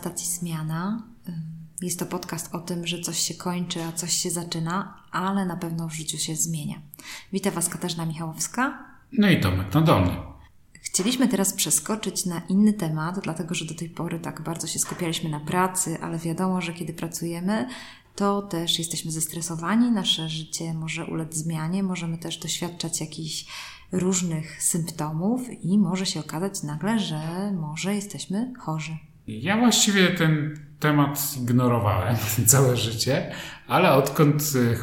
Stacji 0.00 0.26
Zmiana. 0.26 1.02
Jest 1.82 1.98
to 1.98 2.06
podcast 2.06 2.54
o 2.54 2.58
tym, 2.58 2.86
że 2.86 3.00
coś 3.00 3.18
się 3.18 3.34
kończy, 3.34 3.82
a 3.82 3.92
coś 3.92 4.12
się 4.12 4.30
zaczyna, 4.30 5.02
ale 5.10 5.46
na 5.46 5.56
pewno 5.56 5.88
w 5.88 5.92
życiu 5.92 6.18
się 6.18 6.36
zmienia. 6.36 6.82
Witam 7.32 7.54
Was 7.54 7.68
Katarzyna 7.68 8.06
Michałowska. 8.06 8.84
No 9.12 9.30
i 9.30 9.40
Tomek 9.40 9.74
Nadolny. 9.74 10.10
Chcieliśmy 10.80 11.28
teraz 11.28 11.52
przeskoczyć 11.52 12.26
na 12.26 12.42
inny 12.48 12.72
temat, 12.72 13.20
dlatego 13.20 13.54
że 13.54 13.64
do 13.64 13.74
tej 13.74 13.90
pory 13.90 14.20
tak 14.20 14.42
bardzo 14.42 14.66
się 14.66 14.78
skupialiśmy 14.78 15.30
na 15.30 15.40
pracy, 15.40 15.98
ale 16.02 16.18
wiadomo, 16.18 16.60
że 16.60 16.72
kiedy 16.72 16.92
pracujemy, 16.92 17.68
to 18.16 18.42
też 18.42 18.78
jesteśmy 18.78 19.10
zestresowani, 19.10 19.90
nasze 19.90 20.28
życie 20.28 20.74
może 20.74 21.06
ulec 21.06 21.34
zmianie, 21.34 21.82
możemy 21.82 22.18
też 22.18 22.38
doświadczać 22.38 23.00
jakichś 23.00 23.46
różnych 23.92 24.62
symptomów 24.62 25.40
i 25.62 25.78
może 25.78 26.06
się 26.06 26.20
okazać 26.20 26.62
nagle, 26.62 26.98
że 26.98 27.52
może 27.52 27.94
jesteśmy 27.94 28.52
chorzy. 28.58 29.09
Ja 29.38 29.56
właściwie 29.56 30.08
ten 30.08 30.56
temat 30.80 31.36
ignorowałem 31.42 32.16
całe 32.46 32.76
życie, 32.76 33.30
ale 33.68 33.92
odkąd 33.92 34.42
y, 34.54 34.76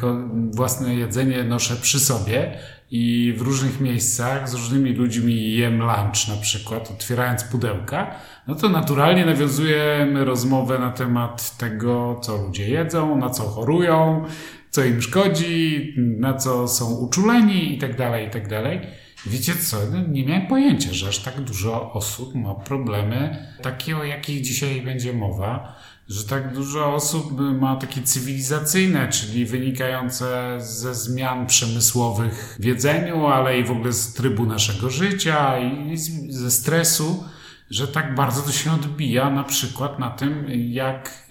własne 0.50 0.94
jedzenie 0.94 1.44
noszę 1.44 1.76
przy 1.76 2.00
sobie 2.00 2.58
i 2.90 3.34
w 3.38 3.42
różnych 3.42 3.80
miejscach 3.80 4.48
z 4.48 4.54
różnymi 4.54 4.92
ludźmi 4.92 5.52
jem 5.52 5.78
lunch 5.78 6.28
na 6.28 6.36
przykład, 6.42 6.90
otwierając 6.90 7.44
pudełka, 7.44 8.14
no 8.46 8.54
to 8.54 8.68
naturalnie 8.68 9.26
nawiązujemy 9.26 10.24
rozmowę 10.24 10.78
na 10.78 10.92
temat 10.92 11.56
tego, 11.56 12.20
co 12.22 12.36
ludzie 12.36 12.68
jedzą, 12.68 13.18
na 13.18 13.30
co 13.30 13.42
chorują, 13.42 14.24
co 14.70 14.84
im 14.84 15.02
szkodzi, 15.02 15.94
na 15.96 16.34
co 16.34 16.68
są 16.68 16.94
uczuleni 16.94 17.72
itd., 17.72 17.96
tak 17.96 18.22
itd. 18.22 18.80
Wiecie 19.26 19.56
co, 19.56 19.76
no, 19.92 19.98
nie 20.08 20.24
miałem 20.24 20.46
pojęcia, 20.46 20.92
że 20.92 21.08
aż 21.08 21.18
tak 21.18 21.40
dużo 21.40 21.92
osób 21.92 22.34
ma 22.34 22.54
problemy 22.54 23.46
takie, 23.62 23.96
o 23.96 24.04
jakich 24.04 24.40
dzisiaj 24.40 24.82
będzie 24.82 25.12
mowa, 25.12 25.76
że 26.08 26.24
tak 26.24 26.54
dużo 26.54 26.94
osób 26.94 27.40
ma 27.60 27.76
takie 27.76 28.02
cywilizacyjne, 28.02 29.08
czyli 29.08 29.46
wynikające 29.46 30.58
ze 30.60 30.94
zmian 30.94 31.46
przemysłowych 31.46 32.56
w 32.60 32.64
jedzeniu, 32.64 33.26
ale 33.26 33.58
i 33.58 33.64
w 33.64 33.70
ogóle 33.70 33.92
z 33.92 34.14
trybu 34.14 34.46
naszego 34.46 34.90
życia 34.90 35.58
i 35.58 35.96
ze 36.28 36.50
stresu, 36.50 37.24
że 37.70 37.88
tak 37.88 38.14
bardzo 38.14 38.42
to 38.42 38.52
się 38.52 38.72
odbija 38.72 39.30
na 39.30 39.44
przykład 39.44 39.98
na 39.98 40.10
tym, 40.10 40.46
jak, 40.50 41.24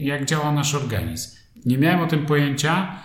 jak 0.00 0.24
działa 0.24 0.52
nasz 0.52 0.74
organizm. 0.74 1.36
Nie 1.66 1.78
miałem 1.78 2.00
o 2.00 2.06
tym 2.06 2.26
pojęcia, 2.26 3.02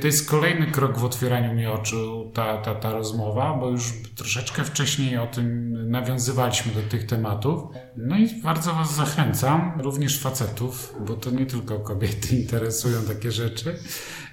to 0.00 0.06
jest 0.06 0.30
kolejny 0.30 0.66
krok 0.66 0.98
w 0.98 1.04
otwieraniu 1.04 1.54
mi 1.54 1.66
oczu 1.66 2.30
ta, 2.34 2.58
ta, 2.58 2.74
ta 2.74 2.92
rozmowa, 2.92 3.54
bo 3.60 3.70
już 3.70 3.92
troszeczkę 4.16 4.64
wcześniej 4.64 5.18
o 5.18 5.26
tym 5.26 5.72
nawiązywaliśmy 5.90 6.72
do 6.72 6.82
tych 6.82 7.06
tematów. 7.06 7.62
No 7.96 8.18
i 8.18 8.42
bardzo 8.42 8.74
Was 8.74 8.94
zachęcam, 8.94 9.80
również 9.80 10.20
facetów, 10.20 10.94
bo 11.06 11.14
to 11.14 11.30
nie 11.30 11.46
tylko 11.46 11.80
kobiety 11.80 12.36
interesują 12.42 13.02
takie 13.02 13.32
rzeczy, 13.32 13.76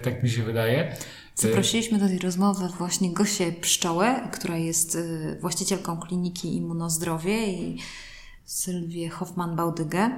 tak 0.03 0.23
mi 0.23 0.29
się 0.29 0.43
wydaje. 0.43 0.95
Zaprosiliśmy 1.35 1.99
do 1.99 2.07
tej 2.07 2.19
rozmowy 2.19 2.67
właśnie 2.77 3.13
Gosię 3.13 3.51
Pszczołę, 3.51 4.29
która 4.33 4.57
jest 4.57 4.95
y, 4.95 5.37
właścicielką 5.41 5.99
kliniki 5.99 6.55
Immunozdrowie 6.55 7.47
i 7.47 7.79
Sylwię 8.45 9.09
Hoffman-Bałdygę. 9.09 10.09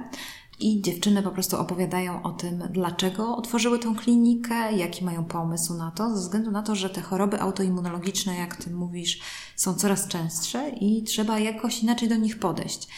I 0.60 0.82
dziewczyny 0.82 1.22
po 1.22 1.30
prostu 1.30 1.60
opowiadają 1.60 2.22
o 2.22 2.30
tym, 2.30 2.64
dlaczego 2.70 3.36
otworzyły 3.36 3.78
tę 3.78 3.94
klinikę, 3.98 4.72
jaki 4.72 5.04
mają 5.04 5.24
pomysł 5.24 5.74
na 5.74 5.90
to, 5.90 6.16
ze 6.16 6.20
względu 6.20 6.50
na 6.50 6.62
to, 6.62 6.74
że 6.74 6.90
te 6.90 7.00
choroby 7.00 7.40
autoimmunologiczne, 7.40 8.36
jak 8.36 8.56
ty 8.56 8.70
mówisz, 8.70 9.20
są 9.56 9.74
coraz 9.74 10.08
częstsze 10.08 10.68
i 10.68 11.02
trzeba 11.02 11.38
jakoś 11.38 11.82
inaczej 11.82 12.08
do 12.08 12.16
nich 12.16 12.38
podejść. 12.38 12.88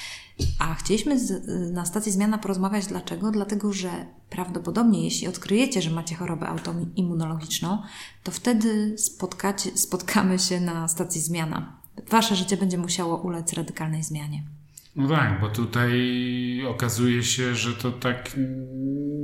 A 0.58 0.74
chcieliśmy 0.74 1.18
z, 1.18 1.46
na 1.72 1.86
stacji 1.86 2.12
Zmiana 2.12 2.38
porozmawiać 2.38 2.86
dlaczego? 2.86 3.30
Dlatego, 3.30 3.72
że 3.72 3.90
prawdopodobnie 4.30 5.04
jeśli 5.04 5.28
odkryjecie, 5.28 5.82
że 5.82 5.90
macie 5.90 6.14
chorobę 6.14 6.48
autoimmunologiczną, 6.48 7.82
to 8.22 8.32
wtedy 8.32 8.98
spotkacie, 8.98 9.76
spotkamy 9.76 10.38
się 10.38 10.60
na 10.60 10.88
stacji 10.88 11.20
Zmiana. 11.20 11.80
Wasze 12.10 12.36
życie 12.36 12.56
będzie 12.56 12.78
musiało 12.78 13.16
ulec 13.16 13.52
radykalnej 13.52 14.02
zmianie. 14.02 14.57
No 14.96 15.08
tak, 15.08 15.40
bo 15.40 15.48
tutaj 15.48 16.62
okazuje 16.68 17.22
się, 17.22 17.54
że 17.54 17.72
to 17.74 17.92
tak 17.92 18.36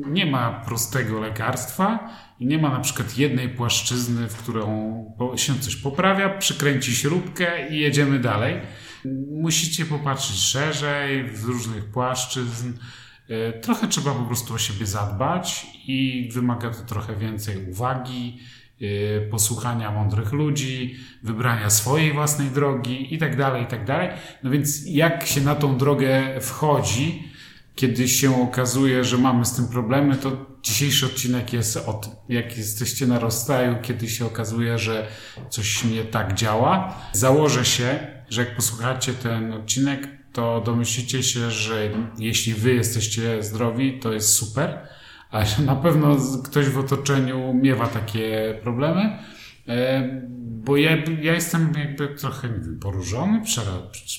nie 0.06 0.26
ma 0.26 0.50
prostego 0.66 1.20
lekarstwa 1.20 2.10
i 2.40 2.46
nie 2.46 2.58
ma 2.58 2.70
na 2.70 2.80
przykład 2.80 3.18
jednej 3.18 3.48
płaszczyzny, 3.48 4.28
w 4.28 4.36
którą 4.36 5.04
się 5.36 5.58
coś 5.58 5.76
poprawia, 5.76 6.28
przykręci 6.28 6.96
śrubkę 6.96 7.68
i 7.70 7.78
jedziemy 7.78 8.18
dalej. 8.18 8.60
Musicie 9.30 9.84
popatrzeć 9.86 10.36
szerzej, 10.36 11.24
w 11.30 11.44
różnych 11.44 11.84
płaszczyzn. 11.84 12.72
E, 13.28 13.52
trochę 13.52 13.88
trzeba 13.88 14.14
po 14.14 14.24
prostu 14.24 14.54
o 14.54 14.58
siebie 14.58 14.86
zadbać 14.86 15.66
i 15.86 16.28
wymaga 16.32 16.70
to 16.70 16.82
trochę 16.82 17.16
więcej 17.16 17.70
uwagi, 17.70 18.38
posłuchania 19.30 19.90
mądrych 19.90 20.32
ludzi, 20.32 20.96
wybrania 21.22 21.70
swojej 21.70 22.12
własnej 22.12 22.48
drogi 22.50 23.12
itd., 23.12 23.36
tak 23.36 23.60
itd. 23.60 23.86
Tak 23.86 24.10
no 24.42 24.50
więc 24.50 24.86
jak 24.86 25.26
się 25.26 25.40
na 25.40 25.54
tą 25.54 25.78
drogę 25.78 26.40
wchodzi, 26.40 27.22
kiedy 27.74 28.08
się 28.08 28.42
okazuje, 28.42 29.04
że 29.04 29.18
mamy 29.18 29.44
z 29.44 29.52
tym 29.52 29.68
problemy, 29.68 30.16
to 30.16 30.46
dzisiejszy 30.62 31.06
odcinek 31.06 31.52
jest 31.52 31.76
o 31.76 31.92
tym, 31.92 32.12
jak 32.28 32.56
jesteście 32.58 33.06
na 33.06 33.18
rozstaju, 33.18 33.76
kiedy 33.82 34.08
się 34.08 34.26
okazuje, 34.26 34.78
że 34.78 35.06
coś 35.50 35.84
nie 35.84 36.04
tak 36.04 36.34
działa. 36.34 36.94
Założę 37.12 37.64
się, 37.64 37.98
że 38.30 38.44
jak 38.44 38.56
posłuchacie 38.56 39.12
ten 39.12 39.52
odcinek, 39.52 40.08
to 40.32 40.60
domyślicie 40.60 41.22
się, 41.22 41.50
że 41.50 41.90
jeśli 42.18 42.54
wy 42.54 42.74
jesteście 42.74 43.42
zdrowi, 43.42 43.98
to 44.00 44.12
jest 44.12 44.28
super 44.28 44.88
a 45.30 45.44
na 45.66 45.76
pewno 45.76 46.16
ktoś 46.44 46.68
w 46.68 46.78
otoczeniu 46.78 47.54
miewa 47.54 47.86
takie 47.86 48.58
problemy, 48.62 49.18
e, 49.68 50.08
bo 50.40 50.76
ja, 50.76 50.96
ja 51.22 51.34
jestem 51.34 51.72
jakby 51.78 52.08
trochę 52.08 52.48
nie 52.48 52.60
wiem, 52.60 52.78
poróżony, 52.78 53.42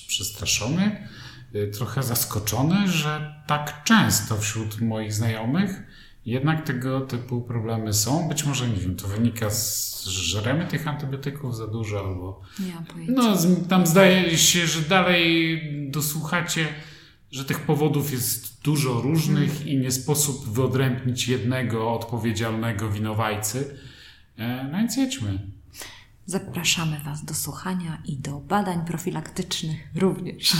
przestraszony, 0.08 1.06
e, 1.54 1.66
trochę 1.66 2.02
zaskoczony, 2.02 2.88
że 2.88 3.34
tak 3.46 3.82
często 3.84 4.36
wśród 4.36 4.80
moich 4.80 5.12
znajomych 5.12 5.82
jednak 6.26 6.66
tego 6.66 7.00
typu 7.00 7.42
problemy 7.42 7.92
są. 7.92 8.28
Być 8.28 8.44
może, 8.44 8.68
nie 8.68 8.76
wiem, 8.76 8.96
to 8.96 9.08
wynika 9.08 9.50
z, 9.50 10.04
że 10.04 10.40
żremy 10.40 10.66
tych 10.66 10.88
antybiotyków 10.88 11.56
za 11.56 11.66
dużo, 11.66 11.98
albo... 11.98 12.40
Pojęcia. 12.92 13.12
No, 13.22 13.36
tam 13.68 13.86
zdaje 13.86 14.38
się, 14.38 14.66
że 14.66 14.80
dalej 14.80 15.60
dosłuchacie 15.90 16.66
że 17.36 17.44
tych 17.44 17.60
powodów 17.60 18.12
jest 18.12 18.62
dużo 18.62 19.00
różnych 19.00 19.66
i 19.66 19.78
nie 19.78 19.90
sposób 19.90 20.48
wyodrębnić 20.48 21.28
jednego 21.28 21.92
odpowiedzialnego 21.92 22.90
winowajcy. 22.90 23.78
E, 24.36 24.64
no 24.64 24.78
więc 24.78 24.96
jedźmy. 24.96 25.38
Zapraszamy 26.26 27.00
Was 27.04 27.24
do 27.24 27.34
słuchania 27.34 28.02
i 28.04 28.16
do 28.16 28.40
badań 28.40 28.86
profilaktycznych 28.86 29.88
również. 29.94 30.52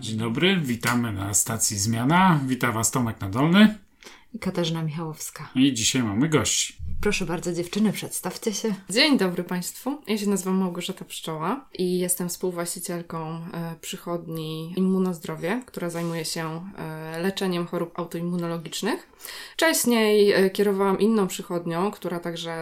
Dzień 0.00 0.18
dobry, 0.18 0.60
witamy 0.60 1.12
na 1.12 1.34
stacji 1.34 1.78
Zmiana. 1.78 2.40
Witam 2.46 2.72
Was 2.72 2.90
Tomek 2.90 3.20
Nadolny 3.20 3.85
i 4.32 4.38
Katarzyna 4.38 4.82
Michałowska. 4.82 5.50
I 5.54 5.74
dzisiaj 5.74 6.02
mamy 6.02 6.28
gości. 6.28 6.76
Proszę 7.00 7.26
bardzo, 7.26 7.52
dziewczyny, 7.52 7.92
przedstawcie 7.92 8.54
się. 8.54 8.74
Dzień 8.90 9.18
dobry 9.18 9.44
Państwu. 9.44 10.02
Ja 10.06 10.18
się 10.18 10.28
nazywam 10.28 10.54
Małgorzata 10.54 11.04
Pszczoła 11.04 11.66
i 11.78 11.98
jestem 11.98 12.28
współwłaścicielką 12.28 13.28
e, 13.28 13.74
przychodni 13.80 14.74
Immunozdrowie, 14.76 15.62
która 15.66 15.90
zajmuje 15.90 16.24
się 16.24 16.70
e, 16.78 17.18
leczeniem 17.18 17.66
chorób 17.66 17.98
autoimmunologicznych. 17.98 19.08
Wcześniej 19.52 20.32
e, 20.32 20.50
kierowałam 20.50 20.98
inną 20.98 21.26
przychodnią, 21.26 21.90
która 21.90 22.20
także 22.20 22.56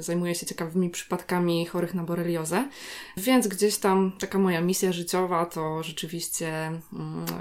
zajmuje 0.00 0.34
się 0.34 0.46
ciekawymi 0.46 0.90
przypadkami 0.90 1.66
chorych 1.66 1.94
na 1.94 2.02
boreliozę, 2.02 2.68
więc 3.16 3.48
gdzieś 3.48 3.76
tam 3.76 4.12
taka 4.18 4.38
moja 4.38 4.60
misja 4.60 4.92
życiowa 4.92 5.46
to 5.46 5.82
rzeczywiście 5.82 6.48
mm, 6.66 6.80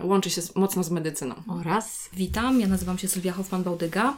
łączy 0.04 0.30
się 0.30 0.42
mocno 0.56 0.84
z 0.84 0.92
medycyną. 0.92 1.36
Oraz 1.48 2.10
witam, 2.14 2.60
ja 2.60 2.68
nazywam 2.68 2.98
się 2.98 3.08
Sylwia 3.08 3.34
Hoffman-Bałdyga. 3.34 4.14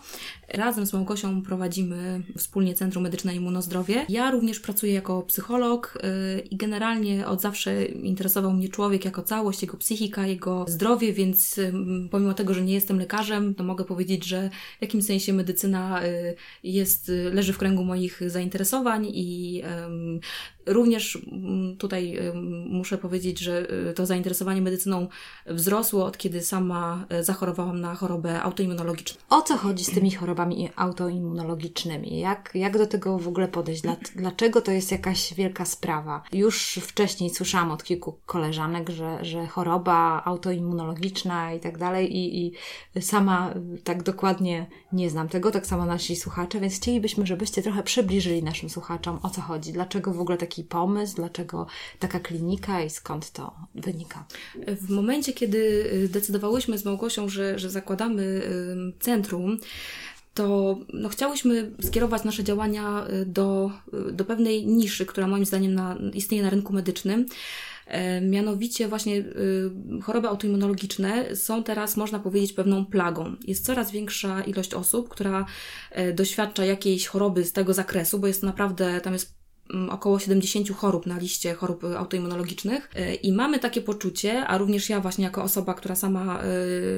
Razem 0.48 0.86
z 0.86 0.94
Małgosią 0.94 1.42
prowadzimy 1.42 1.83
prowadzimy 1.84 2.22
wspólnie 2.38 2.76
Centrum 2.76 3.04
Medyczne 3.04 3.36
Immunozdrowie. 3.36 4.06
Ja 4.10 4.32
również 4.32 4.60
pracuję 4.60 4.94
jako 4.94 5.22
psycholog 5.22 5.98
yy, 6.04 6.40
i 6.40 6.58
generalnie 6.58 7.28
od 7.28 7.42
zawsze 7.42 7.86
interesował 7.86 8.54
mnie 8.54 8.70
człowiek 8.70 9.06
jako 9.06 9.24
całość, 9.24 9.62
jego 9.62 9.78
psychika, 9.78 10.28
jego 10.28 10.66
zdrowie, 10.68 11.14
więc 11.14 11.60
pomimo 12.12 12.34
tego, 12.34 12.54
że 12.54 12.62
nie 12.62 12.74
jestem 12.74 13.00
lekarzem, 13.00 13.56
to 13.56 13.64
mogę 13.64 13.86
powiedzieć, 13.86 14.26
że 14.26 14.50
w 14.80 14.82
jakimś 14.82 15.06
sensie 15.06 15.34
medycyna 15.34 16.02
yy, 16.04 16.36
jest, 16.64 17.12
leży 17.34 17.54
w 17.54 17.58
kręgu 17.58 17.84
moich 17.84 18.22
zainteresowań 18.28 19.08
i 19.14 19.64
Również 20.66 21.18
mm, 21.32 21.78
tutaj 21.78 22.20
muszę 22.66 22.98
powiedzieć, 22.98 23.40
że 23.40 23.72
y, 23.90 23.94
to 23.94 24.06
zainteresowanie 24.06 24.62
medycyną 24.62 25.08
wzrosło 25.46 26.06
od 26.06 26.18
kiedy 26.18 26.42
sama 26.42 27.06
e, 27.10 27.24
zachorowałam 27.24 27.82
na 27.82 27.96
chorobę 27.96 28.42
autoimmunologiczną. 28.42 29.22
O 29.30 29.42
co 29.42 29.58
chodzi 29.58 29.84
z 29.86 29.92
tymi 29.92 30.12
chorobami 30.12 30.70
autoimmunologicznymi? 30.76 32.20
Jak, 32.20 32.52
jak 32.54 32.78
do 32.78 32.88
tego 32.88 33.20
w 33.20 33.28
ogóle 33.28 33.48
podejść? 33.48 33.84
Dlaczego 34.16 34.62
to 34.62 34.72
jest 34.72 34.92
jakaś 34.92 35.34
wielka 35.34 35.66
sprawa? 35.66 36.24
Już 36.34 36.80
wcześniej 36.82 37.30
słyszałam 37.30 37.72
od 37.72 37.84
kilku 37.84 38.18
koleżanek, 38.26 38.90
że, 38.90 39.26
że 39.26 39.48
choroba 39.48 40.22
autoimmunologiczna 40.26 41.54
i 41.54 41.60
tak 41.60 41.78
dalej, 41.78 42.18
i, 42.18 42.46
i 42.46 42.54
sama 43.02 43.54
tak 43.84 44.04
dokładnie 44.04 44.68
nie 44.94 45.10
znam 45.10 45.30
tego, 45.30 45.52
tak 45.52 45.68
samo 45.68 45.86
nasi 45.86 46.16
słuchacze, 46.16 46.60
więc 46.60 46.76
chcielibyśmy, 46.76 47.26
żebyście 47.26 47.62
trochę 47.62 47.84
przybliżyli 47.84 48.44
naszym 48.44 48.70
słuchaczom 48.70 49.20
o 49.24 49.30
co 49.30 49.42
chodzi, 49.42 49.74
dlaczego 49.74 50.14
w 50.14 50.20
ogóle 50.20 50.38
takie 50.38 50.53
taki 50.54 50.64
pomysł, 50.64 51.16
dlaczego 51.16 51.68
taka 52.00 52.20
klinika 52.20 52.82
i 52.82 52.90
skąd 52.90 53.32
to 53.32 53.56
wynika? 53.76 54.26
W 54.68 54.90
momencie, 54.90 55.34
kiedy 55.34 55.58
y, 55.94 56.10
decydowałyśmy 56.10 56.78
z 56.78 56.86
Małgosią, 56.86 57.30
że, 57.30 57.60
że 57.60 57.70
zakładamy 57.70 58.42
centrum, 59.00 59.58
to 60.34 60.78
no, 60.94 61.10
chciałyśmy 61.10 61.72
skierować 61.82 62.24
nasze 62.24 62.44
działania 62.44 63.08
y, 63.08 63.26
do, 63.26 63.72
y, 64.10 64.12
do 64.12 64.26
pewnej 64.26 64.66
niszy, 64.66 65.06
która 65.06 65.28
moim 65.28 65.46
zdaniem 65.46 65.74
na, 65.74 65.98
istnieje 66.14 66.44
na 66.44 66.50
rynku 66.50 66.74
medycznym. 66.74 67.26
E, 67.88 68.22
mianowicie 68.22 68.88
właśnie 68.88 69.24
choroby 70.04 70.28
autoimmunologiczne 70.28 71.36
są 71.36 71.64
teraz, 71.64 71.98
można 71.98 72.20
powiedzieć, 72.20 72.54
pewną 72.54 72.86
plagą. 72.86 73.36
Jest 73.48 73.66
coraz 73.66 73.92
większa 73.92 74.42
ilość 74.42 74.74
osób, 74.74 75.10
która 75.10 75.46
e, 75.92 76.14
doświadcza 76.14 76.66
jakiejś 76.66 77.08
choroby 77.08 77.46
z 77.46 77.54
tego 77.54 77.74
zakresu, 77.74 78.20
bo 78.20 78.28
jest 78.28 78.44
naprawdę, 78.44 79.02
tam 79.02 79.14
jest 79.14 79.43
około 79.90 80.20
70 80.20 80.70
chorób 80.72 81.06
na 81.06 81.18
liście 81.18 81.54
chorób 81.54 81.84
autoimmunologicznych 81.84 82.90
y, 82.96 83.16
i 83.16 83.34
mamy 83.34 83.60
takie 83.60 83.82
poczucie, 83.82 84.48
a 84.48 84.58
również 84.58 84.90
ja 84.90 85.00
właśnie 85.00 85.24
jako 85.24 85.44
osoba, 85.44 85.74
która 85.74 85.96
sama 85.96 86.44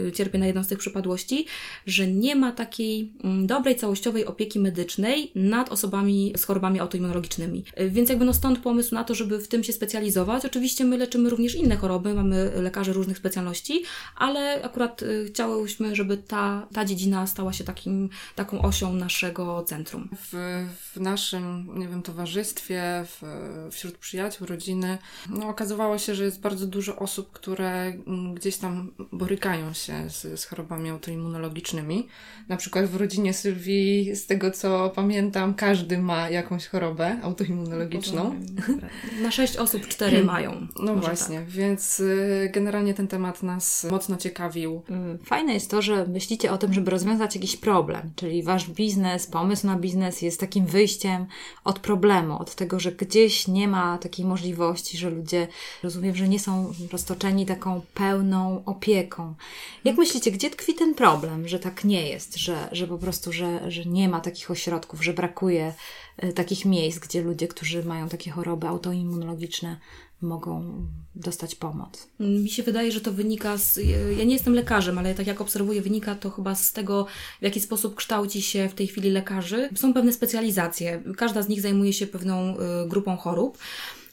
y, 0.07 0.11
cierpi 0.11 0.39
na 0.39 0.45
jedną 0.45 0.63
z 0.63 0.67
tych 0.67 0.77
przypadłości, 0.77 1.45
że 1.85 2.07
nie 2.07 2.35
ma 2.35 2.51
takiej 2.51 3.13
dobrej, 3.43 3.75
całościowej 3.75 4.25
opieki 4.25 4.59
medycznej 4.59 5.31
nad 5.35 5.71
osobami 5.71 6.33
z 6.37 6.43
chorobami 6.43 6.79
autoimmunologicznymi. 6.79 7.63
Y, 7.79 7.89
więc 7.89 8.09
jakby 8.09 8.25
no 8.25 8.33
stąd 8.33 8.59
pomysł 8.59 8.95
na 8.95 9.03
to, 9.03 9.15
żeby 9.15 9.39
w 9.39 9.47
tym 9.47 9.63
się 9.63 9.73
specjalizować. 9.73 10.45
Oczywiście 10.45 10.85
my 10.85 10.97
leczymy 10.97 11.29
również 11.29 11.55
inne 11.55 11.75
choroby, 11.75 12.13
mamy 12.13 12.51
lekarzy 12.55 12.93
różnych 12.93 13.17
specjalności, 13.17 13.83
ale 14.15 14.63
akurat 14.63 15.01
chciałyśmy, 15.27 15.95
żeby 15.95 16.17
ta, 16.17 16.67
ta 16.73 16.85
dziedzina 16.85 17.27
stała 17.27 17.53
się 17.53 17.63
takim, 17.63 18.09
taką 18.35 18.61
osią 18.61 18.93
naszego 18.93 19.63
centrum. 19.63 20.09
W, 20.31 20.65
w 20.93 20.99
naszym, 20.99 21.69
nie 21.79 21.87
wiem, 21.87 22.01
towarzystwie 22.01 22.64
w, 22.71 23.21
wśród 23.71 23.97
przyjaciół, 23.97 24.47
rodziny, 24.47 24.97
no, 25.29 25.47
okazywało 25.47 25.97
się, 25.97 26.15
że 26.15 26.25
jest 26.25 26.41
bardzo 26.41 26.67
dużo 26.67 26.95
osób, 26.95 27.31
które 27.31 27.71
mm, 27.85 28.33
gdzieś 28.33 28.57
tam 28.57 28.91
borykają 29.11 29.73
się 29.73 30.09
z, 30.09 30.39
z 30.39 30.45
chorobami 30.45 30.89
autoimmunologicznymi. 30.89 32.07
Na 32.47 32.57
przykład 32.57 32.85
w 32.85 32.95
rodzinie 32.95 33.33
Sylwii, 33.33 34.15
z 34.15 34.25
tego 34.25 34.51
co 34.51 34.91
pamiętam, 34.95 35.53
każdy 35.53 35.97
ma 35.97 36.29
jakąś 36.29 36.67
chorobę 36.67 37.19
autoimmunologiczną. 37.23 38.35
Na 39.21 39.31
sześć 39.31 39.57
osób 39.57 39.87
cztery 39.87 40.23
mają. 40.23 40.67
No 40.79 40.95
właśnie, 40.95 41.39
tak. 41.39 41.49
więc 41.49 41.99
y, 41.99 42.49
generalnie 42.53 42.93
ten 42.93 43.07
temat 43.07 43.43
nas 43.43 43.87
mocno 43.91 44.17
ciekawił. 44.17 44.83
Mm, 44.89 45.17
fajne 45.17 45.53
jest 45.53 45.71
to, 45.71 45.81
że 45.81 46.05
myślicie 46.07 46.51
o 46.51 46.57
tym, 46.57 46.73
żeby 46.73 46.91
rozwiązać 46.91 47.35
jakiś 47.35 47.57
problem, 47.57 48.11
czyli 48.15 48.43
wasz 48.43 48.69
biznes, 48.69 49.27
pomysł 49.27 49.67
na 49.67 49.75
biznes 49.75 50.21
jest 50.21 50.39
takim 50.39 50.65
wyjściem 50.65 51.25
od 51.63 51.79
problemu, 51.79 52.44
od 52.45 52.55
tego, 52.55 52.79
że 52.79 52.91
gdzieś 52.91 53.47
nie 53.47 53.67
ma 53.67 53.97
takiej 53.97 54.25
możliwości, 54.25 54.97
że 54.97 55.09
ludzie, 55.09 55.47
rozumiem, 55.83 56.15
że 56.15 56.27
nie 56.27 56.39
są 56.39 56.73
roztoczeni 56.91 57.45
taką 57.45 57.81
pełną 57.93 58.63
opieką. 58.65 59.33
Jak 59.83 59.97
myślicie, 59.97 60.31
gdzie 60.31 60.49
tkwi 60.49 60.73
ten 60.73 60.95
problem, 60.95 61.47
że 61.47 61.59
tak 61.59 61.83
nie 61.83 62.09
jest, 62.09 62.35
że, 62.35 62.69
że 62.71 62.87
po 62.87 62.97
prostu, 62.97 63.33
że, 63.33 63.71
że 63.71 63.85
nie 63.85 64.09
ma 64.09 64.21
takich 64.21 64.51
ośrodków, 64.51 65.03
że 65.03 65.13
brakuje 65.13 65.73
e, 66.17 66.33
takich 66.33 66.65
miejsc, 66.65 66.99
gdzie 66.99 67.21
ludzie, 67.21 67.47
którzy 67.47 67.83
mają 67.83 68.09
takie 68.09 68.31
choroby 68.31 68.67
autoimmunologiczne, 68.67 69.79
mogą 70.25 70.85
dostać 71.15 71.55
pomoc. 71.55 72.07
Mi 72.19 72.49
się 72.49 72.63
wydaje, 72.63 72.91
że 72.91 73.01
to 73.01 73.11
wynika 73.11 73.57
z. 73.57 73.79
Ja 74.17 74.23
nie 74.23 74.33
jestem 74.33 74.53
lekarzem, 74.53 74.97
ale 74.97 75.15
tak 75.15 75.27
jak 75.27 75.41
obserwuję, 75.41 75.81
wynika 75.81 76.15
to 76.15 76.29
chyba 76.29 76.55
z 76.55 76.73
tego, 76.73 77.05
w 77.39 77.43
jaki 77.43 77.59
sposób 77.59 77.95
kształci 77.95 78.41
się 78.41 78.69
w 78.69 78.73
tej 78.73 78.87
chwili 78.87 79.09
lekarzy. 79.09 79.69
Są 79.75 79.93
pewne 79.93 80.13
specjalizacje. 80.13 81.03
Każda 81.17 81.41
z 81.41 81.47
nich 81.47 81.61
zajmuje 81.61 81.93
się 81.93 82.07
pewną 82.07 82.57
y, 82.57 82.87
grupą 82.87 83.17
chorób. 83.17 83.57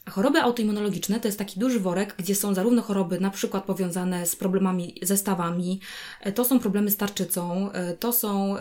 A 0.05 0.11
choroby 0.11 0.41
autoimmunologiczne 0.41 1.19
to 1.19 1.27
jest 1.27 1.37
taki 1.37 1.59
duży 1.59 1.79
worek, 1.79 2.15
gdzie 2.17 2.35
są 2.35 2.53
zarówno 2.53 2.81
choroby 2.81 3.19
na 3.19 3.29
przykład 3.29 3.63
powiązane 3.63 4.25
z 4.25 4.35
problemami 4.35 4.95
ze 5.01 5.17
stawami, 5.17 5.79
e, 6.21 6.31
to 6.31 6.45
są 6.45 6.59
problemy 6.59 6.91
z 6.91 6.97
tarczycą, 6.97 7.71
e, 7.71 7.93
to 7.93 8.13
są 8.13 8.55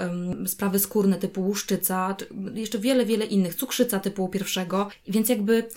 sprawy 0.47 0.79
skórne 0.79 1.19
typu 1.19 1.43
łuszczyca, 1.43 2.17
jeszcze 2.55 2.79
wiele, 2.79 3.07
wiele 3.07 3.25
innych, 3.25 3.55
cukrzyca 3.55 4.01
typu 4.01 4.29
pierwszego, 4.29 4.89
więc 5.09 5.29
jakby 5.29 5.69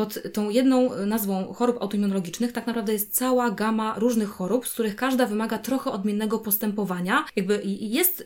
pod 0.00 0.18
tą 0.32 0.50
jedną 0.50 1.06
nazwą 1.06 1.52
chorób 1.52 1.82
autoimmunologicznych 1.82 2.52
tak 2.52 2.66
naprawdę 2.66 2.92
jest 2.92 3.14
cała 3.14 3.50
gama 3.50 3.94
różnych 3.98 4.28
chorób, 4.28 4.68
z 4.68 4.72
których 4.72 4.96
każda 4.96 5.26
wymaga 5.26 5.58
trochę 5.58 5.90
odmiennego 5.90 6.38
postępowania. 6.38 7.24
Jakby 7.36 7.62
jest 7.80 8.20
y, 8.20 8.24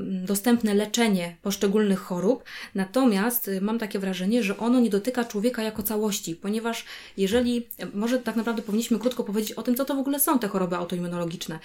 dostępne 0.00 0.74
leczenie 0.74 1.36
poszczególnych 1.42 1.98
chorób, 1.98 2.44
natomiast 2.74 3.48
y, 3.48 3.60
mam 3.60 3.78
takie 3.78 3.98
wrażenie, 3.98 4.42
że 4.42 4.58
ono 4.58 4.80
nie 4.80 4.90
dotyka 4.90 5.24
człowieka 5.24 5.62
jako 5.62 5.82
całości, 5.82 6.36
ponieważ 6.36 6.84
jeżeli, 7.16 7.66
może 7.94 8.18
tak 8.18 8.36
naprawdę 8.36 8.62
powinniśmy 8.62 8.98
krótko 8.98 9.24
powiedzieć 9.24 9.52
o 9.52 9.62
tym, 9.62 9.74
co 9.74 9.84
to 9.84 9.94
w 9.94 9.98
ogóle 9.98 10.20
są 10.20 10.38
te 10.38 10.48
choroby 10.48 10.76
autoimmunologiczne. 10.76 11.58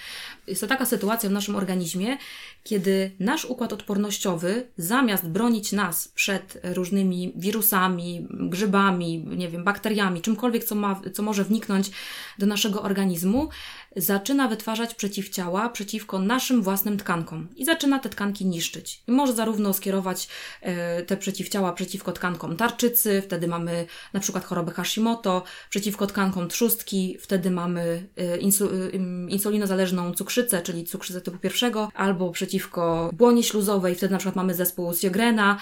Jest 0.47 0.62
to 0.62 0.68
taka 0.68 0.86
sytuacja 0.86 1.30
w 1.30 1.33
naszym 1.33 1.56
organizmie, 1.56 2.18
kiedy 2.63 3.12
nasz 3.19 3.45
układ 3.45 3.74
odpornościowy 3.74 4.68
zamiast 4.77 5.27
bronić 5.27 5.71
nas 5.71 6.07
przed 6.07 6.62
różnymi 6.63 7.33
wirusami, 7.35 8.28
grzybami, 8.30 9.25
nie 9.42 9.50
wiem, 9.50 9.64
bakteriami, 9.64 10.21
czymkolwiek, 10.21 10.64
co, 10.64 10.76
ma, 10.76 11.02
co 11.14 11.24
może 11.24 11.44
wniknąć 11.44 11.92
do 12.40 12.45
naszego 12.45 12.81
organizmu, 12.81 13.50
zaczyna 13.95 14.48
wytwarzać 14.48 14.95
przeciwciała 14.95 15.69
przeciwko 15.69 16.19
naszym 16.19 16.62
własnym 16.62 16.98
tkankom 16.98 17.48
i 17.56 17.66
zaczyna 17.66 18.00
te 18.00 18.10
tkanki 18.10 18.45
niszczyć. 18.45 19.04
I 19.07 19.12
może 19.12 19.33
zarówno 19.33 19.74
skierować 19.74 20.28
e, 20.62 21.04
te 21.04 21.18
przeciwciała 21.18 21.74
przeciwko 21.74 22.12
tkankom 22.12 22.57
tarczycy, 22.57 23.21
wtedy 23.21 23.48
mamy 23.48 23.86
na 24.14 24.19
przykład 24.19 24.45
chorobę 24.45 24.71
Hashimoto, 24.71 25.44
przeciwko 25.69 26.07
tkankom 26.07 26.48
trzustki, 26.48 27.18
wtedy 27.19 27.52
mamy 27.52 28.07
e, 28.18 28.38
insu, 28.38 28.69
e, 28.69 28.98
insulinozależną 29.30 30.14
cukrzycę, 30.14 30.62
czyli 30.62 30.83
cukrzycę 30.83 31.21
typu 31.21 31.38
pierwszego, 31.38 31.90
albo 31.95 32.31
przeciwko 32.31 33.10
błonie 33.14 33.44
śluzowej, 33.44 33.95
wtedy 33.95 34.12
na 34.12 34.18
przykład 34.18 34.36
mamy 34.36 34.54
zespół 34.54 34.94
Sjogrena, 34.94 35.57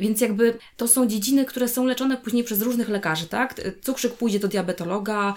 więc 0.00 0.20
jakby 0.20 0.58
to 0.76 0.88
są 0.88 1.06
dziedziny, 1.06 1.44
które 1.44 1.68
są 1.68 1.84
leczone 1.84 2.16
później 2.16 2.44
przez 2.44 2.62
różnych 2.62 2.88
lekarzy, 2.88 3.26
tak? 3.26 3.60
Cukrzyk 3.82 4.12
pójdzie 4.12 4.38
do 4.38 4.48
diabetologa, 4.48 5.34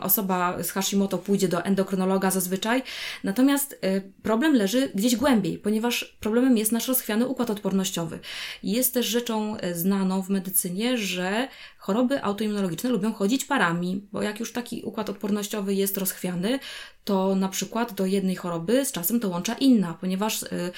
osoba 0.00 0.62
z 0.62 0.70
Hashimoto 0.70 1.18
pójdzie 1.18 1.48
do 1.48 1.64
endokrynologa 1.64 2.30
zazwyczaj. 2.30 2.82
Natomiast 3.24 3.72
y, 3.72 4.12
problem 4.22 4.54
leży 4.54 4.90
gdzieś 4.94 5.16
głębiej, 5.16 5.58
ponieważ 5.58 6.16
problemem 6.20 6.58
jest 6.58 6.72
nasz 6.72 6.88
rozchwiany 6.88 7.26
układ 7.26 7.50
odpornościowy. 7.50 8.18
Jest 8.62 8.94
też 8.94 9.06
rzeczą 9.06 9.56
y, 9.56 9.74
znaną 9.74 10.22
w 10.22 10.28
medycynie, 10.30 10.98
że 10.98 11.48
choroby 11.78 12.22
autoimmunologiczne 12.22 12.90
lubią 12.90 13.12
chodzić 13.12 13.44
parami, 13.44 14.06
bo 14.12 14.22
jak 14.22 14.40
już 14.40 14.52
taki 14.52 14.82
układ 14.82 15.10
odpornościowy 15.10 15.74
jest 15.74 15.98
rozchwiany, 15.98 16.58
to 17.04 17.36
na 17.36 17.48
przykład 17.48 17.92
do 17.92 18.06
jednej 18.06 18.36
choroby 18.36 18.84
z 18.84 18.92
czasem 18.92 19.20
dołącza 19.20 19.54
inna, 19.54 19.94
ponieważ 20.00 20.42
y, 20.42 20.72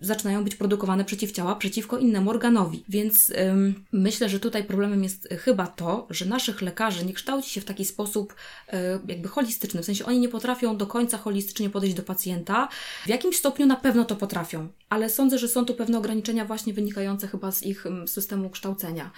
zaczynają 0.00 0.44
być 0.44 0.54
produkowane 0.54 1.04
przeciwciała 1.04 1.56
przeciwko 1.56 1.98
innemu 1.98 2.30
organowi. 2.30 2.84
Więc 2.88 3.30
ym, 3.30 3.84
myślę, 3.92 4.28
że 4.28 4.40
tutaj 4.40 4.64
problemem 4.64 5.02
jest 5.02 5.28
chyba 5.44 5.66
to, 5.66 6.06
że 6.10 6.24
naszych 6.26 6.62
lekarzy 6.62 7.06
nie 7.06 7.12
kształci 7.12 7.50
się 7.50 7.60
w 7.60 7.64
taki 7.64 7.84
sposób 7.84 8.34
y, 8.68 8.76
jakby 9.08 9.28
holistyczny. 9.28 9.82
W 9.82 9.84
sensie 9.84 10.06
oni 10.06 10.20
nie 10.20 10.28
potrafią 10.28 10.76
do 10.76 10.86
końca 10.86 11.18
holistycznie 11.18 11.70
podejść 11.70 11.96
do 11.96 12.02
pacjenta. 12.02 12.68
W 13.04 13.08
jakimś 13.08 13.36
stopniu 13.36 13.66
na 13.66 13.76
pewno 13.76 14.04
to 14.04 14.16
potrafią, 14.16 14.68
ale 14.88 15.10
sądzę, 15.10 15.38
że 15.38 15.48
są 15.48 15.64
tu 15.64 15.74
pewne 15.74 15.98
ograniczenia 15.98 16.44
właśnie 16.44 16.72
wynikające 16.72 17.28
chyba 17.28 17.52
z 17.52 17.62
ich 17.62 17.84
systemu 18.06 18.50
kształcenia. 18.50 19.10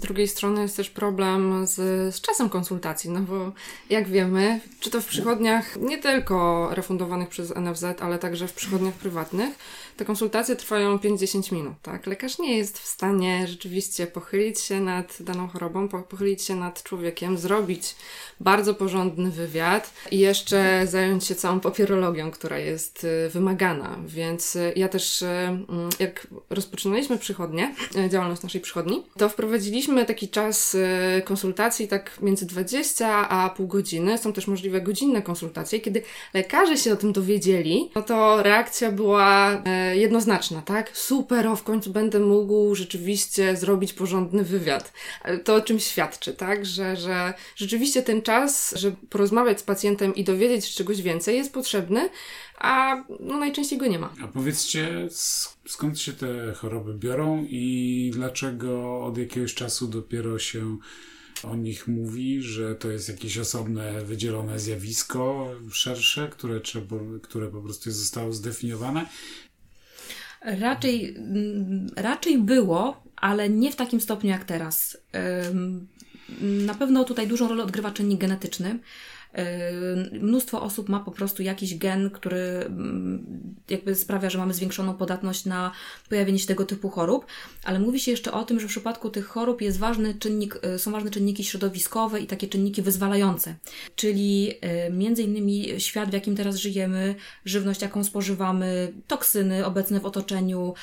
Z 0.00 0.02
drugiej 0.02 0.28
strony 0.28 0.62
jest 0.62 0.76
też 0.76 0.90
problem 0.90 1.66
z, 1.66 1.74
z 2.14 2.20
czasem 2.20 2.48
konsultacji, 2.48 3.10
no 3.10 3.20
bo 3.20 3.52
jak 3.90 4.08
wiemy, 4.08 4.60
czy 4.80 4.90
to 4.90 5.00
w 5.00 5.06
przychodniach 5.06 5.76
nie 5.76 5.98
tylko 5.98 6.68
refundowanych 6.72 7.28
przez 7.28 7.56
NFZ, 7.56 7.84
ale 8.00 8.18
także 8.18 8.48
w 8.48 8.52
przychodniach 8.52 8.94
prywatnych, 8.94 9.58
te 9.96 10.04
konsultacje 10.04 10.56
trwają 10.56 10.96
5-10 10.96 11.52
minut, 11.52 11.74
tak? 11.82 12.06
Lekarz 12.06 12.38
nie 12.38 12.58
jest 12.58 12.78
w 12.78 12.86
stanie 12.86 13.46
rzeczywiście 13.48 14.06
pochylić 14.06 14.60
się 14.60 14.80
nad 14.80 15.16
daną 15.20 15.48
chorobą, 15.48 15.88
pochylić 15.88 16.42
się 16.42 16.54
nad 16.54 16.82
człowiekiem, 16.82 17.38
zrobić 17.38 17.96
bardzo 18.40 18.74
porządny 18.74 19.30
wywiad 19.30 19.92
i 20.10 20.18
jeszcze 20.18 20.86
zająć 20.86 21.24
się 21.24 21.34
całą 21.34 21.60
papierologią, 21.60 22.30
która 22.30 22.58
jest 22.58 23.04
y, 23.04 23.28
wymagana. 23.28 23.98
Więc 24.06 24.56
y, 24.56 24.72
ja 24.76 24.88
też, 24.88 25.22
y, 25.22 25.26
mm, 25.26 25.68
jak 25.98 26.26
rozpoczynaliśmy 26.50 27.18
przychodnie, 27.18 27.74
działalność 28.08 28.42
naszej 28.42 28.60
przychodni, 28.60 29.06
to 29.18 29.28
wprowadziliśmy 29.28 29.89
taki 30.06 30.28
czas 30.28 30.76
konsultacji 31.24 31.88
tak 31.88 32.18
między 32.20 32.46
20 32.46 33.28
a 33.28 33.50
pół 33.50 33.66
godziny. 33.66 34.18
Są 34.18 34.32
też 34.32 34.46
możliwe 34.46 34.80
godzinne 34.80 35.22
konsultacje. 35.22 35.80
Kiedy 35.80 36.02
lekarze 36.34 36.76
się 36.76 36.92
o 36.92 36.96
tym 36.96 37.12
dowiedzieli, 37.12 37.90
no 37.94 38.02
to 38.02 38.42
reakcja 38.42 38.92
była 38.92 39.62
jednoznaczna, 39.92 40.62
tak? 40.62 40.96
Super, 40.96 41.46
o 41.46 41.56
w 41.56 41.62
końcu 41.62 41.90
będę 41.90 42.20
mógł 42.20 42.74
rzeczywiście 42.74 43.56
zrobić 43.56 43.92
porządny 43.92 44.44
wywiad. 44.44 44.92
To 45.44 45.54
o 45.54 45.60
czym 45.60 45.80
świadczy, 45.80 46.34
tak? 46.34 46.66
Że, 46.66 46.96
że 46.96 47.34
rzeczywiście 47.56 48.02
ten 48.02 48.22
czas, 48.22 48.74
żeby 48.76 48.96
porozmawiać 49.10 49.60
z 49.60 49.62
pacjentem 49.62 50.14
i 50.14 50.24
dowiedzieć 50.24 50.66
się 50.66 50.74
czegoś 50.74 51.02
więcej 51.02 51.36
jest 51.36 51.52
potrzebny, 51.52 52.08
a 52.60 53.04
no, 53.20 53.38
najczęściej 53.38 53.78
go 53.78 53.86
nie 53.86 53.98
ma. 53.98 54.12
A 54.24 54.28
powiedzcie, 54.28 55.08
skąd 55.66 56.00
się 56.00 56.12
te 56.12 56.52
choroby 56.54 56.94
biorą 56.94 57.46
i 57.48 58.10
dlaczego 58.14 59.00
od 59.04 59.18
jakiegoś 59.18 59.54
czasu 59.54 59.88
dopiero 59.88 60.38
się 60.38 60.76
o 61.42 61.56
nich 61.56 61.88
mówi, 61.88 62.42
że 62.42 62.74
to 62.74 62.90
jest 62.90 63.08
jakieś 63.08 63.38
osobne, 63.38 64.04
wydzielone 64.04 64.58
zjawisko 64.58 65.50
szersze, 65.70 66.28
które, 66.28 66.60
trzeba, 66.60 66.96
które 67.22 67.48
po 67.48 67.62
prostu 67.62 67.90
zostało 67.90 68.32
zdefiniowane 68.32 69.06
Raczej, 70.40 71.16
mm, 71.16 71.86
raczej 71.96 72.38
było, 72.38 73.02
ale 73.16 73.48
nie 73.48 73.72
w 73.72 73.76
takim 73.76 74.00
stopniu 74.00 74.30
jak 74.30 74.44
teraz. 74.44 74.98
Na 76.40 76.74
pewno 76.74 77.04
tutaj 77.04 77.28
dużą 77.28 77.48
rolę 77.48 77.64
odgrywa 77.64 77.90
czynnik 77.90 78.20
genetyczny. 78.20 78.78
Mnóstwo 80.12 80.62
osób 80.62 80.88
ma 80.88 81.00
po 81.00 81.10
prostu 81.10 81.42
jakiś 81.42 81.78
gen, 81.78 82.10
który 82.10 82.40
mm, 82.40 83.54
jakby 83.68 83.94
sprawia, 83.94 84.30
że 84.30 84.38
mamy 84.38 84.54
zwiększoną 84.54 84.94
podatność 84.94 85.44
na 85.44 85.72
pojawienie 86.08 86.38
się 86.38 86.46
tego 86.46 86.64
typu 86.64 86.88
chorób, 86.88 87.26
ale 87.64 87.78
mówi 87.78 88.00
się 88.00 88.10
jeszcze 88.10 88.32
o 88.32 88.44
tym, 88.44 88.60
że 88.60 88.66
w 88.66 88.70
przypadku 88.70 89.10
tych 89.10 89.26
chorób 89.26 89.62
jest 89.62 89.78
ważny 89.78 90.14
czynnik, 90.14 90.60
y, 90.74 90.78
są 90.78 90.92
ważne 90.92 91.10
czynniki 91.10 91.44
środowiskowe 91.44 92.20
i 92.20 92.26
takie 92.26 92.48
czynniki 92.48 92.82
wyzwalające, 92.82 93.54
czyli 93.94 94.50
y, 94.86 94.92
między 94.92 95.22
innymi 95.22 95.80
świat, 95.80 96.10
w 96.10 96.12
jakim 96.12 96.36
teraz 96.36 96.56
żyjemy, 96.56 97.14
żywność, 97.44 97.82
jaką 97.82 98.04
spożywamy, 98.04 98.92
toksyny 99.06 99.66
obecne 99.66 100.00
w 100.00 100.06
otoczeniu, 100.06 100.74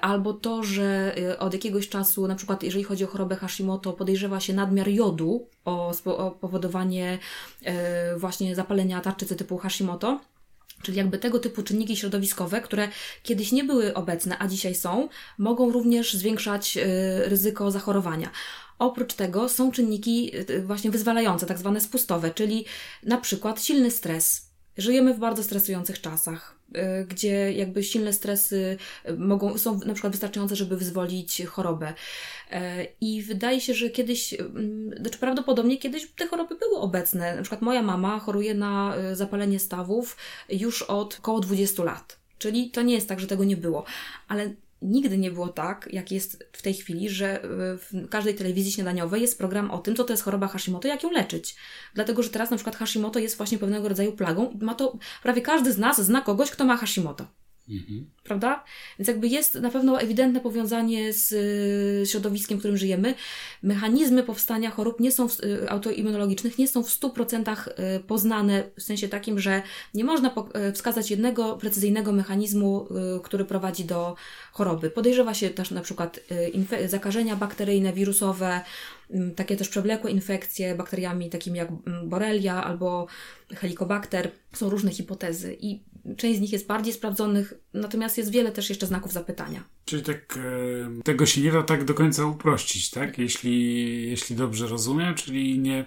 albo 0.00 0.32
to, 0.32 0.62
że 0.62 1.14
od 1.38 1.52
jakiegoś 1.52 1.88
czasu, 1.88 2.26
na 2.28 2.34
przykład 2.34 2.62
jeżeli 2.62 2.84
chodzi 2.84 3.04
o 3.04 3.06
chorobę 3.06 3.36
Hashimoto, 3.36 3.92
podejrzewa 3.92 4.40
się 4.40 4.52
nadmiar 4.52 4.88
jodu 4.88 5.48
o, 5.64 5.92
o 6.04 6.30
powodowanie 6.30 7.18
właśnie 8.16 8.54
zapalenia 8.54 9.00
tarczycy 9.00 9.36
typu 9.36 9.58
Hashimoto. 9.58 10.20
Czyli 10.82 10.98
jakby 10.98 11.18
tego 11.18 11.38
typu 11.38 11.62
czynniki 11.62 11.96
środowiskowe, 11.96 12.60
które 12.60 12.88
kiedyś 13.22 13.52
nie 13.52 13.64
były 13.64 13.94
obecne, 13.94 14.36
a 14.38 14.48
dzisiaj 14.48 14.74
są, 14.74 15.08
mogą 15.38 15.72
również 15.72 16.14
zwiększać 16.14 16.76
e, 16.76 16.84
ryzyko 17.28 17.70
zachorowania. 17.70 18.30
Oprócz 18.78 19.14
tego 19.14 19.48
są 19.48 19.72
czynniki 19.72 20.32
e, 20.48 20.60
właśnie 20.60 20.90
wyzwalające, 20.90 21.46
tak 21.46 21.58
zwane 21.58 21.80
spustowe, 21.80 22.30
czyli 22.30 22.64
na 23.02 23.18
przykład 23.18 23.62
silny 23.62 23.90
stres. 23.90 24.50
Żyjemy 24.78 25.14
w 25.14 25.18
bardzo 25.18 25.42
stresujących 25.42 26.00
czasach. 26.00 26.60
Gdzie 27.08 27.52
jakby 27.52 27.82
silne 27.82 28.12
stresy 28.12 28.76
mogą, 29.18 29.58
są 29.58 29.78
na 29.78 29.94
przykład 29.94 30.12
wystarczające, 30.12 30.56
żeby 30.56 30.76
wyzwolić 30.76 31.42
chorobę. 31.46 31.94
Y, 32.52 32.86
I 33.00 33.22
wydaje 33.22 33.60
się, 33.60 33.74
że 33.74 33.90
kiedyś, 33.90 34.34
znaczy 35.00 35.18
prawdopodobnie 35.18 35.78
kiedyś 35.78 36.10
te 36.16 36.26
choroby 36.26 36.56
były 36.56 36.76
obecne. 36.76 37.36
Na 37.36 37.42
przykład 37.42 37.62
moja 37.62 37.82
mama 37.82 38.18
choruje 38.18 38.54
na 38.54 38.94
zapalenie 39.12 39.58
stawów 39.58 40.16
już 40.48 40.82
od 40.82 41.18
około 41.18 41.40
20 41.40 41.84
lat. 41.84 42.20
Czyli 42.38 42.70
to 42.70 42.82
nie 42.82 42.94
jest 42.94 43.08
tak, 43.08 43.20
że 43.20 43.26
tego 43.26 43.44
nie 43.44 43.56
było. 43.56 43.84
Ale 44.28 44.50
nigdy 44.82 45.18
nie 45.18 45.30
było 45.30 45.48
tak, 45.48 45.88
jak 45.92 46.12
jest 46.12 46.44
w 46.52 46.62
tej 46.62 46.74
chwili, 46.74 47.10
że 47.10 47.42
e, 47.42 47.48
w 47.78 48.08
każdej 48.10 48.34
telewizji 48.34 48.72
śniadaniowej 48.72 49.22
jest 49.22 49.38
program 49.38 49.70
o 49.70 49.78
tym, 49.78 49.96
co 49.96 50.04
to 50.04 50.12
jest 50.12 50.22
choroba 50.22 50.48
Hashimoto, 50.48 50.88
jak 50.88 51.02
ją 51.02 51.10
leczyć. 51.10 51.56
Dlatego, 51.94 52.22
że 52.22 52.30
teraz 52.30 52.50
na 52.50 52.56
przykład 52.56 52.76
Hashimoto 52.76 53.18
jest 53.18 53.36
właśnie 53.36 53.58
pewnego 53.58 53.88
rodzaju 53.88 54.12
plagą 54.12 54.50
i 54.50 54.64
ma 54.64 54.74
to, 54.74 54.98
prawie 55.22 55.42
każdy 55.42 55.72
z 55.72 55.78
nas 55.78 56.02
zna 56.02 56.20
kogoś, 56.20 56.50
kto 56.50 56.64
ma 56.64 56.76
Hashimoto. 56.76 57.26
Mhm. 57.70 58.10
Prawda? 58.24 58.64
Więc 58.98 59.08
jakby 59.08 59.28
jest 59.28 59.54
na 59.54 59.70
pewno 59.70 60.00
ewidentne 60.00 60.40
powiązanie 60.40 61.12
z 61.12 61.32
y, 61.32 62.10
środowiskiem, 62.10 62.58
w 62.58 62.60
którym 62.60 62.76
żyjemy. 62.76 63.14
Mechanizmy 63.62 64.22
powstania 64.22 64.70
chorób 64.70 65.00
nie 65.00 65.12
są 65.12 65.26
y, 65.44 65.70
autoimmunologicznych 65.70 66.58
nie 66.58 66.68
są 66.68 66.82
w 66.82 66.88
100% 66.88 67.68
y, 67.96 68.00
poznane 68.00 68.62
w 68.78 68.82
sensie 68.82 69.08
takim, 69.08 69.40
że 69.40 69.62
nie 69.94 70.04
można 70.04 70.34
wskazać 70.74 71.10
jednego 71.10 71.56
precyzyjnego 71.56 72.12
mechanizmu, 72.12 72.88
który 73.22 73.44
prowadzi 73.44 73.84
do 73.84 74.14
choroby. 74.52 74.90
Podejrzewa 74.90 75.34
się 75.34 75.50
też 75.50 75.70
na 75.70 75.80
przykład 75.80 76.20
zakażenia 76.86 77.36
bakteryjne, 77.36 77.92
wirusowe, 77.92 78.60
takie 79.36 79.56
też 79.56 79.68
przewlekłe 79.68 80.10
infekcje 80.10 80.74
bakteriami 80.74 81.30
takimi 81.30 81.58
jak 81.58 81.68
Borrelia 82.04 82.64
albo 82.64 83.06
Helicobacter. 83.54 84.30
Są 84.52 84.70
różne 84.70 84.90
hipotezy 84.90 85.56
i 85.60 85.80
część 86.16 86.38
z 86.38 86.40
nich 86.40 86.52
jest 86.52 86.66
bardziej 86.66 86.94
sprawdzonych, 86.94 87.54
natomiast 87.74 88.18
jest 88.18 88.30
wiele 88.30 88.52
też 88.52 88.68
jeszcze 88.68 88.86
znaków 88.86 89.12
zapytania. 89.12 89.64
Czyli 89.84 90.02
tak, 90.02 90.38
e, 90.98 91.02
tego 91.02 91.26
się 91.26 91.40
nie 91.40 91.52
da 91.52 91.62
tak 91.62 91.84
do 91.84 91.94
końca 91.94 92.26
uprościć, 92.26 92.90
tak? 92.90 93.18
Jeśli, 93.18 94.10
jeśli 94.10 94.36
dobrze 94.36 94.66
rozumiem, 94.66 95.14
czyli 95.14 95.58
nie, 95.58 95.84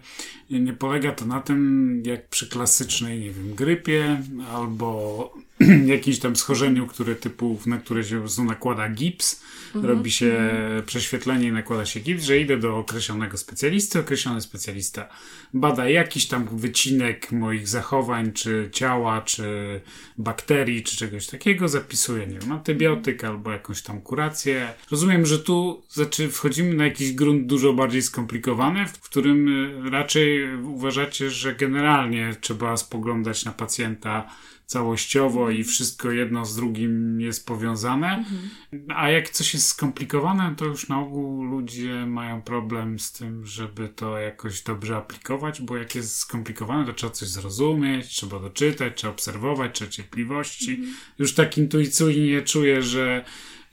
nie 0.49 0.73
polega 0.73 1.11
to 1.11 1.25
na 1.25 1.41
tym, 1.41 2.03
jak 2.05 2.29
przy 2.29 2.49
klasycznej, 2.49 3.19
nie 3.19 3.31
wiem, 3.31 3.55
grypie 3.55 4.21
albo 4.51 5.33
jakimś 5.85 6.19
tam 6.19 6.35
schorzeniu, 6.35 6.87
które 6.87 7.15
typu, 7.15 7.59
na 7.65 7.77
które 7.77 8.03
się 8.03 8.25
nakłada 8.45 8.89
gips, 8.89 9.41
mhm. 9.75 9.85
robi 9.85 10.11
się 10.11 10.25
mhm. 10.25 10.83
prześwietlenie 10.83 11.47
i 11.47 11.51
nakłada 11.51 11.85
się 11.85 11.99
gips, 11.99 12.23
że 12.23 12.39
idę 12.39 12.57
do 12.57 12.77
określonego 12.77 13.37
specjalisty, 13.37 13.99
określony 13.99 14.41
specjalista 14.41 15.09
bada 15.53 15.89
jakiś 15.89 16.27
tam 16.27 16.47
wycinek 16.57 17.31
moich 17.53 17.67
zachowań, 17.67 18.31
czy 18.31 18.69
ciała, 18.71 19.21
czy 19.21 19.81
bakterii, 20.17 20.83
czy 20.83 20.97
czegoś 20.97 21.27
takiego, 21.27 21.67
zapisuje, 21.67 22.27
nie 22.27 22.39
wiem, 22.39 22.51
antybiotyk 22.51 23.23
albo 23.23 23.51
jakąś 23.51 23.81
tam 23.81 24.01
kurację. 24.01 24.73
Rozumiem, 24.91 25.25
że 25.25 25.39
tu 25.39 25.83
znaczy 25.89 26.29
wchodzimy 26.29 26.73
na 26.73 26.83
jakiś 26.85 27.13
grunt 27.13 27.45
dużo 27.45 27.73
bardziej 27.73 28.01
skomplikowany, 28.01 28.85
w 28.85 28.99
którym 28.99 29.47
raczej 29.91 30.55
uważacie, 30.63 31.29
że 31.29 31.55
generalnie 31.55 32.35
trzeba 32.41 32.77
spoglądać 32.77 33.45
na 33.45 33.51
pacjenta 33.51 34.29
całościowo 34.65 35.49
i 35.49 35.63
wszystko 35.63 36.11
jedno 36.11 36.45
z 36.45 36.55
drugim 36.55 37.21
jest 37.21 37.47
powiązane. 37.47 38.07
Mhm. 38.07 38.49
A 38.95 39.09
jak 39.09 39.29
coś 39.29 39.53
jest 39.53 39.67
skomplikowane, 39.67 40.55
to 40.57 40.65
już 40.65 40.89
na 40.89 40.99
ogół 40.99 41.43
ludzie 41.43 42.05
mają 42.05 42.41
problem 42.41 42.99
z 42.99 43.11
tym, 43.11 43.45
żeby 43.45 43.89
to 43.89 44.17
jakoś 44.17 44.61
dobrze 44.61 44.97
aplikować, 44.97 45.61
bo 45.61 45.77
jak 45.77 45.95
jest 45.95 46.15
skomplikowane, 46.15 46.85
to 46.85 46.93
trzeba 46.93 47.13
coś 47.13 47.27
zrozumieć, 47.27 48.07
trzeba 48.07 48.39
doczytać, 48.39 48.93
trzeba 48.95 49.13
obserwować, 49.13 49.75
trzeba 49.75 49.91
cierpliwości. 49.91 50.71
Mhm. 50.71 50.93
Już 51.19 51.33
tak 51.33 51.57
intuicyjnie 51.57 52.41
czuję, 52.41 52.81
że, 52.81 53.25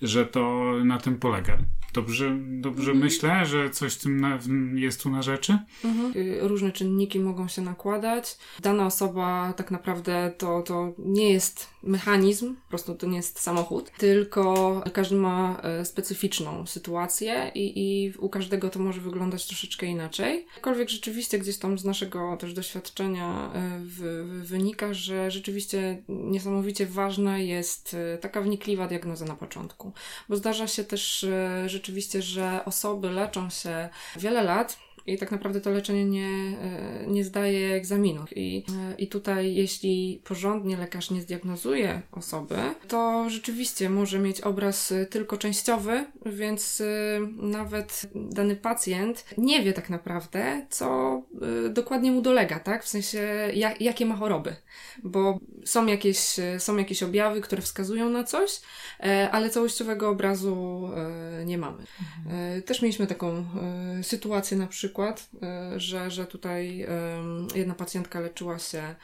że 0.02 0.26
to 0.26 0.72
na 0.84 0.98
tym 0.98 1.18
polega. 1.18 1.58
Dobrze, 1.92 2.36
dobrze 2.48 2.90
mhm. 2.90 2.98
myślę, 2.98 3.46
że 3.46 3.70
coś 3.70 3.96
tym 3.96 4.20
na, 4.20 4.38
jest 4.74 5.02
tu 5.02 5.10
na 5.10 5.22
rzeczy? 5.22 5.58
Mhm. 5.84 6.12
Y, 6.16 6.38
różne 6.40 6.72
czynniki 6.72 7.20
mogą 7.20 7.48
się 7.48 7.62
nakładać. 7.62 8.38
Dana 8.60 8.86
osoba 8.86 9.52
tak 9.56 9.70
naprawdę 9.70 10.32
to, 10.38 10.62
to 10.62 10.92
nie 10.98 11.32
jest 11.32 11.68
mechanizm, 11.82 12.54
po 12.54 12.68
prostu 12.68 12.94
to 12.94 13.06
nie 13.06 13.16
jest 13.16 13.40
samochód, 13.40 13.90
tylko 13.98 14.82
każdy 14.92 15.16
ma 15.16 15.60
e, 15.62 15.84
specyficzną 15.84 16.66
sytuację 16.66 17.50
i, 17.54 17.72
i 17.76 18.12
u 18.18 18.28
każdego 18.28 18.70
to 18.70 18.78
może 18.78 19.00
wyglądać 19.00 19.46
troszeczkę 19.46 19.86
inaczej. 19.86 20.46
Aczkolwiek 20.56 20.88
rzeczywiście 20.88 21.38
gdzieś 21.38 21.58
tam 21.58 21.78
z 21.78 21.84
naszego 21.84 22.36
też 22.36 22.54
doświadczenia 22.54 23.52
e, 23.54 23.80
w, 23.84 23.98
w 24.26 24.46
wynika, 24.48 24.94
że 24.94 25.30
rzeczywiście 25.30 26.02
niesamowicie 26.08 26.86
ważna 26.86 27.38
jest 27.38 27.96
taka 28.20 28.40
wnikliwa 28.40 28.88
diagnoza 28.88 29.24
na 29.24 29.34
początku, 29.34 29.92
bo 30.28 30.36
zdarza 30.36 30.66
się 30.66 30.84
też 30.84 31.26
rzeczywiście, 31.66 31.79
że 32.22 32.64
osoby 32.64 33.10
leczą 33.10 33.50
się 33.50 33.88
wiele 34.16 34.42
lat, 34.42 34.76
i 35.06 35.18
tak 35.18 35.30
naprawdę 35.30 35.60
to 35.60 35.70
leczenie 35.70 36.04
nie, 36.04 36.26
e, 36.26 37.06
nie 37.06 37.24
zdaje 37.24 37.74
egzaminu. 37.74 38.24
I, 38.36 38.64
e, 38.68 38.94
I 38.98 39.08
tutaj, 39.08 39.54
jeśli 39.54 40.20
porządnie 40.24 40.76
lekarz 40.76 41.10
nie 41.10 41.20
zdiagnozuje 41.20 42.02
osoby, 42.12 42.56
to 42.88 43.30
rzeczywiście 43.30 43.90
może 43.90 44.18
mieć 44.18 44.40
obraz 44.40 44.94
tylko 45.10 45.36
częściowy, 45.36 46.04
więc 46.26 46.82
nawet 47.36 48.02
dany 48.14 48.56
pacjent 48.56 49.24
nie 49.38 49.62
wie 49.62 49.72
tak 49.72 49.90
naprawdę, 49.90 50.66
co 50.70 51.22
dokładnie 51.70 52.12
mu 52.12 52.22
dolega, 52.22 52.60
tak? 52.60 52.84
W 52.84 52.88
sensie, 52.88 53.50
jak, 53.54 53.80
jakie 53.80 54.06
ma 54.06 54.16
choroby, 54.16 54.56
bo 55.04 55.38
są 55.64 55.86
jakieś, 55.86 56.18
są 56.58 56.76
jakieś 56.76 57.02
objawy, 57.02 57.40
które 57.40 57.62
wskazują 57.62 58.10
na 58.10 58.24
coś, 58.24 58.60
ale 59.32 59.50
całościowego 59.50 60.08
obrazu 60.08 60.88
nie 61.46 61.58
mamy. 61.58 61.84
Mhm. 62.26 62.62
Też 62.62 62.82
mieliśmy 62.82 63.06
taką 63.06 63.44
sytuację 64.02 64.56
na 64.56 64.66
przykład, 64.66 64.89
e, 65.42 65.80
że, 65.80 66.10
że 66.10 66.26
tutaj 66.26 66.86
jedna 67.54 67.74
pacjentka 67.74 68.20
leczyła 68.20 68.58
się 68.58 68.94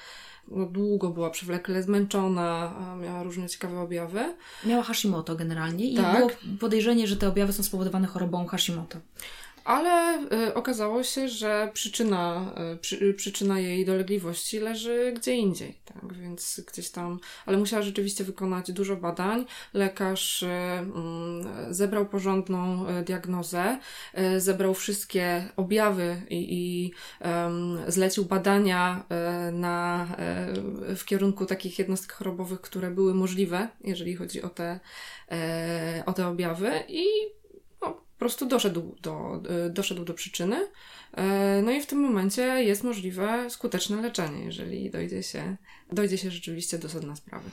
no, 0.48 0.66
długo 0.66 1.10
była 1.10 1.30
przewlekle 1.30 1.82
zmęczona, 1.82 2.74
miała 3.02 3.22
różne 3.22 3.48
ciekawe 3.48 3.80
objawy. 3.80 4.34
Miała 4.64 4.82
Hashimoto 4.82 5.36
generalnie 5.36 5.84
i 5.84 5.96
tak. 5.96 6.16
było 6.16 6.30
podejrzenie, 6.60 7.06
że 7.06 7.16
te 7.16 7.28
objawy 7.28 7.52
są 7.52 7.62
spowodowane 7.62 8.06
chorobą 8.06 8.46
Hashimoto 8.46 8.98
ale 9.66 10.22
y, 10.48 10.54
okazało 10.54 11.02
się, 11.02 11.28
że 11.28 11.70
przyczyna, 11.72 12.54
y, 12.74 12.76
przy, 12.76 13.14
przyczyna 13.14 13.60
jej 13.60 13.84
dolegliwości 13.84 14.60
leży 14.60 15.12
gdzie 15.16 15.34
indziej, 15.34 15.78
tak, 15.84 16.12
więc 16.12 16.60
gdzieś 16.72 16.90
tam, 16.90 17.20
ale 17.46 17.56
musiała 17.56 17.82
rzeczywiście 17.82 18.24
wykonać 18.24 18.72
dużo 18.72 18.96
badań. 18.96 19.46
Lekarz 19.74 20.42
y, 20.42 20.46
mm, 20.46 21.74
zebrał 21.74 22.06
porządną 22.06 22.86
diagnozę, 23.04 23.78
zebrał 24.38 24.74
wszystkie 24.74 25.44
objawy 25.56 26.22
i, 26.30 26.46
i 26.50 26.92
zlecił 27.88 28.24
badania 28.24 29.04
na, 29.52 30.06
w 30.96 31.04
kierunku 31.04 31.46
takich 31.46 31.78
jednostek 31.78 32.12
chorobowych, 32.12 32.60
które 32.60 32.90
były 32.90 33.14
możliwe, 33.14 33.68
jeżeli 33.84 34.16
chodzi 34.16 34.42
o 34.42 34.48
te, 34.48 34.80
o 36.06 36.12
te 36.12 36.26
objawy 36.26 36.70
i 36.88 37.04
po 38.16 38.18
prostu 38.18 38.46
doszedł 38.46 38.96
do, 39.02 39.42
y, 39.66 39.70
doszedł 39.70 40.04
do 40.04 40.14
przyczyny. 40.14 40.68
E, 41.12 41.62
no 41.62 41.72
i 41.72 41.80
w 41.80 41.86
tym 41.86 42.00
momencie 42.00 42.42
jest 42.42 42.84
możliwe 42.84 43.50
skuteczne 43.50 44.02
leczenie, 44.02 44.44
jeżeli 44.44 44.90
dojdzie 44.90 45.22
się, 45.22 45.56
dojdzie 45.92 46.18
się 46.18 46.30
rzeczywiście 46.30 46.78
do 46.78 46.88
sedna 46.88 47.16
sprawy. 47.16 47.50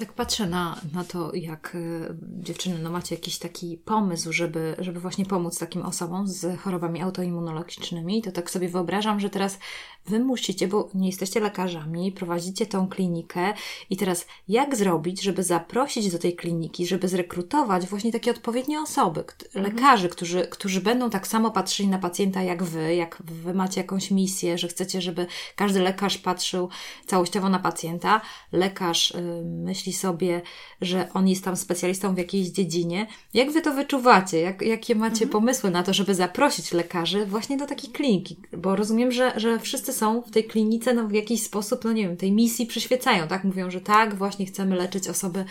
Tak 0.00 0.12
patrzę 0.12 0.46
na, 0.46 0.80
na 0.92 1.04
to, 1.04 1.34
jak 1.34 1.74
y, 1.74 2.16
dziewczyny, 2.22 2.78
no 2.78 2.90
macie 2.90 3.14
jakiś 3.14 3.38
taki 3.38 3.76
pomysł, 3.76 4.32
żeby, 4.32 4.76
żeby 4.78 5.00
właśnie 5.00 5.26
pomóc 5.26 5.58
takim 5.58 5.82
osobom 5.82 6.28
z 6.28 6.60
chorobami 6.60 7.02
autoimmunologicznymi, 7.02 8.22
to 8.22 8.32
tak 8.32 8.50
sobie 8.50 8.68
wyobrażam, 8.68 9.20
że 9.20 9.30
teraz 9.30 9.58
wy 10.06 10.20
musicie, 10.20 10.68
bo 10.68 10.88
nie 10.94 11.06
jesteście 11.06 11.40
lekarzami, 11.40 12.12
prowadzicie 12.12 12.66
tą 12.66 12.88
klinikę 12.88 13.54
i 13.90 13.96
teraz 13.96 14.26
jak 14.48 14.76
zrobić, 14.76 15.22
żeby 15.22 15.42
zaprosić 15.42 16.12
do 16.12 16.18
tej 16.18 16.36
kliniki, 16.36 16.86
żeby 16.86 17.08
zrekrutować 17.08 17.86
właśnie 17.86 18.12
takie 18.12 18.30
odpowiednie 18.30 18.80
osoby, 18.80 19.24
mhm. 19.54 19.64
lekarzy, 19.64 20.08
którzy, 20.08 20.46
którzy 20.46 20.80
będą 20.80 21.10
tak 21.10 21.26
samo 21.26 21.50
patrzyli 21.50 21.88
na 21.88 21.98
pacjenta 21.98 22.42
jak 22.42 22.62
wy, 22.62 22.94
jak 22.94 23.22
wy 23.24 23.54
macie 23.54 23.80
jakąś 23.80 24.10
misję, 24.10 24.58
że 24.58 24.68
chcecie, 24.68 25.00
żeby 25.00 25.26
każdy 25.56 25.80
lekarz 25.80 26.18
patrzył 26.18 26.68
całościowo 27.06 27.48
na 27.48 27.58
pacjenta, 27.58 28.20
lekarz 28.52 29.10
y, 29.10 29.42
myśli 29.90 30.00
sobie, 30.00 30.42
że 30.80 31.08
on 31.14 31.28
jest 31.28 31.44
tam 31.44 31.56
specjalistą 31.56 32.14
w 32.14 32.18
jakiejś 32.18 32.48
dziedzinie. 32.48 33.06
Jak 33.34 33.50
wy 33.50 33.62
to 33.62 33.72
wyczuwacie? 33.72 34.40
Jak, 34.40 34.62
jakie 34.62 34.94
macie 34.94 35.24
mhm. 35.24 35.30
pomysły 35.30 35.70
na 35.70 35.82
to, 35.82 35.92
żeby 35.92 36.14
zaprosić 36.14 36.72
lekarzy 36.72 37.26
właśnie 37.26 37.56
do 37.56 37.66
takiej 37.66 37.90
kliniki? 37.90 38.36
Bo 38.52 38.76
rozumiem, 38.76 39.12
że, 39.12 39.32
że 39.36 39.58
wszyscy 39.58 39.92
są 39.92 40.22
w 40.22 40.30
tej 40.30 40.44
klinice 40.44 40.94
no, 40.94 41.08
w 41.08 41.12
jakiś 41.12 41.42
sposób, 41.42 41.84
no 41.84 41.92
nie 41.92 42.02
wiem, 42.02 42.16
tej 42.16 42.32
misji 42.32 42.66
przyświecają, 42.66 43.28
tak? 43.28 43.44
Mówią, 43.44 43.70
że 43.70 43.80
tak, 43.80 44.14
właśnie 44.14 44.46
chcemy 44.46 44.76
leczyć 44.76 45.08
osoby, 45.08 45.44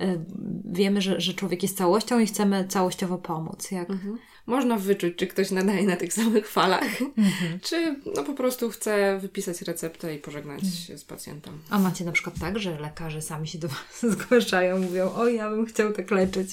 y, 0.00 0.20
wiemy, 0.64 1.00
że, 1.00 1.20
że 1.20 1.34
człowiek 1.34 1.62
jest 1.62 1.76
całością 1.76 2.18
i 2.18 2.26
chcemy 2.26 2.64
całościowo 2.68 3.18
pomóc. 3.18 3.70
Jak... 3.70 3.90
Mhm 3.90 4.18
można 4.46 4.78
wyczuć, 4.78 5.16
czy 5.16 5.26
ktoś 5.26 5.50
nadaje 5.50 5.82
na 5.82 5.96
tych 5.96 6.12
samych 6.12 6.48
falach, 6.48 7.02
mhm. 7.02 7.60
czy 7.62 7.96
no 8.16 8.24
po 8.24 8.32
prostu 8.32 8.70
chce 8.70 9.18
wypisać 9.22 9.62
receptę 9.62 10.14
i 10.14 10.18
pożegnać 10.18 10.62
mhm. 10.62 10.82
się 10.82 10.98
z 10.98 11.04
pacjentem. 11.04 11.58
A 11.70 11.78
macie 11.78 12.04
na 12.04 12.12
przykład 12.12 12.38
tak, 12.40 12.58
że 12.58 12.80
lekarze 12.80 13.22
sami 13.22 13.48
się 13.48 13.58
do 13.58 13.68
Was 13.68 14.06
zgłaszają, 14.12 14.78
mówią, 14.78 15.12
o 15.12 15.28
ja 15.28 15.50
bym 15.50 15.66
chciał 15.66 15.92
tak 15.92 16.10
leczyć. 16.10 16.50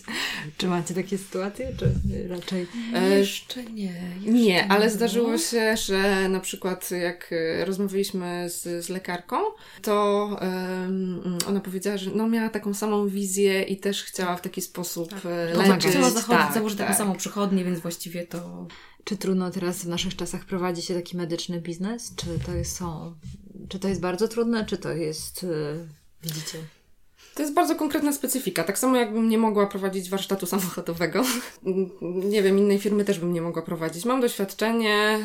Czy 0.57 0.67
macie 0.67 0.93
takie 0.93 1.17
sytuacje, 1.17 1.71
czy 1.79 1.91
raczej? 2.27 2.67
E, 2.93 3.19
jeszcze 3.19 3.63
nie. 3.63 3.93
Jeszcze 4.15 4.31
nie, 4.31 4.67
ale 4.67 4.89
zdarzyło 4.89 5.37
się, 5.37 5.77
że 5.77 6.29
na 6.29 6.39
przykład 6.39 6.91
jak 6.91 7.29
e, 7.31 7.65
rozmawialiśmy 7.65 8.49
z, 8.49 8.85
z 8.85 8.89
lekarką, 8.89 9.37
to 9.81 10.29
um, 10.41 11.37
ona 11.47 11.59
powiedziała, 11.59 11.97
że 11.97 12.11
no 12.11 12.27
miała 12.27 12.49
taką 12.49 12.73
samą 12.73 13.07
wizję 13.07 13.63
i 13.63 13.77
też 13.77 14.03
chciała 14.03 14.35
w 14.35 14.41
taki 14.41 14.61
sposób 14.61 15.09
tak. 15.09 15.25
E, 15.25 15.67
leczyć. 15.67 15.91
Chciała 15.91 16.09
zachodzić, 16.09 16.45
tak, 16.45 16.53
założyć 16.53 16.77
tak. 16.77 16.87
taką 16.87 16.97
samą 16.97 17.15
przychodnię, 17.15 17.63
więc 17.63 17.76
właściwie 17.79 18.27
to... 18.27 18.67
Czy 19.03 19.17
trudno 19.17 19.51
teraz 19.51 19.83
w 19.83 19.87
naszych 19.87 20.15
czasach 20.15 20.45
prowadzi 20.45 20.81
się 20.81 20.93
taki 20.93 21.17
medyczny 21.17 21.61
biznes? 21.61 22.15
Czy 22.15 22.39
to 22.45 22.53
jest, 22.53 22.75
są, 22.75 23.15
czy 23.69 23.79
to 23.79 23.87
jest 23.87 24.01
bardzo 24.01 24.27
trudne, 24.27 24.65
czy 24.65 24.77
to 24.77 24.91
jest, 24.91 25.43
yy, 25.43 25.87
widzicie? 26.23 26.57
To 27.37 27.43
jest 27.43 27.53
bardzo 27.53 27.75
konkretna 27.75 28.13
specyfika. 28.13 28.63
Tak 28.63 28.79
samo 28.79 28.97
jakbym 28.97 29.29
nie 29.29 29.37
mogła 29.37 29.67
prowadzić 29.67 30.09
warsztatu 30.09 30.45
samochodowego. 30.45 31.23
nie 32.33 32.43
wiem, 32.43 32.57
innej 32.57 32.79
firmy 32.79 33.05
też 33.05 33.19
bym 33.19 33.33
nie 33.33 33.41
mogła 33.41 33.61
prowadzić. 33.61 34.05
Mam 34.05 34.21
doświadczenie, 34.21 35.19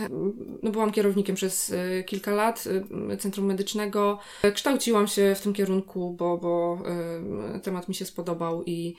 no 0.63 0.71
byłam 0.71 0.93
kierownikiem 0.93 1.37
przez 1.37 1.71
y, 1.71 2.05
kilka 2.07 2.31
lat 2.31 2.65
y, 3.13 3.17
Centrum 3.17 3.47
Medycznego. 3.47 4.19
Kształciłam 4.55 5.07
się 5.07 5.35
w 5.35 5.41
tym 5.41 5.53
kierunku, 5.53 6.15
bo, 6.19 6.39
bo 6.39 6.79
y, 7.57 7.61
temat 7.61 7.89
mi 7.89 7.95
się 7.95 8.05
spodobał 8.05 8.63
i 8.67 8.97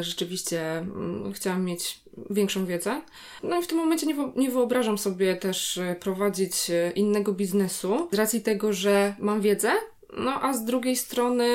rzeczywiście 0.00 0.78
mm, 0.78 1.32
chciałam 1.32 1.64
mieć 1.64 2.00
większą 2.30 2.66
wiedzę. 2.66 3.02
No 3.42 3.58
i 3.58 3.62
w 3.62 3.66
tym 3.66 3.78
momencie 3.78 4.06
nie, 4.06 4.14
nie 4.36 4.50
wyobrażam 4.50 4.98
sobie 4.98 5.36
też 5.36 5.80
prowadzić 6.00 6.70
innego 6.94 7.32
biznesu 7.32 8.08
z 8.12 8.14
racji 8.14 8.40
tego, 8.40 8.72
że 8.72 9.14
mam 9.18 9.40
wiedzę, 9.40 9.72
no 10.18 10.42
a 10.42 10.54
z 10.54 10.64
drugiej 10.64 10.96
strony 10.96 11.48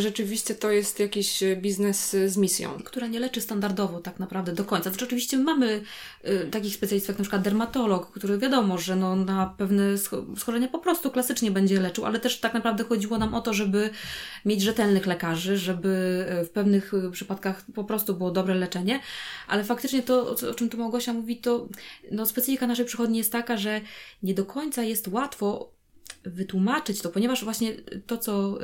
rzeczywiście 0.00 0.54
to 0.54 0.70
jest 0.70 1.00
jakiś 1.00 1.42
biznes 1.56 2.16
z 2.26 2.36
misją. 2.36 2.70
Która 2.84 3.06
nie 3.06 3.20
leczy 3.20 3.40
standardowo 3.40 4.00
tak 4.00 4.18
naprawdę 4.18 4.52
do 4.52 4.64
końca. 4.64 4.90
Znaczy 4.90 5.04
oczywiście 5.04 5.38
mamy 5.38 5.82
y, 6.24 6.48
takich 6.50 6.74
specjalistów 6.74 7.08
jak 7.08 7.18
na 7.18 7.22
przykład 7.22 7.42
dermatolog, 7.42 8.10
który 8.10 8.38
wiadomo, 8.38 8.78
że 8.78 8.96
no, 8.96 9.16
na 9.16 9.54
pewne 9.58 9.98
schorzenia 10.36 10.68
po 10.68 10.78
prostu 10.78 11.10
klasycznie 11.10 11.50
będzie 11.50 11.80
leczył, 11.80 12.06
ale 12.06 12.20
też 12.20 12.40
tak 12.40 12.54
naprawdę 12.54 12.84
chodziło 12.84 13.18
nam 13.18 13.34
o 13.34 13.40
to, 13.40 13.54
żeby 13.54 13.90
mieć 14.44 14.62
rzetelnych 14.62 15.06
lekarzy, 15.06 15.58
żeby 15.58 16.24
y, 16.42 16.44
w 16.44 16.50
pewnych 16.50 16.94
y, 16.94 17.10
przypadkach 17.10 17.64
po 17.74 17.84
prostu 17.84 18.14
było 18.14 18.30
dobre 18.30 18.54
leczenie, 18.54 19.00
ale 19.48 19.64
faktycznie 19.64 20.02
to, 20.02 20.30
o 20.50 20.54
czym 20.54 20.68
tu 20.68 20.78
Małgosia 20.78 21.12
mówi, 21.12 21.36
to 21.36 21.68
no, 22.10 22.26
specyfika 22.26 22.66
naszej 22.66 22.84
przychodni 22.84 23.18
jest 23.18 23.32
taka, 23.32 23.56
że 23.56 23.80
nie 24.22 24.34
do 24.34 24.44
końca 24.44 24.82
jest 24.82 25.08
łatwo 25.08 25.72
wytłumaczyć 26.24 27.02
to, 27.02 27.10
ponieważ 27.10 27.44
właśnie 27.44 27.74
to, 28.06 28.18
co 28.18 28.58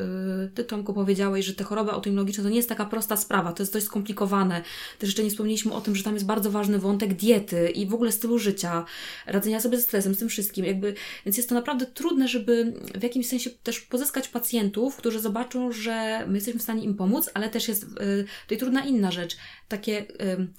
y, 0.44 0.50
Ty, 0.54 0.64
Tomku, 0.64 0.94
powiedziałeś, 0.94 1.46
że 1.46 1.54
te 1.54 1.64
choroby 1.64 1.90
autoimmunologiczne 1.90 2.44
to 2.44 2.50
nie 2.50 2.56
jest 2.56 2.68
taka 2.68 2.87
prosta 2.87 3.16
sprawa, 3.16 3.52
to 3.52 3.62
jest 3.62 3.72
dość 3.72 3.87
skomplikowane. 3.87 4.62
Też 4.98 5.08
jeszcze 5.08 5.24
nie 5.24 5.30
wspomnieliśmy 5.30 5.72
o 5.72 5.80
tym, 5.80 5.96
że 5.96 6.04
tam 6.04 6.14
jest 6.14 6.26
bardzo 6.26 6.50
ważny 6.50 6.78
wątek 6.78 7.14
diety 7.14 7.70
i 7.70 7.87
w 7.87 7.94
ogóle 7.94 8.12
stylu 8.12 8.38
życia, 8.38 8.84
radzenia 9.26 9.61
sobie 9.61 9.76
ze 9.76 9.82
stresem, 9.82 10.14
z 10.14 10.18
tym 10.18 10.28
wszystkim. 10.28 10.64
Jakby, 10.64 10.94
więc 11.26 11.37
jest 11.37 11.48
to 11.48 11.54
naprawdę 11.54 11.87
trudne, 11.87 12.28
żeby 12.28 12.74
w 12.94 13.02
jakimś 13.02 13.28
sensie 13.28 13.50
też 13.50 13.80
pozyskać 13.80 14.28
pacjentów, 14.28 14.96
którzy 14.96 15.20
zobaczą, 15.20 15.72
że 15.72 16.24
my 16.26 16.34
jesteśmy 16.34 16.61
w 16.61 16.62
stanie 16.62 16.82
im 16.82 16.94
pomóc, 16.94 17.30
ale 17.34 17.48
też 17.48 17.68
jest 17.68 17.84
y, 17.84 17.87
tutaj 18.42 18.58
trudna 18.58 18.84
inna 18.84 19.11
rzecz. 19.11 19.37
Takie 19.68 20.06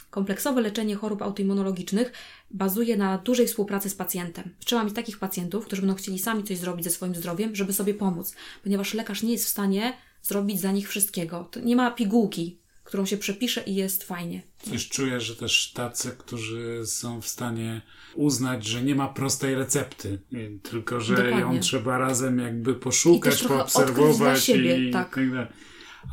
kompleksowe 0.09 0.61
leczenie 0.61 0.95
chorób 0.95 1.21
autoimmunologicznych 1.21 2.11
bazuje 2.51 2.97
na 2.97 3.17
dużej 3.17 3.47
współpracy 3.47 3.89
z 3.89 3.95
pacjentem. 3.95 4.55
Trzeba 4.59 4.83
mieć 4.83 4.95
takich 4.95 5.19
pacjentów, 5.19 5.65
którzy 5.65 5.81
będą 5.81 5.95
chcieli 5.95 6.19
sami 6.19 6.43
coś 6.43 6.57
zrobić 6.57 6.85
ze 6.85 6.91
swoim 6.91 7.15
zdrowiem, 7.15 7.55
żeby 7.55 7.73
sobie 7.73 7.93
pomóc, 7.93 8.35
ponieważ 8.63 8.93
lekarz 8.93 9.23
nie 9.23 9.31
jest 9.31 9.45
w 9.45 9.49
stanie 9.49 9.93
zrobić 10.21 10.59
za 10.59 10.71
nich 10.71 10.89
wszystkiego. 10.89 11.47
To 11.51 11.59
nie 11.59 11.75
ma 11.75 11.91
pigułki, 11.91 12.59
którą 12.83 13.05
się 13.05 13.17
przepisze 13.17 13.63
i 13.63 13.75
jest 13.75 14.03
fajnie. 14.03 14.41
Coś 14.69 14.89
czuję, 14.89 15.19
że 15.19 15.35
też 15.35 15.71
tacy, 15.73 16.11
którzy 16.17 16.81
są 16.85 17.21
w 17.21 17.27
stanie 17.27 17.81
uznać, 18.15 18.65
że 18.65 18.83
nie 18.83 18.95
ma 18.95 19.07
prostej 19.07 19.55
recepty, 19.55 20.19
tylko 20.63 21.01
że 21.01 21.15
Dokładnie. 21.15 21.39
ją 21.39 21.59
trzeba 21.59 21.97
razem 21.97 22.39
jakby 22.39 22.75
poszukać, 22.75 23.43
poobserwować 23.43 24.43
siebie, 24.43 24.89
i 24.89 24.91
tak. 24.91 25.15
tak 25.15 25.31
dalej. 25.31 25.47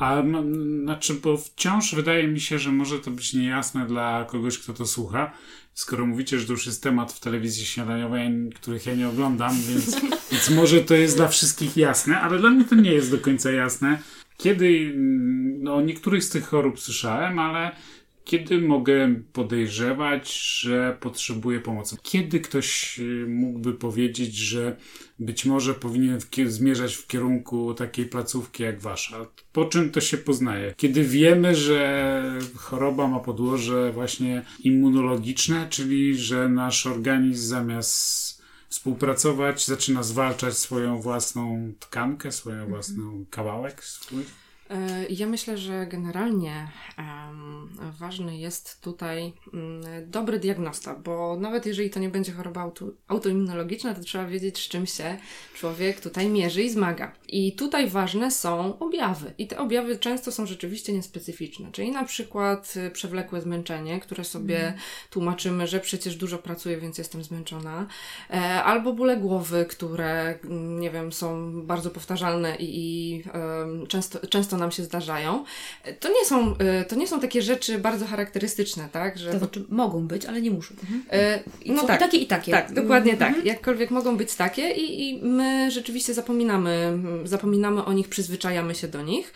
A 0.00 0.22
znaczy, 0.82 1.14
bo 1.14 1.36
wciąż 1.36 1.94
wydaje 1.94 2.28
mi 2.28 2.40
się, 2.40 2.58
że 2.58 2.72
może 2.72 2.98
to 2.98 3.10
być 3.10 3.34
niejasne 3.34 3.86
dla 3.86 4.24
kogoś, 4.24 4.58
kto 4.58 4.72
to 4.72 4.86
słucha, 4.86 5.32
skoro 5.74 6.06
mówicie, 6.06 6.38
że 6.38 6.46
to 6.46 6.52
już 6.52 6.66
jest 6.66 6.82
temat 6.82 7.12
w 7.12 7.20
telewizji 7.20 7.66
śniadaniowej, 7.66 8.50
których 8.54 8.86
ja 8.86 8.94
nie 8.94 9.08
oglądam, 9.08 9.56
więc, 9.68 10.00
więc 10.32 10.50
może 10.50 10.80
to 10.80 10.94
jest 10.94 11.16
dla 11.16 11.28
wszystkich 11.28 11.76
jasne, 11.76 12.20
ale 12.20 12.38
dla 12.38 12.50
mnie 12.50 12.64
to 12.64 12.74
nie 12.74 12.92
jest 12.92 13.10
do 13.10 13.18
końca 13.18 13.50
jasne. 13.50 13.98
Kiedy, 14.36 14.94
no 15.58 15.74
o 15.74 15.80
niektórych 15.80 16.24
z 16.24 16.30
tych 16.30 16.46
chorób 16.46 16.80
słyszałem, 16.80 17.38
ale 17.38 17.70
Kiedy 18.26 18.60
mogę 18.60 19.14
podejrzewać, 19.32 20.38
że 20.60 20.96
potrzebuję 21.00 21.60
pomocy? 21.60 21.96
Kiedy 22.02 22.40
ktoś 22.40 22.98
y, 22.98 23.26
mógłby 23.28 23.74
powiedzieć, 23.74 24.34
że 24.34 24.76
być 25.18 25.44
może 25.44 25.74
powinien 25.74 26.18
zmierzać 26.46 26.94
w 26.94 27.06
kierunku 27.06 27.74
takiej 27.74 28.06
placówki 28.06 28.62
jak 28.62 28.80
wasza? 28.80 29.26
Po 29.52 29.64
czym 29.64 29.90
to 29.90 30.00
się 30.00 30.18
poznaje? 30.18 30.74
Kiedy 30.76 31.04
wiemy, 31.04 31.54
że 31.54 32.40
choroba 32.56 33.08
ma 33.08 33.20
podłoże 33.20 33.92
właśnie 33.92 34.42
immunologiczne, 34.60 35.66
czyli 35.70 36.18
że 36.18 36.48
nasz 36.48 36.86
organizm 36.86 37.48
zamiast 37.48 38.42
współpracować, 38.68 39.66
zaczyna 39.66 40.02
zwalczać 40.02 40.58
swoją 40.58 41.00
własną 41.00 41.72
tkankę, 41.78 42.32
swoją 42.32 42.68
własną 42.68 43.24
kawałek 43.30 43.84
swój? 43.84 44.22
E, 44.70 45.06
ja 45.10 45.26
myślę, 45.26 45.58
że 45.58 45.86
generalnie 45.86 46.68
ważny 47.98 48.38
jest 48.38 48.80
tutaj 48.80 49.32
um, 49.52 49.80
dobry 50.06 50.38
diagnosta, 50.38 50.94
bo 50.94 51.36
nawet 51.40 51.66
jeżeli 51.66 51.90
to 51.90 52.00
nie 52.00 52.08
będzie 52.08 52.32
choroba 52.32 52.60
auto, 52.60 52.86
autoimmunologiczna, 53.08 53.94
to 53.94 54.00
trzeba 54.00 54.26
wiedzieć, 54.26 54.58
z 54.58 54.68
czym 54.68 54.86
się 54.86 55.16
człowiek 55.54 56.00
tutaj 56.00 56.28
mierzy 56.28 56.62
i 56.62 56.70
zmaga. 56.70 57.12
I 57.28 57.52
tutaj 57.52 57.90
ważne 57.90 58.30
są 58.30 58.78
objawy. 58.78 59.32
I 59.38 59.46
te 59.46 59.58
objawy 59.58 59.98
często 59.98 60.32
są 60.32 60.46
rzeczywiście 60.46 60.92
niespecyficzne, 60.92 61.72
czyli 61.72 61.90
na 61.90 62.04
przykład 62.04 62.74
y, 62.76 62.90
przewlekłe 62.90 63.40
zmęczenie, 63.40 64.00
które 64.00 64.24
sobie 64.24 64.60
mm. 64.60 64.80
tłumaczymy, 65.10 65.66
że 65.66 65.80
przecież 65.80 66.16
dużo 66.16 66.38
pracuję, 66.38 66.78
więc 66.78 66.98
jestem 66.98 67.24
zmęczona, 67.24 67.86
e, 68.30 68.34
albo 68.64 68.92
bóle 68.92 69.16
głowy, 69.16 69.66
które, 69.68 70.38
mm, 70.44 70.80
nie 70.80 70.90
wiem, 70.90 71.12
są 71.12 71.52
bardzo 71.62 71.90
powtarzalne 71.90 72.56
i, 72.56 72.66
i 72.76 73.22
um, 73.34 73.86
często, 73.86 74.18
często 74.56 74.64
nam 74.64 74.72
się 74.72 74.84
zdarzają, 74.84 75.44
to 76.00 76.08
nie 76.08 76.24
są, 76.24 76.52
y, 76.52 76.84
to 76.88 76.96
nie 76.96 77.06
są 77.06 77.20
takie 77.20 77.42
rzeczy 77.42 77.78
bardzo 77.78 78.06
charakterystyczne, 78.06 78.88
tak? 78.92 79.18
Że 79.18 79.32
to 79.32 79.38
znaczy 79.38 79.64
mogą 79.68 80.06
być, 80.06 80.26
ale 80.26 80.42
nie 80.42 80.50
muszą. 80.50 80.74
Mhm. 80.74 81.20
Y, 81.66 81.72
no 81.72 81.80
są 81.80 81.86
tak, 81.86 81.96
i 81.96 82.04
takie 82.04 82.18
i 82.18 82.26
takie. 82.26 82.52
Tak, 82.52 82.72
dokładnie 82.72 83.12
mhm. 83.12 83.34
tak. 83.34 83.44
Jakkolwiek 83.44 83.90
mogą 83.90 84.16
być 84.16 84.34
takie 84.34 84.70
i, 84.70 85.10
i 85.10 85.22
my 85.22 85.70
rzeczywiście 85.70 86.14
zapominamy, 86.14 86.98
zapominamy 87.24 87.84
o 87.84 87.92
nich, 87.92 88.08
przyzwyczajamy 88.08 88.74
się 88.74 88.88
do 88.88 89.02
nich. 89.02 89.32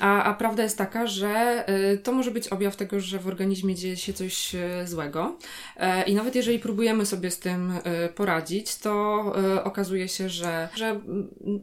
A, 0.00 0.22
a 0.22 0.34
prawda 0.34 0.62
jest 0.62 0.78
taka, 0.78 1.06
że 1.06 1.64
to 2.02 2.12
może 2.12 2.30
być 2.30 2.48
objaw 2.48 2.76
tego, 2.76 3.00
że 3.00 3.18
w 3.18 3.26
organizmie 3.26 3.74
dzieje 3.74 3.96
się 3.96 4.12
coś 4.12 4.52
złego. 4.84 5.38
E, 5.76 6.02
I 6.02 6.14
nawet 6.14 6.34
jeżeli 6.34 6.58
próbujemy 6.58 7.06
sobie 7.06 7.30
z 7.30 7.38
tym 7.38 7.72
poradzić, 8.14 8.76
to 8.76 9.24
okazuje 9.64 10.08
się, 10.08 10.28
że, 10.28 10.68
że 10.74 11.00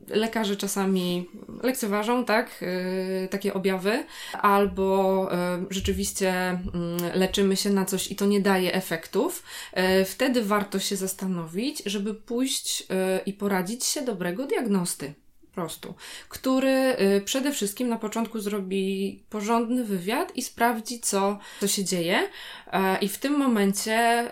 lekarze 0.09 0.55
czasami 0.55 1.29
lekceważą, 1.63 2.25
tak? 2.25 2.63
Y, 2.97 3.27
takie 3.31 3.53
objawy, 3.53 4.05
albo 4.33 5.29
y, 5.33 5.37
rzeczywiście 5.69 6.31
mm, 6.33 6.63
leczymy 7.13 7.55
się 7.55 7.69
na 7.69 7.85
coś 7.85 8.11
i 8.11 8.15
to 8.15 8.25
nie 8.25 8.41
daje 8.41 8.73
efektów, 8.73 9.43
y, 10.01 10.05
wtedy 10.05 10.43
warto 10.43 10.79
się 10.79 10.95
zastanowić, 10.95 11.83
żeby 11.85 12.13
pójść 12.13 12.87
i 13.25 13.33
poradzić 13.33 13.85
się 13.85 14.01
dobrego 14.01 14.45
diagnosty 14.45 15.13
prostu, 15.53 15.93
który 16.29 16.95
przede 17.25 17.51
wszystkim 17.51 17.89
na 17.89 17.97
początku 17.97 18.39
zrobi 18.39 19.23
porządny 19.29 19.83
wywiad 19.83 20.35
i 20.35 20.41
sprawdzi, 20.41 20.99
co, 20.99 21.39
co 21.59 21.67
się 21.67 21.83
dzieje. 21.83 22.29
I 23.01 23.07
w 23.07 23.17
tym 23.17 23.37
momencie 23.37 24.29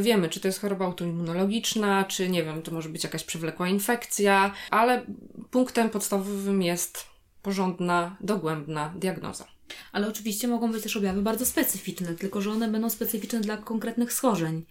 wiemy, 0.00 0.28
czy 0.28 0.40
to 0.40 0.48
jest 0.48 0.60
choroba 0.60 0.84
autoimmunologiczna, 0.84 2.04
czy 2.04 2.28
nie 2.28 2.44
wiem, 2.44 2.62
to 2.62 2.70
może 2.70 2.88
być 2.88 3.04
jakaś 3.04 3.24
przewlekła 3.24 3.68
infekcja, 3.68 4.52
ale 4.70 5.02
punktem 5.50 5.90
podstawowym 5.90 6.62
jest 6.62 7.09
porządna, 7.42 8.16
dogłębna 8.20 8.94
diagnoza. 8.96 9.44
Ale 9.92 10.08
oczywiście 10.08 10.48
mogą 10.48 10.72
być 10.72 10.82
też 10.82 10.96
objawy 10.96 11.22
bardzo 11.22 11.46
specyficzne, 11.46 12.14
tylko 12.14 12.40
że 12.40 12.50
one 12.50 12.68
będą 12.68 12.90
specyficzne 12.90 13.40
dla 13.40 13.56
konkretnych 13.56 14.12
schorzeń. 14.12 14.64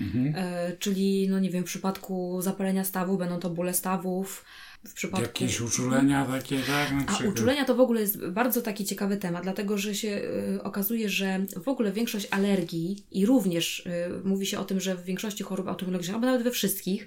Mhm. 0.00 0.34
E, 0.36 0.76
czyli, 0.76 1.28
no 1.28 1.40
nie 1.40 1.50
wiem, 1.50 1.62
w 1.62 1.66
przypadku 1.66 2.42
zapalenia 2.42 2.84
stawu 2.84 3.18
będą 3.18 3.38
to 3.38 3.50
bóle 3.50 3.74
stawów. 3.74 4.44
W 4.88 4.94
przypadku... 4.94 5.26
Jakieś 5.26 5.60
uczulenia 5.60 6.24
takie, 6.26 6.58
tak? 6.58 6.92
A 7.06 7.28
uczulenia 7.28 7.64
to 7.64 7.74
w 7.74 7.80
ogóle 7.80 8.00
jest 8.00 8.26
bardzo 8.26 8.62
taki 8.62 8.84
ciekawy 8.84 9.16
temat, 9.16 9.42
dlatego 9.42 9.78
że 9.78 9.94
się 9.94 10.08
y, 10.08 10.62
okazuje, 10.62 11.08
że 11.08 11.46
w 11.64 11.68
ogóle 11.68 11.92
większość 11.92 12.28
alergii 12.30 13.06
i 13.10 13.26
również 13.26 13.86
y, 13.86 13.90
mówi 14.24 14.46
się 14.46 14.58
o 14.58 14.64
tym, 14.64 14.80
że 14.80 14.94
w 14.96 15.04
większości 15.04 15.44
chorób 15.44 15.68
autoimmunologicznych, 15.68 16.14
albo 16.14 16.26
nawet 16.26 16.42
we 16.42 16.50
wszystkich, 16.50 17.06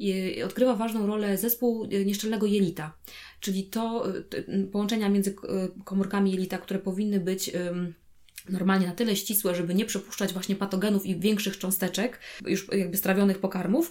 y, 0.00 0.44
odgrywa 0.44 0.74
ważną 0.74 1.06
rolę 1.06 1.38
zespół 1.38 1.88
nieszczelnego 2.04 2.46
jelita. 2.46 2.92
Czyli 3.40 3.64
to 3.64 4.06
połączenia 4.72 5.08
między 5.08 5.36
komórkami 5.84 6.30
jelita, 6.30 6.58
które 6.58 6.78
powinny 6.78 7.20
być 7.20 7.50
normalnie 8.48 8.86
na 8.86 8.92
tyle 8.92 9.16
ścisłe, 9.16 9.54
żeby 9.54 9.74
nie 9.74 9.84
przepuszczać 9.84 10.32
właśnie 10.32 10.56
patogenów 10.56 11.06
i 11.06 11.20
większych 11.20 11.58
cząsteczek, 11.58 12.18
już 12.46 12.68
jakby 12.72 12.96
strawionych 12.96 13.38
pokarmów, 13.38 13.90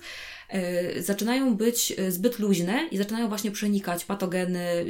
zaczynają 1.00 1.56
być 1.56 1.94
e, 1.98 2.12
zbyt 2.12 2.40
luźne 2.40 2.88
i 2.92 2.98
zaczynają 2.98 3.28
właśnie 3.28 3.52
przenikać 3.52 4.06
patogeny, 4.06 4.86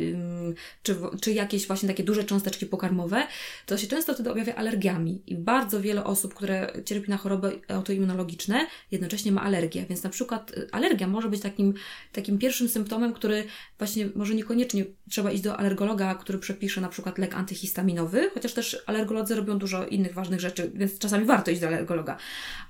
czy, 0.83 0.95
czy 1.21 1.33
jakieś 1.33 1.67
właśnie 1.67 1.89
takie 1.89 2.03
duże 2.03 2.23
cząsteczki 2.23 2.65
pokarmowe, 2.65 3.23
to 3.65 3.77
się 3.77 3.87
często 3.87 4.13
wtedy 4.13 4.31
objawia 4.31 4.55
alergiami. 4.55 5.21
I 5.27 5.35
bardzo 5.35 5.81
wiele 5.81 6.03
osób, 6.03 6.33
które 6.33 6.73
cierpi 6.85 7.09
na 7.09 7.17
choroby 7.17 7.61
autoimmunologiczne, 7.67 8.67
jednocześnie 8.91 9.31
ma 9.31 9.41
alergię. 9.41 9.85
Więc 9.89 10.03
na 10.03 10.09
przykład 10.09 10.51
e, 10.57 10.75
alergia 10.75 11.07
może 11.07 11.29
być 11.29 11.41
takim, 11.41 11.73
takim 12.11 12.37
pierwszym 12.37 12.69
symptomem, 12.69 13.13
który 13.13 13.43
właśnie 13.77 14.09
może 14.15 14.35
niekoniecznie 14.35 14.85
trzeba 15.09 15.31
iść 15.31 15.43
do 15.43 15.57
alergologa, 15.57 16.15
który 16.15 16.39
przepisze 16.39 16.81
na 16.81 16.89
przykład 16.89 17.17
lek 17.17 17.33
antyhistaminowy, 17.33 18.29
chociaż 18.33 18.53
też 18.53 18.83
alergolodzy 18.85 19.35
robią 19.35 19.57
dużo 19.57 19.85
innych 19.85 20.13
ważnych 20.13 20.39
rzeczy, 20.39 20.71
więc 20.73 20.99
czasami 20.99 21.25
warto 21.25 21.51
iść 21.51 21.61
do 21.61 21.67
alergologa. 21.67 22.17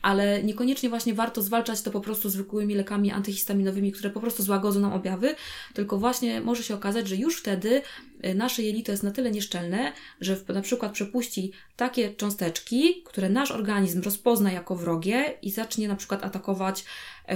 Ale 0.02 0.44
niekoniecznie 0.44 0.90
właśnie 0.90 1.14
warto 1.14 1.42
zwalczać 1.42 1.82
to 1.82 1.92
po 1.92 2.02
prostu 2.02 2.30
zwykłymi 2.30 2.76
lekami 2.76 2.81
antyhistaminowymi, 3.14 3.92
które 3.92 4.10
po 4.10 4.20
prostu 4.20 4.44
złagodzą 4.44 4.80
nam 4.80 4.94
objawy, 4.94 5.36
tylko 5.74 5.98
właśnie 5.98 6.42
może 6.42 6.64
się 6.64 6.76
okazać, 6.76 7.08
że 7.08 7.16
już 7.16 7.40
wtedy 7.40 7.82
y, 8.26 8.36
nasze 8.36 8.64
jelito 8.64 8.92
jest 8.92 9.04
na 9.04 9.12
tyle 9.12 9.32
nieszczelne, 9.32 9.94
że 10.22 10.38
na 10.48 10.62
przykład 10.62 10.92
przepuści 10.92 11.52
takie 11.76 12.14
cząsteczki, 12.14 13.04
które 13.06 13.30
nasz 13.30 13.52
organizm 13.52 14.02
rozpozna 14.02 14.52
jako 14.52 14.76
wrogie 14.76 15.34
i 15.42 15.52
zacznie 15.52 15.88
na 15.88 15.96
przykład 15.96 16.24
atakować 16.24 16.86
yy, 17.28 17.36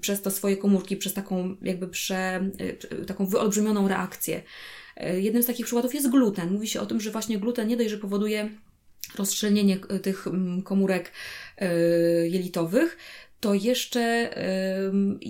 przez 0.00 0.22
to 0.22 0.30
swoje 0.30 0.56
komórki, 0.56 0.96
przez 0.96 1.14
taką 1.14 1.56
jakby 1.62 1.88
prze, 1.88 2.50
yy, 2.90 3.04
taką 3.04 3.26
wyolbrzymioną 3.26 3.88
reakcję. 3.88 4.42
Yy, 4.96 5.20
jednym 5.22 5.42
z 5.42 5.46
takich 5.46 5.66
przykładów 5.66 5.94
jest 5.94 6.10
gluten. 6.10 6.52
Mówi 6.52 6.68
się 6.68 6.80
o 6.80 6.86
tym, 6.86 7.00
że 7.00 7.10
właśnie 7.10 7.38
gluten 7.38 7.68
nie 7.68 7.76
dość, 7.76 7.90
że 7.90 7.98
powoduje 7.98 8.50
rozszczelnienie 9.18 9.78
tych 10.02 10.26
mm, 10.26 10.62
komórek 10.62 11.12
jelitowych, 12.24 12.96
to 13.40 13.54
jeszcze 13.54 14.30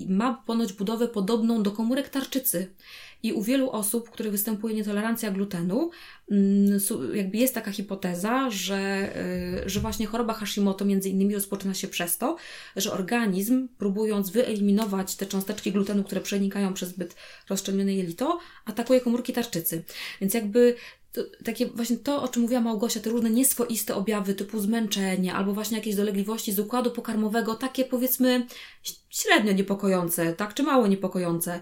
ma 0.08 0.42
ponoć 0.46 0.72
budowę 0.72 1.08
podobną 1.08 1.62
do 1.62 1.72
komórek 1.72 2.08
tarczycy. 2.08 2.74
I 3.26 3.32
u 3.32 3.42
wielu 3.42 3.70
osób, 3.70 4.08
u 4.08 4.12
których 4.12 4.32
występuje 4.32 4.74
nietolerancja 4.74 5.30
glutenu, 5.30 5.90
mm, 6.30 6.78
jakby 7.14 7.38
jest 7.38 7.54
taka 7.54 7.72
hipoteza, 7.72 8.50
że, 8.50 9.10
y, 9.64 9.68
że 9.68 9.80
właśnie 9.80 10.06
choroba 10.06 10.34
Hashimoto 10.34 10.84
między 10.84 11.08
innymi 11.08 11.34
rozpoczyna 11.34 11.74
się 11.74 11.88
przez 11.88 12.18
to, 12.18 12.36
że 12.76 12.92
organizm 12.92 13.68
próbując 13.78 14.30
wyeliminować 14.30 15.16
te 15.16 15.26
cząsteczki 15.26 15.72
glutenu, 15.72 16.04
które 16.04 16.20
przenikają 16.20 16.74
przez 16.74 16.88
zbyt 16.88 17.16
rozszczelnione 17.48 17.94
jelito, 17.94 18.38
atakuje 18.64 19.00
komórki 19.00 19.32
tarczycy. 19.32 19.84
Więc 20.20 20.34
jakby 20.34 20.76
takie 21.44 21.66
właśnie 21.66 21.96
to, 21.96 22.22
o 22.22 22.28
czym 22.28 22.42
mówiła 22.42 22.60
Małgosia, 22.60 23.00
te 23.00 23.10
różne 23.10 23.30
nieswoiste 23.30 23.94
objawy 23.94 24.34
typu 24.34 24.60
zmęczenie 24.60 25.34
albo 25.34 25.52
właśnie 25.52 25.76
jakieś 25.76 25.94
dolegliwości 25.94 26.52
z 26.52 26.58
układu 26.58 26.90
pokarmowego, 26.90 27.54
takie 27.54 27.84
powiedzmy 27.84 28.46
średnio 29.16 29.52
niepokojące, 29.52 30.32
tak, 30.32 30.54
czy 30.54 30.62
mało 30.62 30.86
niepokojące. 30.86 31.60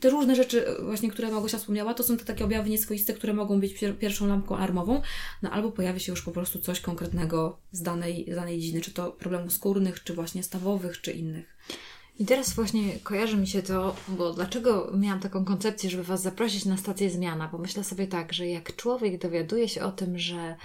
Te 0.00 0.10
różne 0.10 0.36
rzeczy 0.36 0.66
właśnie, 0.82 1.10
które 1.10 1.30
Małgosia 1.30 1.58
wspomniała, 1.58 1.94
to 1.94 2.02
są 2.02 2.16
te 2.16 2.24
takie 2.24 2.44
objawy 2.44 2.70
nieswoiste, 2.70 3.12
które 3.12 3.32
mogą 3.32 3.60
być 3.60 3.74
pier 3.74 3.98
pierwszą 3.98 4.26
lampką 4.26 4.56
alarmową, 4.56 5.02
no 5.42 5.50
albo 5.50 5.72
pojawi 5.72 6.00
się 6.00 6.12
już 6.12 6.22
po 6.22 6.30
prostu 6.30 6.58
coś 6.58 6.80
konkretnego 6.80 7.58
z 7.72 7.82
danej, 7.82 8.26
z 8.32 8.34
danej 8.34 8.60
dziedziny, 8.60 8.80
czy 8.80 8.90
to 8.90 9.12
problemów 9.12 9.52
skórnych, 9.52 10.04
czy 10.04 10.14
właśnie 10.14 10.42
stawowych, 10.42 11.00
czy 11.00 11.12
innych. 11.12 11.56
I 12.18 12.26
teraz 12.26 12.54
właśnie 12.54 12.98
kojarzy 13.02 13.36
mi 13.36 13.46
się 13.46 13.62
to, 13.62 13.96
bo 14.08 14.32
dlaczego 14.32 14.92
miałam 14.96 15.20
taką 15.20 15.44
koncepcję, 15.44 15.90
żeby 15.90 16.02
Was 16.02 16.22
zaprosić 16.22 16.64
na 16.64 16.76
stację 16.76 17.10
zmiana? 17.10 17.48
Bo 17.52 17.58
myślę 17.58 17.84
sobie 17.84 18.06
tak, 18.06 18.32
że 18.32 18.48
jak 18.48 18.76
człowiek 18.76 19.22
dowiaduje 19.22 19.68
się 19.68 19.82
o 19.82 19.92
tym, 19.92 20.18
że, 20.18 20.56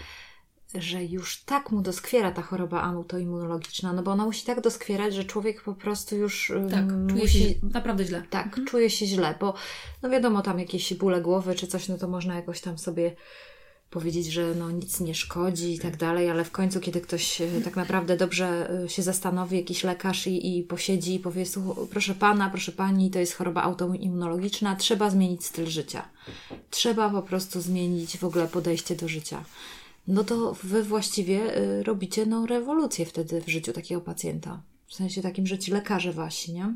że 0.75 1.03
już 1.03 1.43
tak 1.43 1.71
mu 1.71 1.82
doskwiera 1.82 2.32
ta 2.32 2.41
choroba 2.41 2.82
autoimmunologiczna, 2.82 3.93
no 3.93 4.03
bo 4.03 4.12
ona 4.12 4.25
musi 4.25 4.45
tak 4.45 4.62
doskwierać, 4.62 5.13
że 5.13 5.23
człowiek 5.23 5.63
po 5.63 5.73
prostu 5.73 6.15
już 6.15 6.53
tak, 6.71 6.86
czuje 7.10 7.21
musi... 7.21 7.39
się 7.39 7.55
naprawdę 7.73 8.05
źle. 8.05 8.23
Tak, 8.29 8.45
mhm. 8.45 8.67
czuje 8.67 8.89
się 8.89 9.05
źle, 9.05 9.36
bo 9.39 9.53
no 10.01 10.10
wiadomo, 10.10 10.41
tam 10.41 10.60
jakieś 10.60 10.93
bóle 10.93 11.21
głowy 11.21 11.55
czy 11.55 11.67
coś, 11.67 11.88
no 11.88 11.97
to 11.97 12.08
można 12.08 12.36
jakoś 12.36 12.62
tam 12.62 12.77
sobie 12.77 13.15
powiedzieć, 13.89 14.25
że 14.25 14.55
no 14.55 14.71
nic 14.71 14.99
nie 14.99 15.15
szkodzi 15.15 15.73
i 15.73 15.79
tak 15.79 15.97
dalej, 15.97 16.29
ale 16.29 16.43
w 16.43 16.51
końcu, 16.51 16.79
kiedy 16.79 17.01
ktoś 17.01 17.41
e, 17.41 17.47
tak 17.63 17.75
naprawdę 17.75 18.17
dobrze 18.17 18.71
e, 18.84 18.89
się 18.89 19.01
zastanowi, 19.01 19.58
jakiś 19.58 19.84
lekarz 19.84 20.27
i, 20.27 20.58
i 20.58 20.63
posiedzi 20.63 21.15
i 21.15 21.19
powie, 21.19 21.43
proszę 21.89 22.15
pana, 22.15 22.49
proszę 22.49 22.71
pani, 22.71 23.12
to 23.12 23.19
jest 23.19 23.34
choroba 23.34 23.62
autoimmunologiczna, 23.62 24.75
trzeba 24.75 25.10
zmienić 25.10 25.45
styl 25.45 25.65
życia. 25.65 26.10
Trzeba 26.69 27.10
po 27.10 27.21
prostu 27.21 27.62
zmienić 27.62 28.17
w 28.17 28.23
ogóle 28.23 28.47
podejście 28.47 28.95
do 28.95 29.08
życia. 29.08 29.43
No 30.07 30.23
to 30.23 30.55
wy 30.63 30.83
właściwie 30.83 31.57
y, 31.57 31.83
robicie 31.83 32.25
no, 32.25 32.45
rewolucję 32.45 33.05
wtedy 33.05 33.41
w 33.41 33.49
życiu 33.49 33.73
takiego 33.73 34.01
pacjenta. 34.01 34.62
W 34.88 34.93
sensie 34.93 35.21
takim, 35.21 35.47
że 35.47 35.59
ci 35.59 35.71
lekarze 35.71 36.13
wasi, 36.13 36.53
nie? 36.53 36.73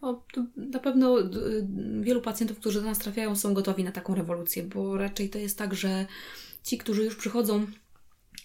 O, 0.00 0.22
na 0.56 0.78
pewno 0.78 1.20
y, 1.20 1.66
wielu 2.00 2.20
pacjentów, 2.20 2.58
którzy 2.58 2.80
do 2.80 2.86
nas 2.86 2.98
trafiają, 2.98 3.36
są 3.36 3.54
gotowi 3.54 3.84
na 3.84 3.92
taką 3.92 4.14
rewolucję, 4.14 4.62
bo 4.62 4.98
raczej 4.98 5.30
to 5.30 5.38
jest 5.38 5.58
tak, 5.58 5.74
że 5.74 6.06
ci, 6.62 6.78
którzy 6.78 7.04
już 7.04 7.16
przychodzą 7.16 7.66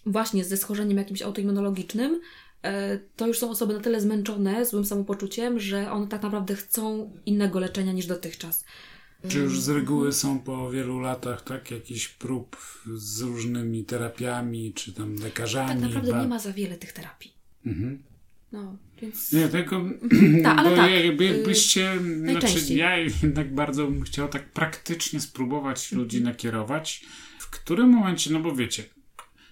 właśnie 0.05 0.45
ze 0.45 0.57
schorzeniem 0.57 0.97
jakimś 0.97 1.21
autoimmunologicznym, 1.21 2.21
e, 2.63 2.97
to 3.15 3.27
już 3.27 3.39
są 3.39 3.49
osoby 3.49 3.73
na 3.73 3.79
tyle 3.79 4.01
zmęczone 4.01 4.65
złym 4.65 4.85
samopoczuciem, 4.85 5.59
że 5.59 5.91
one 5.91 6.07
tak 6.07 6.23
naprawdę 6.23 6.55
chcą 6.55 7.11
innego 7.25 7.59
leczenia 7.59 7.93
niż 7.93 8.05
dotychczas. 8.05 8.65
Czy 9.27 9.39
już 9.39 9.62
z 9.62 9.69
reguły 9.69 10.13
są 10.13 10.39
po 10.39 10.71
wielu 10.71 10.99
latach 10.99 11.41
tak 11.41 11.71
jakieś 11.71 12.07
prób 12.07 12.57
z 12.93 13.21
różnymi 13.21 13.84
terapiami, 13.86 14.73
czy 14.73 14.93
tam 14.93 15.15
lekarzami? 15.15 15.69
Tak 15.69 15.81
naprawdę 15.81 16.12
ba- 16.12 16.21
nie 16.21 16.27
ma 16.27 16.39
za 16.39 16.53
wiele 16.53 16.77
tych 16.77 16.93
terapii. 16.93 17.34
Mhm. 17.65 18.03
No, 18.51 18.77
więc... 19.01 19.34
Nie, 19.34 19.47
tylko 19.47 19.81
Tak, 20.43 20.60
ale 20.60 20.69
bo 20.71 20.75
tak, 20.75 20.91
y, 20.91 21.23
jakbyście, 21.23 21.93
znaczy 21.93 22.34
najczęściej. 22.34 22.77
ja 22.77 22.97
jednak 22.97 23.55
bardzo 23.55 23.88
bym 23.88 24.01
chciał 24.01 24.27
tak 24.29 24.49
praktycznie 24.49 25.19
spróbować 25.19 25.91
ludzi 25.91 26.21
nakierować, 26.21 27.05
w 27.39 27.49
którym 27.49 27.89
momencie, 27.89 28.34
no 28.34 28.39
bo 28.39 28.55
wiecie, 28.55 28.84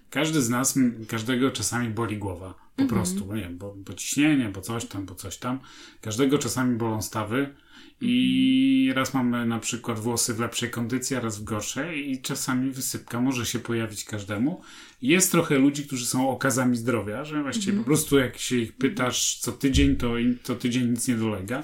każdy 0.09 0.41
z 0.41 0.49
nas, 0.49 0.79
każdego 1.07 1.51
czasami 1.51 1.89
boli 1.89 2.17
głowa, 2.17 2.53
po 2.75 2.85
prostu, 2.85 3.25
bo 3.25 3.35
nie 3.35 3.41
wiem, 3.41 3.57
bo, 3.57 3.75
bo 3.77 3.93
ciśnienie, 3.93 4.49
bo 4.49 4.61
coś 4.61 4.85
tam, 4.85 5.05
bo 5.05 5.15
coś 5.15 5.37
tam, 5.37 5.59
każdego 6.01 6.37
czasami 6.37 6.77
bolą 6.77 7.01
stawy 7.01 7.55
i 8.01 8.91
raz 8.95 9.13
mamy 9.13 9.45
na 9.45 9.59
przykład 9.59 9.99
włosy 9.99 10.33
w 10.33 10.39
lepszej 10.39 10.69
kondycji, 10.69 11.15
a 11.15 11.19
raz 11.19 11.39
w 11.39 11.43
gorszej 11.43 12.11
i 12.11 12.21
czasami 12.21 12.71
wysypka 12.71 13.21
może 13.21 13.45
się 13.45 13.59
pojawić 13.59 14.03
każdemu. 14.03 14.61
Jest 15.01 15.31
trochę 15.31 15.57
ludzi, 15.57 15.85
którzy 15.85 16.05
są 16.05 16.29
okazami 16.29 16.77
zdrowia, 16.77 17.25
że 17.25 17.43
właściwie 17.43 17.77
po 17.77 17.83
prostu 17.83 18.19
jak 18.19 18.37
się 18.37 18.55
ich 18.55 18.73
pytasz 18.73 19.37
co 19.41 19.51
tydzień, 19.51 19.95
to 19.95 20.13
to 20.43 20.55
tydzień 20.55 20.89
nic 20.89 21.07
nie 21.07 21.15
dolega 21.15 21.63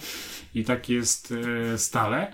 i 0.56 0.64
tak 0.64 0.90
jest 0.90 1.34
e, 1.74 1.78
stale. 1.78 2.34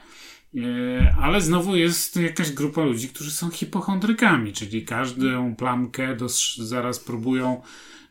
E, 0.57 1.15
Ale 1.21 1.41
znowu 1.41 1.75
jest 1.75 2.15
jakaś 2.15 2.51
grupa 2.51 2.83
ludzi, 2.83 3.09
którzy 3.09 3.31
są 3.31 3.49
hipochondrykami, 3.49 4.53
czyli 4.53 4.85
każdą 4.85 5.55
plamkę 5.55 6.17
zaraz 6.57 6.99
próbują 6.99 7.61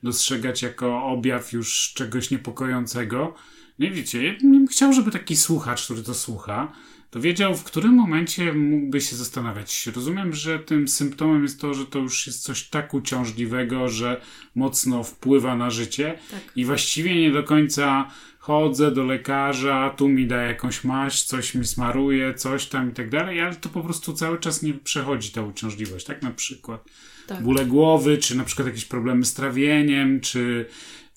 dostrzegać 0.02 0.62
jako 0.62 1.04
objaw 1.04 1.52
już 1.52 1.92
czegoś 1.94 2.30
niepokojącego. 2.30 3.34
Nie 3.80 3.90
wiecie, 3.90 4.24
ja 4.26 4.32
bym 4.42 4.66
chciał, 4.66 4.92
żeby 4.92 5.10
taki 5.10 5.36
słuchacz, 5.36 5.84
który 5.84 6.02
to 6.02 6.14
słucha, 6.14 6.72
to 7.10 7.20
wiedział, 7.20 7.54
w 7.56 7.64
którym 7.64 7.94
momencie 7.94 8.52
mógłby 8.52 9.00
się 9.00 9.16
zastanawiać. 9.16 9.86
Rozumiem, 9.94 10.34
że 10.34 10.58
tym 10.58 10.88
symptomem 10.88 11.42
jest 11.42 11.60
to, 11.60 11.74
że 11.74 11.86
to 11.86 11.98
już 11.98 12.26
jest 12.26 12.42
coś 12.42 12.68
tak 12.68 12.94
uciążliwego, 12.94 13.88
że 13.88 14.20
mocno 14.54 15.04
wpływa 15.04 15.56
na 15.56 15.70
życie 15.70 16.18
Tak. 16.30 16.40
i 16.56 16.64
właściwie 16.64 17.14
nie 17.14 17.30
do 17.30 17.42
końca 17.42 18.10
chodzę 18.38 18.90
do 18.90 19.04
lekarza, 19.04 19.94
tu 19.96 20.08
mi 20.08 20.26
da 20.26 20.36
jakąś 20.42 20.84
maść, 20.84 21.24
coś 21.24 21.54
mi 21.54 21.66
smaruje, 21.66 22.34
coś 22.34 22.66
tam 22.66 22.90
i 22.90 22.94
tak 22.94 23.10
dalej, 23.10 23.40
ale 23.40 23.56
to 23.56 23.68
po 23.68 23.80
prostu 23.80 24.12
cały 24.12 24.38
czas 24.38 24.62
nie 24.62 24.74
przechodzi 24.74 25.30
ta 25.30 25.42
uciążliwość, 25.42 26.06
tak? 26.06 26.22
Na 26.22 26.30
przykład 26.30 26.84
Tak. 27.26 27.42
bóle 27.42 27.66
głowy, 27.66 28.18
czy 28.18 28.36
na 28.36 28.44
przykład 28.44 28.68
jakieś 28.68 28.84
problemy 28.84 29.24
z 29.24 29.34
trawieniem, 29.34 30.20
czy, 30.20 30.66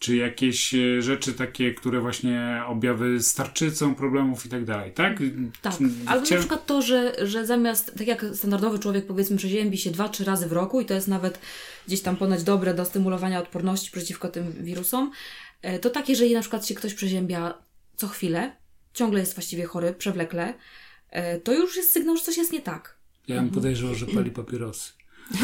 czy 0.04 0.16
jakieś 0.16 0.74
e, 0.76 1.02
rzeczy 1.02 1.34
takie, 1.34 1.74
które 1.74 2.02
właśnie 2.02 2.64
objawy 2.68 3.20
z 3.20 3.34
tarczycą 3.34 3.96
problemów 3.96 4.46
i 4.46 4.50
tak 4.50 4.66
dalej, 4.66 4.92
tak? 4.92 5.20
Tak, 5.62 5.74
albo 6.06 6.20
na 6.20 6.26
chciałem- 6.26 6.42
przykład 6.42 6.66
to, 6.66 6.82
że, 6.82 7.16
że 7.28 7.46
zamiast, 7.46 7.96
tak 7.98 8.08
jak 8.08 8.26
standardowy 8.34 8.80
człowiek 8.80 9.08
powiedzmy 9.08 9.38
przeziębi 9.38 9.78
się 9.78 9.92
dwa, 9.92 10.10
trzy 10.10 10.26
razy 10.26 10.48
w 10.48 10.52
roku 10.52 10.82
i 10.82 10.86
to 10.86 10.94
jest 10.94 11.08
nawet 11.08 11.40
gdzieś 11.88 12.02
tam 12.02 12.16
ponoć 12.16 12.44
dobre 12.44 12.74
do 12.74 12.86
stymulowania 12.86 13.40
odporności 13.40 13.92
przeciwko 13.92 14.28
tym 14.28 14.52
wirusom, 14.52 15.12
e, 15.62 15.80
to 15.80 15.90
tak, 15.90 16.10
jeżeli 16.10 16.34
na 16.34 16.42
przykład 16.42 16.68
się 16.68 16.76
ktoś 16.76 16.94
przeziębia 16.94 17.54
co 17.96 18.08
chwilę, 18.08 18.56
ciągle 18.94 19.20
jest 19.20 19.36
właściwie 19.36 19.66
chory, 19.66 19.94
przewlekle, 19.94 20.54
e, 21.10 21.40
to 21.40 21.54
już 21.54 21.78
jest 21.78 21.92
sygnał, 21.92 22.18
że 22.18 22.24
coś 22.24 22.38
jest 22.38 22.52
nie 22.52 22.62
tak. 22.62 22.98
Ja 23.28 23.36
bym 23.36 23.50
podejrzewał, 23.50 23.96
że 23.96 24.06
pali 24.06 24.32
papierosy. 24.32 24.92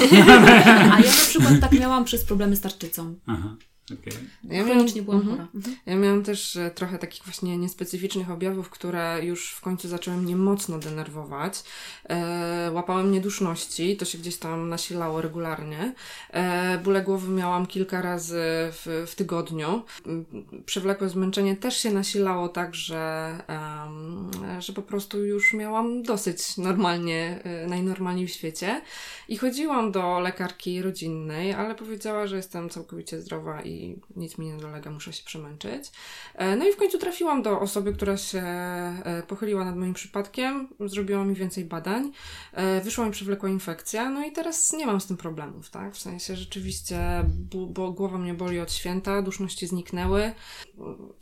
A 0.93 0.99
ja 0.99 1.11
na 1.11 1.25
przykład 1.29 1.59
tak 1.61 1.71
miałam 1.71 2.05
przez 2.05 2.23
problemy 2.25 2.55
z 2.55 2.61
tarczycą. 2.61 3.15
Aha, 3.27 3.55
okej. 3.91 4.13
Ja 4.43 4.63
Chronicznie 4.63 5.01
byłam 5.01 5.19
mhm. 5.19 5.37
chora. 5.37 5.47
Ja 5.85 5.95
miałam 5.95 6.23
też 6.23 6.55
e, 6.55 6.71
trochę 6.71 6.97
takich 6.97 7.23
właśnie 7.23 7.57
niespecyficznych 7.57 8.31
objawów, 8.31 8.69
które 8.69 9.19
już 9.25 9.51
w 9.51 9.61
końcu 9.61 9.87
zaczęły 9.87 10.17
mnie 10.17 10.35
mocno 10.35 10.79
denerwować. 10.79 11.63
E, 12.09 12.71
łapałem 12.73 13.11
nieduszności, 13.11 13.97
to 13.97 14.05
się 14.05 14.17
gdzieś 14.17 14.37
tam 14.37 14.69
nasilało 14.69 15.21
regularnie. 15.21 15.93
E, 16.29 16.77
bóle 16.83 17.01
głowy 17.01 17.31
miałam 17.31 17.67
kilka 17.67 18.01
razy 18.01 18.41
w, 18.71 19.05
w 19.07 19.15
tygodniu. 19.15 19.83
M, 20.05 20.25
Przewlekłe 20.65 21.09
zmęczenie 21.09 21.55
też 21.55 21.77
się 21.77 21.91
nasilało 21.91 22.49
tak, 22.49 22.75
że, 22.75 23.33
em, 23.47 24.31
że 24.59 24.73
po 24.73 24.81
prostu 24.81 25.25
już 25.25 25.53
miałam 25.53 26.03
dosyć 26.03 26.57
normalnie, 26.57 27.39
e, 27.43 27.67
najnormalniej 27.67 28.27
w 28.27 28.31
świecie. 28.31 28.81
I 29.27 29.37
chodziłam 29.37 29.91
do 29.91 30.19
lekarki 30.19 30.81
rodzinnej, 30.81 31.53
ale 31.53 31.75
powiedziała, 31.75 32.27
że 32.27 32.37
jestem 32.37 32.69
całkowicie 32.69 33.21
zdrowa 33.21 33.61
i 33.61 33.78
nic 34.15 34.37
mi 34.37 34.47
nie 34.47 34.57
dolega, 34.57 34.91
muszę 34.91 35.13
się 35.13 35.23
przemęczyć. 35.23 35.91
E, 36.35 36.55
No 36.55 36.67
i 36.67 36.73
w 36.73 36.77
końcu 36.77 36.97
trafiłam 36.97 37.41
do 37.41 37.59
osoby, 37.59 37.93
która 37.93 38.17
się 38.17 38.41
e, 38.41 39.23
pochyliła 39.27 39.65
nad 39.65 39.75
moim 39.75 39.93
przypadkiem, 39.93 40.67
zrobiła 40.79 41.25
mi 41.25 41.35
więcej 41.35 41.65
badań, 41.65 42.11
e, 42.53 42.81
wyszła 42.81 43.05
mi 43.05 43.11
przewlekła 43.11 43.49
infekcja, 43.49 44.09
no 44.09 44.25
i 44.25 44.31
teraz 44.31 44.73
nie 44.73 44.85
mam 44.85 45.01
z 45.01 45.07
tym 45.07 45.17
problemów, 45.17 45.69
tak? 45.69 45.93
W 45.95 45.99
sensie 45.99 46.35
rzeczywiście, 46.35 47.25
bo 47.51 47.91
głowa 47.91 48.17
mnie 48.17 48.33
boli 48.33 48.59
od 48.59 48.73
święta, 48.73 49.21
duszności 49.21 49.67
zniknęły, 49.67 50.31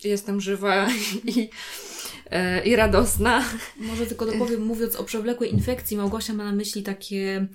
jestem 0.03 0.41
żywa 0.41 0.87
i, 1.35 1.49
i 2.65 2.75
radosna. 2.75 3.43
Może 3.77 4.05
tylko 4.05 4.25
dopowiem, 4.25 4.65
mówiąc 4.65 4.95
o 4.95 5.03
przewlekłej 5.03 5.53
infekcji, 5.53 5.97
Małgosia 5.97 6.33
ma 6.33 6.43
na 6.43 6.51
myśli 6.51 6.83
takie, 6.83 7.47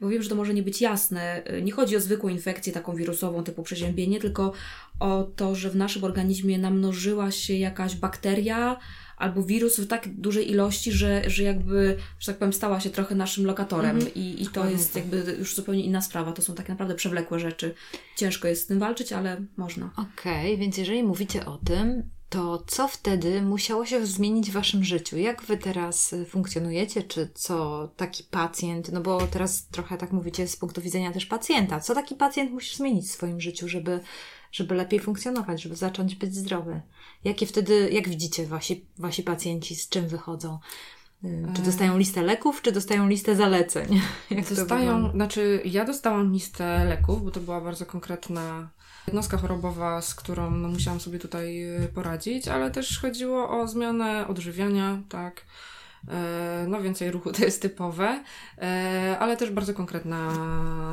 bo 0.00 0.08
wiem, 0.08 0.22
że 0.22 0.28
to 0.28 0.34
może 0.34 0.54
nie 0.54 0.62
być 0.62 0.80
jasne, 0.80 1.42
nie 1.62 1.72
chodzi 1.72 1.96
o 1.96 2.00
zwykłą 2.00 2.28
infekcję 2.28 2.72
taką 2.72 2.94
wirusową 2.94 3.44
typu 3.44 3.62
przeziębienie, 3.62 4.20
tylko 4.20 4.52
o 5.00 5.30
to, 5.36 5.54
że 5.54 5.70
w 5.70 5.76
naszym 5.76 6.04
organizmie 6.04 6.58
namnożyła 6.58 7.30
się 7.30 7.54
jakaś 7.54 7.96
bakteria 7.96 8.78
albo 9.16 9.42
wirus 9.42 9.80
w 9.80 9.86
tak 9.86 10.08
dużej 10.14 10.50
ilości, 10.50 10.92
że, 10.92 11.30
że 11.30 11.42
jakby, 11.42 11.96
że 12.18 12.32
tak 12.32 12.38
powiem, 12.38 12.52
stała 12.52 12.80
się 12.80 12.90
trochę 12.90 13.14
naszym 13.14 13.46
lokatorem 13.46 13.98
i, 14.14 14.42
i 14.42 14.46
to 14.46 14.70
jest 14.70 14.96
jakby 14.96 15.36
już 15.38 15.54
zupełnie 15.54 15.84
inna 15.84 16.02
sprawa. 16.02 16.32
To 16.32 16.42
są 16.42 16.54
tak 16.54 16.68
naprawdę 16.68 16.94
przewlekłe 16.94 17.40
rzeczy. 17.40 17.74
Ciężko 18.16 18.48
jest 18.48 18.62
z 18.62 18.66
tym 18.66 18.78
walczyć, 18.78 19.12
ale 19.12 19.44
można. 19.56 19.90
Okej, 19.96 20.58
więc 20.58 20.76
jeżeli 20.76 21.02
mówicie 21.02 21.46
o 21.46 21.58
tym, 21.58 22.10
to 22.30 22.62
co 22.66 22.88
wtedy 22.88 23.42
musiało 23.42 23.86
się 23.86 24.06
zmienić 24.06 24.50
w 24.50 24.54
waszym 24.54 24.84
życiu? 24.84 25.18
Jak 25.18 25.42
wy 25.42 25.56
teraz 25.56 26.12
y, 26.12 26.24
funkcjonujecie? 26.24 27.02
Czy 27.02 27.28
co 27.34 27.88
taki 27.96 28.24
pacjent, 28.24 28.92
no 28.92 29.00
bo 29.00 29.26
teraz 29.26 29.66
trochę 29.66 29.98
tak 29.98 30.12
mówicie 30.12 30.48
z 30.48 30.56
punktu 30.56 30.80
widzenia 30.80 31.12
też 31.12 31.26
pacjenta, 31.26 31.80
co 31.80 31.94
taki 31.94 32.14
pacjent 32.14 32.50
musi 32.52 32.76
zmienić 32.76 33.06
w 33.06 33.10
swoim 33.10 33.40
życiu, 33.40 33.68
żeby, 33.68 34.00
żeby 34.52 34.74
lepiej 34.74 35.00
funkcjonować, 35.00 35.62
żeby 35.62 35.76
zacząć 35.76 36.14
być 36.14 36.34
zdrowy? 36.34 36.80
Jakie 37.24 37.46
wtedy, 37.46 37.90
jak 37.92 38.08
widzicie 38.08 38.46
wasi, 38.46 38.84
wasi 38.98 39.22
pacjenci, 39.22 39.76
z 39.76 39.88
czym 39.88 40.08
wychodzą? 40.08 40.58
Y, 41.24 41.46
Czy 41.56 41.62
dostają 41.62 41.98
listę 41.98 42.22
leków, 42.22 42.62
czy 42.62 42.72
dostają 42.72 43.08
listę 43.08 43.36
zaleceń? 43.36 44.00
Jak 44.30 44.48
Dostają, 44.48 45.10
znaczy 45.10 45.62
ja 45.64 45.84
dostałam 45.84 46.32
listę 46.32 46.84
leków, 46.84 47.24
bo 47.24 47.30
to 47.30 47.40
była 47.40 47.60
bardzo 47.60 47.86
konkretna 47.86 48.70
jednostka 49.06 49.36
chorobowa, 49.36 50.02
z 50.02 50.14
którą 50.14 50.50
no, 50.50 50.68
musiałam 50.68 51.00
sobie 51.00 51.18
tutaj 51.18 51.64
y, 51.84 51.88
poradzić, 51.94 52.48
ale 52.48 52.70
też 52.70 52.98
chodziło 53.00 53.60
o 53.60 53.68
zmianę 53.68 54.26
odżywiania, 54.28 55.02
tak. 55.08 55.44
E, 56.08 56.66
No 56.68 56.82
więcej 56.82 57.10
ruchu 57.10 57.32
to 57.36 57.44
jest 57.44 57.62
typowe, 57.62 58.24
e, 58.58 59.16
ale 59.20 59.36
też 59.36 59.50
bardzo 59.50 59.74
konkretna 59.74 60.28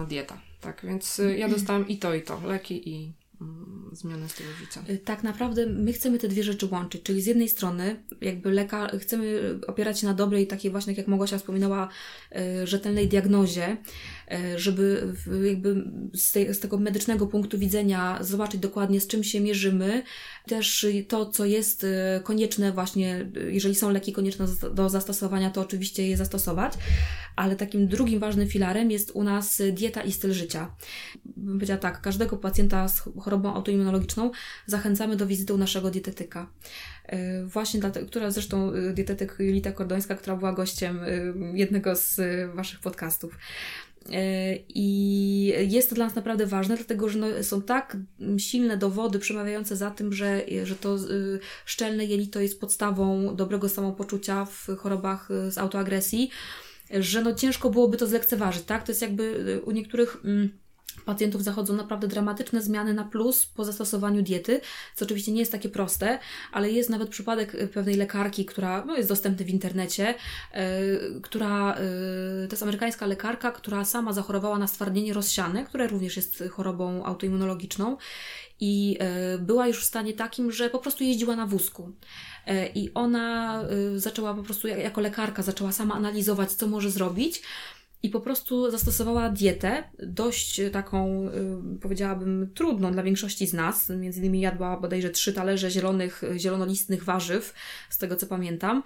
dieta, 0.10 0.38
tak. 0.62 0.82
Więc 0.84 1.20
y, 1.20 1.38
ja 1.38 1.50
dostałam 1.50 1.88
i 1.88 1.98
to, 1.98 2.14
i 2.14 2.22
to, 2.22 2.42
leki 2.46 2.90
i 2.90 3.14
mm, 3.42 3.90
zmianę 3.94 4.30
stylu 4.30 4.50
życia. 4.60 4.82
Y, 4.90 4.98
Tak 4.98 5.24
naprawdę 5.24 5.66
my 5.66 5.94
chcemy 5.94 6.18
te 6.18 6.28
dwie 6.28 6.44
rzeczy 6.44 6.68
łączyć, 6.72 7.04
czyli 7.04 7.22
z 7.22 7.26
jednej 7.26 7.50
strony 7.50 8.04
jakby 8.22 8.52
leka, 8.52 8.88
chcemy 9.00 9.60
opierać 9.68 10.00
się 10.00 10.08
na 10.08 10.14
dobrej, 10.14 10.48
takiej 10.48 10.72
właśnie, 10.72 10.94
jak 10.94 11.08
Małgosia 11.08 11.38
wspominała, 11.38 11.90
rzetelnej 12.64 13.08
diagnozie, 13.08 13.78
żeby 14.56 15.14
w- 15.26 15.46
jakby 15.46 15.92
z, 16.14 16.32
tej, 16.32 16.54
z 16.54 16.60
tego 16.60 16.78
medycznego 16.78 17.28
punktu 17.28 17.58
widzenia 17.60 18.18
zobaczyć 18.22 18.62
dokładnie 18.62 19.02
z 19.02 19.08
czym 19.08 19.24
się 19.24 19.40
mierzymy. 19.40 20.04
Też 20.48 20.86
to, 21.08 21.26
co 21.26 21.46
jest 21.46 21.84
y, 21.84 21.88
konieczne 22.24 22.72
właśnie, 22.72 23.30
y, 23.38 23.54
jeżeli 23.54 23.76
są 23.76 23.90
leki 23.92 24.14
konieczne 24.14 24.46
do 24.74 24.90
zastosowania, 24.90 25.50
to 25.50 25.62
oczywiście 25.62 26.08
je 26.08 26.18
zastosować, 26.18 26.74
ale 27.36 27.56
takim 27.56 27.88
drugim 27.88 28.20
ważnym 28.20 28.48
filarem 28.48 28.92
jest 28.92 29.12
u 29.12 29.24
nas 29.24 29.62
dieta 29.74 30.02
i 30.02 30.12
styl 30.12 30.34
życia. 30.34 30.76
Bym 31.26 31.54
powiedziała 31.54 31.80
tak, 31.80 32.02
każdego 32.02 32.38
pacjenta 32.38 32.88
z 32.88 33.04
chorobą 33.20 33.54
autoimmunologiczną 33.54 34.32
zachęcamy 34.66 35.16
do 35.16 35.28
wizyty 35.28 35.54
u 35.54 35.58
naszego 35.58 35.92
dietetyka. 35.92 36.50
Właśnie 37.46 37.80
dlatego, 37.80 38.08
która 38.08 38.32
zresztą 38.32 38.72
dietetyk 38.94 39.36
Julita 39.40 39.72
Kordońska, 39.72 40.16
która 40.16 40.36
była 40.36 40.54
gościem 40.54 41.00
jednego 41.54 41.96
z 41.96 42.20
Waszych 42.56 42.80
podcastów. 42.80 43.38
Y, 44.10 44.64
I 44.70 45.54
jest 45.70 45.90
to 45.90 45.96
dla 45.96 46.06
nas 46.06 46.16
naprawdę 46.16 46.46
ważne, 46.46 46.76
dlatego 46.76 47.10
że 47.10 47.20
no, 47.20 47.28
są 47.44 47.62
tak 47.62 47.98
silne 48.38 48.78
dowody 48.78 49.20
przemawiające 49.20 49.76
za 49.76 49.92
tym, 49.92 50.14
że, 50.14 50.42
że 50.64 50.76
to 50.76 50.96
y, 50.96 51.40
szczelne 51.66 52.06
jelito 52.06 52.40
jest 52.40 52.60
podstawą 52.60 53.36
dobrego 53.36 53.70
samopoczucia 53.70 54.46
w 54.46 54.68
chorobach 54.78 55.32
y, 55.32 55.52
z 55.52 55.58
autoagresji, 55.58 56.30
że 57.00 57.22
no 57.22 57.34
ciężko 57.34 57.70
byłoby 57.70 57.98
to 57.98 58.08
zlekceważyć, 58.08 58.64
tak? 58.64 58.84
To 58.84 58.92
jest 58.92 59.02
jakby 59.02 59.62
u 59.66 59.72
niektórych... 59.72 60.18
Mm, 60.24 60.50
pacjentów 61.08 61.44
zachodzą 61.44 61.76
naprawdę 61.76 62.08
dramatyczne 62.08 62.62
zmiany 62.62 62.94
na 62.94 63.04
plus 63.04 63.46
po 63.46 63.66
zastosowaniu 63.66 64.22
diety, 64.22 64.62
co 64.96 65.06
oczywiście 65.06 65.32
nie 65.32 65.40
jest 65.40 65.52
takie 65.52 65.70
proste, 65.70 66.20
ale 66.52 66.72
jest 66.72 66.90
nawet 66.90 67.10
przypadek 67.10 67.56
y, 67.56 67.68
pewnej 67.68 67.96
lekarki, 67.96 68.46
która 68.46 68.86
no, 68.86 68.98
jest 68.98 69.10
dostępny 69.10 69.46
w 69.46 69.50
internecie, 69.50 70.14
yy, 70.54 71.22
która, 71.22 71.76
yy, 72.42 72.48
to 72.48 72.54
jest 72.54 72.64
amerykańska 72.64 73.06
lekarka, 73.06 73.52
która 73.52 73.86
sama 73.86 74.14
zachorowała 74.14 74.60
na 74.60 74.68
stwardnienie 74.68 75.14
rozsiane, 75.14 75.66
które 75.66 75.88
również 75.88 76.16
jest 76.16 76.44
chorobą 76.52 77.06
autoimmunologiczną 77.06 77.98
i 78.60 78.92
yy, 78.92 79.40
była 79.40 79.68
już 79.68 79.82
w 79.82 79.86
stanie 79.86 80.14
takim, 80.14 80.52
że 80.52 80.70
po 80.70 80.80
prostu 80.80 81.04
jeździła 81.04 81.36
na 81.36 81.48
wózku. 81.48 81.92
I 82.76 82.92
ona 82.94 83.64
zaczęła 83.96 84.34
po 84.34 84.44
prostu, 84.44 84.68
jako 84.68 85.02
lekarka, 85.02 85.44
zaczęła 85.44 85.72
sama 85.72 85.96
analizować, 85.96 86.52
co 86.52 86.68
może 86.68 86.92
zrobić 86.92 87.42
i 88.04 88.10
po 88.10 88.20
prostu 88.20 88.72
zastosowała 88.72 89.30
dietę, 89.30 89.84
dość 90.00 90.62
taką, 90.72 91.28
y, 91.76 91.80
powiedziałabym, 91.82 92.52
trudną 92.56 92.92
dla 92.92 93.04
większości 93.04 93.48
z 93.48 93.54
nas. 93.54 93.90
Między 93.90 94.20
innymi 94.20 94.42
jadła 94.42 94.78
bodajże 94.78 95.10
trzy 95.10 95.34
talerze 95.34 95.72
zielonych, 95.72 96.24
zielonolistnych 96.38 97.04
warzyw, 97.04 97.54
z 97.90 97.98
tego 97.98 98.16
co 98.16 98.28
pamiętam. 98.28 98.84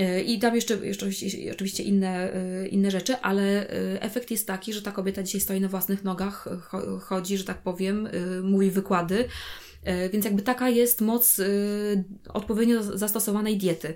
Y, 0.00 0.22
I 0.22 0.38
tam 0.38 0.54
jeszcze, 0.54 0.86
jeszcze 0.86 1.06
oczywiście 1.52 1.82
inne, 1.82 2.36
y, 2.64 2.68
inne 2.68 2.90
rzeczy, 2.90 3.16
ale 3.16 3.68
efekt 4.00 4.30
jest 4.30 4.46
taki, 4.46 4.72
że 4.72 4.82
ta 4.82 4.92
kobieta 4.92 5.22
dzisiaj 5.22 5.40
stoi 5.40 5.60
na 5.60 5.68
własnych 5.68 6.04
nogach, 6.04 6.48
chodzi, 7.00 7.38
że 7.38 7.44
tak 7.44 7.58
powiem, 7.58 8.08
mówi 8.42 8.70
wykłady. 8.70 9.28
Więc 10.12 10.24
jakby 10.24 10.42
taka 10.42 10.68
jest 10.68 11.00
moc 11.00 11.40
odpowiednio 12.28 12.82
zastosowanej 12.82 13.56
diety. 13.56 13.94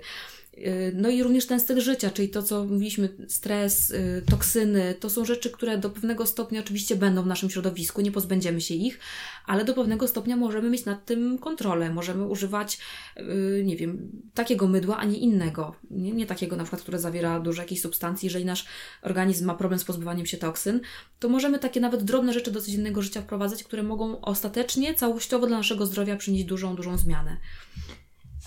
Y, 0.57 0.91
no 0.95 1.09
i 1.09 1.23
również 1.23 1.47
ten 1.47 1.59
styl 1.59 1.81
życia, 1.81 2.09
czyli 2.09 2.29
to, 2.29 2.43
co 2.43 2.65
mówiliśmy, 2.65 3.09
stres, 3.27 3.91
y, 3.91 4.23
toksyny, 4.29 4.95
to 4.99 5.09
są 5.09 5.25
rzeczy, 5.25 5.49
które 5.49 5.77
do 5.77 5.89
pewnego 5.89 6.25
stopnia 6.25 6.59
oczywiście 6.59 6.95
będą 6.95 7.23
w 7.23 7.27
naszym 7.27 7.49
środowisku, 7.49 8.01
nie 8.01 8.11
pozbędziemy 8.11 8.61
się 8.61 8.73
ich, 8.73 8.99
ale 9.45 9.65
do 9.65 9.73
pewnego 9.73 10.07
stopnia 10.07 10.35
możemy 10.35 10.69
mieć 10.69 10.85
nad 10.85 11.05
tym 11.05 11.37
kontrolę. 11.37 11.89
Możemy 11.89 12.25
używać, 12.25 12.79
y, 13.17 13.63
nie 13.65 13.77
wiem, 13.77 14.11
takiego 14.33 14.67
mydła, 14.67 14.97
a 14.97 15.05
nie 15.05 15.17
innego. 15.17 15.75
Nie, 15.91 16.11
nie 16.11 16.25
takiego 16.25 16.55
na 16.55 16.63
przykład, 16.63 16.81
które 16.81 16.99
zawiera 16.99 17.39
dużo 17.39 17.61
jakichś 17.61 17.81
substancji. 17.81 18.25
Jeżeli 18.25 18.45
nasz 18.45 18.65
organizm 19.01 19.45
ma 19.45 19.55
problem 19.55 19.79
z 19.79 19.83
pozbywaniem 19.83 20.25
się 20.25 20.37
toksyn, 20.37 20.79
to 21.19 21.29
możemy 21.29 21.59
takie 21.59 21.79
nawet 21.79 22.03
drobne 22.03 22.33
rzeczy 22.33 22.51
do 22.51 22.61
codziennego 22.61 23.01
życia 23.01 23.21
wprowadzać, 23.21 23.63
które 23.63 23.83
mogą 23.83 24.21
ostatecznie, 24.21 24.95
całościowo 24.95 25.47
dla 25.47 25.57
naszego 25.57 25.85
zdrowia 25.85 26.15
przynieść 26.15 26.45
dużą, 26.45 26.75
dużą 26.75 26.97
zmianę. 26.97 27.37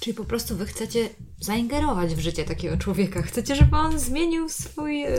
Czyli 0.00 0.14
po 0.14 0.24
prostu 0.24 0.56
wy 0.56 0.66
chcecie 0.66 1.08
zaingerować 1.40 2.14
w 2.14 2.20
życie 2.20 2.44
takiego 2.44 2.76
człowieka. 2.76 3.22
Chcecie, 3.22 3.56
żeby 3.56 3.76
on 3.76 3.98
zmienił 3.98 4.48
swój, 4.48 5.02
e, 5.02 5.10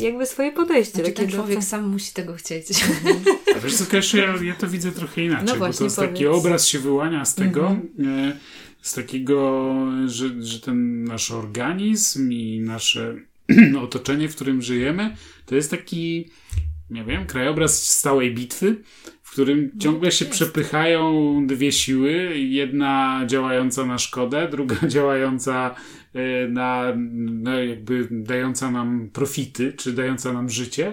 jakby 0.00 0.26
swoje 0.26 0.52
podejście. 0.52 0.98
Znaczy, 0.98 1.12
ten 1.12 1.30
człowiek 1.30 1.64
sam 1.64 1.88
musi 1.88 2.12
tego 2.12 2.34
chcieć. 2.34 2.68
A 3.56 3.58
wiesz 3.58 3.74
co, 3.74 3.86
Kasia, 3.86 4.18
ja, 4.18 4.42
ja 4.42 4.54
to 4.54 4.68
widzę 4.68 4.92
trochę 4.92 5.24
inaczej, 5.24 5.46
no 5.46 5.56
właśnie, 5.56 5.72
bo 5.72 5.78
to 5.78 5.84
jest 5.84 5.96
taki 5.96 6.26
obraz 6.26 6.66
się 6.66 6.78
wyłania 6.78 7.24
z 7.24 7.34
tego, 7.34 7.68
mhm. 7.68 8.28
E, 8.28 8.36
z 8.82 8.94
takiego, 8.94 9.74
że, 10.06 10.42
że 10.42 10.60
ten 10.60 11.04
nasz 11.04 11.30
organizm 11.30 12.32
i 12.32 12.60
nasze 12.60 13.16
otoczenie, 13.84 14.28
w 14.28 14.34
którym 14.34 14.62
żyjemy, 14.62 15.16
to 15.46 15.54
jest 15.54 15.70
taki, 15.70 16.30
nie 16.90 17.04
wiem, 17.04 17.26
krajobraz 17.26 17.82
stałej 17.82 18.34
bitwy, 18.34 18.76
którym 19.36 19.70
no, 19.74 19.80
ciągle 19.80 20.12
się 20.12 20.24
przepychają 20.24 21.46
dwie 21.46 21.72
siły. 21.72 22.38
Jedna 22.38 23.22
działająca 23.26 23.86
na 23.86 23.98
szkodę, 23.98 24.48
druga 24.50 24.76
działająca 24.88 25.74
e, 26.14 26.48
na, 26.48 26.92
na 27.42 27.54
jakby 27.54 28.08
dająca 28.10 28.70
nam 28.70 29.10
profity, 29.12 29.72
czy 29.72 29.92
dająca 29.92 30.32
nam 30.32 30.48
życie. 30.50 30.92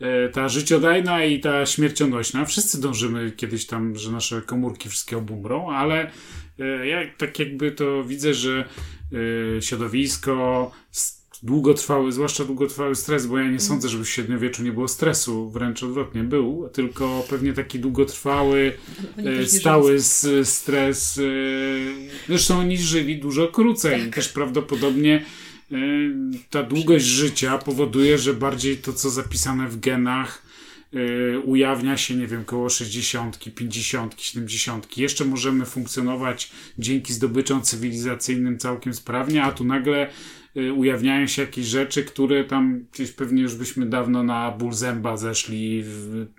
E, 0.00 0.28
ta 0.28 0.48
życiodajna 0.48 1.24
i 1.24 1.40
ta 1.40 1.66
śmiercionośna. 1.66 2.44
Wszyscy 2.44 2.80
dążymy 2.80 3.32
kiedyś 3.32 3.66
tam, 3.66 3.96
że 3.96 4.12
nasze 4.12 4.42
komórki 4.42 4.88
wszystkie 4.88 5.18
obumrą, 5.18 5.70
ale 5.70 6.10
e, 6.58 6.86
ja 6.86 7.00
tak 7.18 7.38
jakby 7.38 7.72
to 7.72 8.04
widzę, 8.04 8.34
że 8.34 8.64
środowisko, 9.60 10.70
długotrwały, 11.42 12.12
zwłaszcza 12.12 12.44
długotrwały 12.44 12.94
stres, 12.94 13.26
bo 13.26 13.38
ja 13.38 13.50
nie 13.50 13.60
sądzę, 13.60 13.88
żeby 13.88 14.04
w 14.04 14.08
średniowieczu 14.08 14.62
nie 14.62 14.72
było 14.72 14.88
stresu, 14.88 15.50
wręcz 15.50 15.82
odwrotnie 15.82 16.22
był, 16.22 16.68
tylko 16.72 17.24
pewnie 17.30 17.52
taki 17.52 17.78
długotrwały, 17.78 18.72
e, 19.16 19.46
stały 19.46 19.98
stres. 20.44 21.18
E, 21.18 21.22
zresztą 22.28 22.58
oni 22.58 22.78
żyli 22.78 23.20
dużo 23.20 23.48
krócej. 23.48 24.02
Tak. 24.04 24.14
Też 24.14 24.28
prawdopodobnie 24.28 25.24
e, 25.72 25.76
ta 26.50 26.62
długość 26.62 27.04
życia 27.04 27.58
powoduje, 27.58 28.18
że 28.18 28.34
bardziej 28.34 28.76
to, 28.76 28.92
co 28.92 29.10
zapisane 29.10 29.68
w 29.68 29.80
genach, 29.80 30.50
ujawnia 31.44 31.96
się, 31.96 32.16
nie 32.16 32.26
wiem, 32.26 32.44
koło 32.44 32.68
60, 32.68 33.54
50, 33.54 34.14
70. 34.18 34.98
Jeszcze 34.98 35.24
możemy 35.24 35.66
funkcjonować 35.66 36.50
dzięki 36.78 37.12
zdobyczom 37.12 37.62
cywilizacyjnym 37.62 38.58
całkiem 38.58 38.94
sprawnie, 38.94 39.42
a 39.42 39.52
tu 39.52 39.64
nagle 39.64 40.10
ujawniają 40.76 41.26
się 41.26 41.42
jakieś 41.42 41.66
rzeczy, 41.66 42.04
które 42.04 42.44
tam 42.44 42.84
gdzieś 42.92 43.12
pewnie 43.12 43.42
już 43.42 43.54
byśmy 43.54 43.86
dawno 43.86 44.22
na 44.22 44.50
ból 44.50 44.72
zęba 44.72 45.16
zeszli 45.16 45.84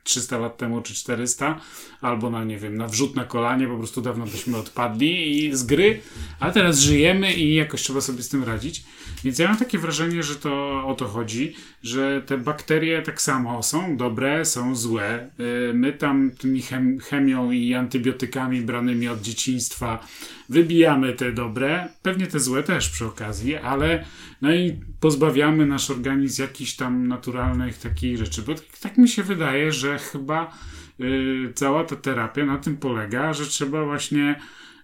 300 0.04 0.38
lat 0.38 0.58
temu 0.58 0.82
czy 0.82 0.93
400, 0.93 1.60
albo 2.02 2.30
na, 2.30 2.43
nie 2.43 2.58
wiem, 2.58 2.78
na 2.78 2.88
wrzut 2.88 3.15
na 3.15 3.26
kolanie, 3.26 3.67
po 3.67 3.78
prostu 3.78 4.02
dawno 4.02 4.26
byśmy 4.26 4.58
odpadli 4.58 5.45
i 5.45 5.56
z 5.56 5.63
gry, 5.63 6.02
a 6.39 6.52
teraz 6.52 6.80
żyjemy 6.80 7.34
i 7.34 7.56
jakoś 7.56 7.82
trzeba 7.82 8.02
sobie 8.02 8.24
z 8.24 8.30
tym 8.30 8.43
radzić. 8.43 8.84
Więc 9.24 9.39
ja 9.39 9.47
mam 9.47 9.58
takie 9.58 9.78
wrażenie, 9.78 10.24
że 10.24 10.36
to 10.36 10.84
o 10.88 10.95
to 10.95 11.06
chodzi, 11.06 11.56
że 11.84 12.21
te 12.26 12.38
bakterie 12.38 13.02
tak 13.02 13.21
samo 13.21 13.63
są 13.63 13.97
dobre, 13.97 14.45
są 14.45 14.76
złe. 14.76 15.30
Y, 15.69 15.74
my 15.74 15.93
tam 15.93 16.32
tymi 16.32 16.62
chem 16.62 17.00
chemią 17.00 17.52
i 17.52 17.74
antybiotykami 17.74 18.62
branymi 18.62 19.08
od 19.08 19.21
dzieciństwa 19.21 20.08
wybijamy 20.52 21.14
te 21.14 21.32
dobre, 21.32 21.90
pewnie 22.02 22.28
te 22.28 22.40
złe 22.40 22.64
też 22.64 22.90
przy 22.90 23.06
okazji, 23.06 23.56
ale 23.56 24.06
no 24.42 24.56
i 24.56 24.80
pozbawiamy 25.00 25.66
nasz 25.66 25.92
organizm 25.92 26.42
jakichś 26.42 26.74
tam 26.74 27.08
naturalnych 27.08 27.78
takich 27.78 28.18
rzeczy, 28.18 28.42
bo 28.42 28.56
tak, 28.56 28.66
tak 28.82 28.98
mi 28.98 29.10
się 29.10 29.24
wydaje, 29.24 29.72
że 29.72 30.00
chyba 30.00 30.58
y, 31.00 31.54
cała 31.56 31.84
ta 31.84 31.96
terapia 31.96 32.46
na 32.46 32.58
tym 32.58 32.78
polega, 32.78 33.34
że 33.34 33.46
trzeba 33.46 33.86
właśnie 33.86 34.40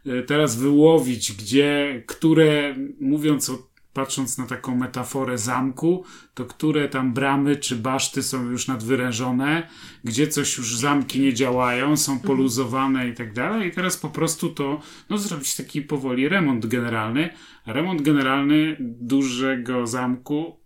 y, 0.07 0.23
teraz 0.23 0.55
wyłowić, 0.55 1.33
gdzie, 1.33 2.03
które, 2.07 2.75
mówiąc 2.99 3.49
o 3.49 3.66
patrząc 3.97 4.37
na 4.37 4.45
taką 4.45 4.75
metaforę 4.75 5.37
zamku, 5.37 6.03
to 6.33 6.45
które 6.45 6.89
tam 6.89 7.13
bramy 7.13 7.55
czy 7.55 7.75
baszty 7.75 8.23
są 8.23 8.49
już 8.49 8.67
nadwyrężone, 8.67 9.67
gdzie 10.03 10.27
coś 10.27 10.57
już 10.57 10.77
zamki 10.77 11.19
nie 11.19 11.33
działają, 11.33 11.97
są 11.97 12.11
mhm. 12.11 12.27
poluzowane 12.27 13.09
i 13.09 13.13
tak 13.13 13.33
dalej. 13.33 13.67
I 13.67 13.71
teraz 13.71 13.97
po 13.97 14.09
prostu 14.09 14.49
to 14.49 14.81
no, 15.09 15.17
zrobić 15.17 15.55
taki 15.55 15.81
powoli 15.81 16.29
remont 16.29 16.65
generalny. 16.65 17.29
A 17.65 17.73
remont 17.73 18.01
generalny 18.01 18.77
dużego 18.79 19.87
zamku 19.87 20.57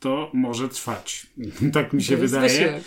to 0.00 0.30
może 0.34 0.68
trwać. 0.68 1.26
tak 1.74 1.92
mi 1.92 2.02
się 2.02 2.16
wydaje. 2.16 2.80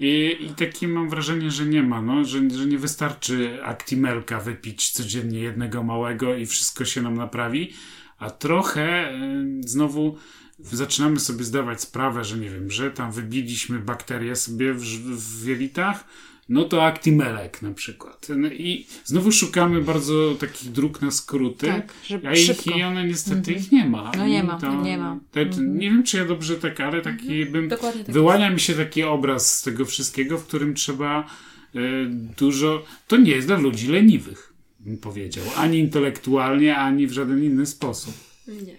I, 0.00 0.36
I 0.40 0.48
takie 0.48 0.88
mam 0.88 1.08
wrażenie, 1.08 1.50
że 1.50 1.66
nie 1.66 1.82
ma, 1.82 2.02
no, 2.02 2.24
że, 2.24 2.50
że 2.50 2.66
nie 2.66 2.78
wystarczy 2.78 3.58
aktimelka 3.64 4.40
wypić 4.40 4.90
codziennie 4.90 5.38
jednego 5.38 5.82
małego 5.82 6.36
i 6.36 6.46
wszystko 6.46 6.84
się 6.84 7.02
nam 7.02 7.14
naprawi 7.14 7.72
a 8.18 8.30
trochę 8.30 9.12
y, 9.12 9.60
znowu 9.60 10.16
zaczynamy 10.58 11.20
sobie 11.20 11.44
zdawać 11.44 11.80
sprawę, 11.80 12.24
że 12.24 12.38
nie 12.38 12.50
wiem, 12.50 12.70
że 12.70 12.90
tam 12.90 13.12
wybiliśmy 13.12 13.78
bakterie 13.78 14.36
sobie 14.36 14.74
w, 14.74 14.82
w 14.82 15.46
jelitach, 15.46 16.04
no 16.48 16.64
to 16.64 16.84
Actimelek 16.86 17.62
na 17.62 17.74
przykład. 17.74 18.26
No 18.36 18.48
I 18.48 18.86
znowu 19.04 19.32
szukamy 19.32 19.80
bardzo 19.82 20.34
takich 20.34 20.72
dróg 20.72 21.02
na 21.02 21.10
skróty, 21.10 21.66
tak, 21.66 21.92
a 22.24 22.32
ich, 22.32 22.66
i 22.66 22.82
one 22.82 23.06
niestety 23.06 23.36
mhm. 23.36 23.58
ich 23.58 23.72
nie 23.72 23.88
ma. 23.88 24.12
No 24.16 24.26
nie 24.26 24.44
ma, 24.44 24.58
to, 24.58 24.82
nie 24.82 24.98
ma. 24.98 25.18
Te, 25.32 25.40
mhm. 25.40 25.78
Nie 25.78 25.90
wiem, 25.90 26.02
czy 26.02 26.16
ja 26.16 26.24
dobrze 26.24 26.56
tak, 26.56 26.80
ale 26.80 27.02
taki 27.02 27.34
mhm. 27.34 27.52
bym... 27.52 27.68
Dokładnie 27.68 28.04
tak 28.04 28.14
wyłania 28.14 28.50
mi 28.50 28.60
się 28.60 28.74
taki 28.74 29.02
obraz 29.02 29.58
z 29.58 29.62
tego 29.62 29.84
wszystkiego, 29.84 30.38
w 30.38 30.46
którym 30.46 30.74
trzeba 30.74 31.26
y, 31.74 31.78
dużo... 32.38 32.84
To 33.08 33.16
nie 33.16 33.30
jest 33.30 33.46
dla 33.46 33.58
ludzi 33.58 33.88
leniwych 33.88 34.45
powiedział. 35.00 35.44
Ani 35.56 35.78
intelektualnie, 35.78 36.76
ani 36.76 37.06
w 37.06 37.12
żaden 37.12 37.44
inny 37.44 37.66
sposób. 37.66 38.14
Nie. 38.46 38.76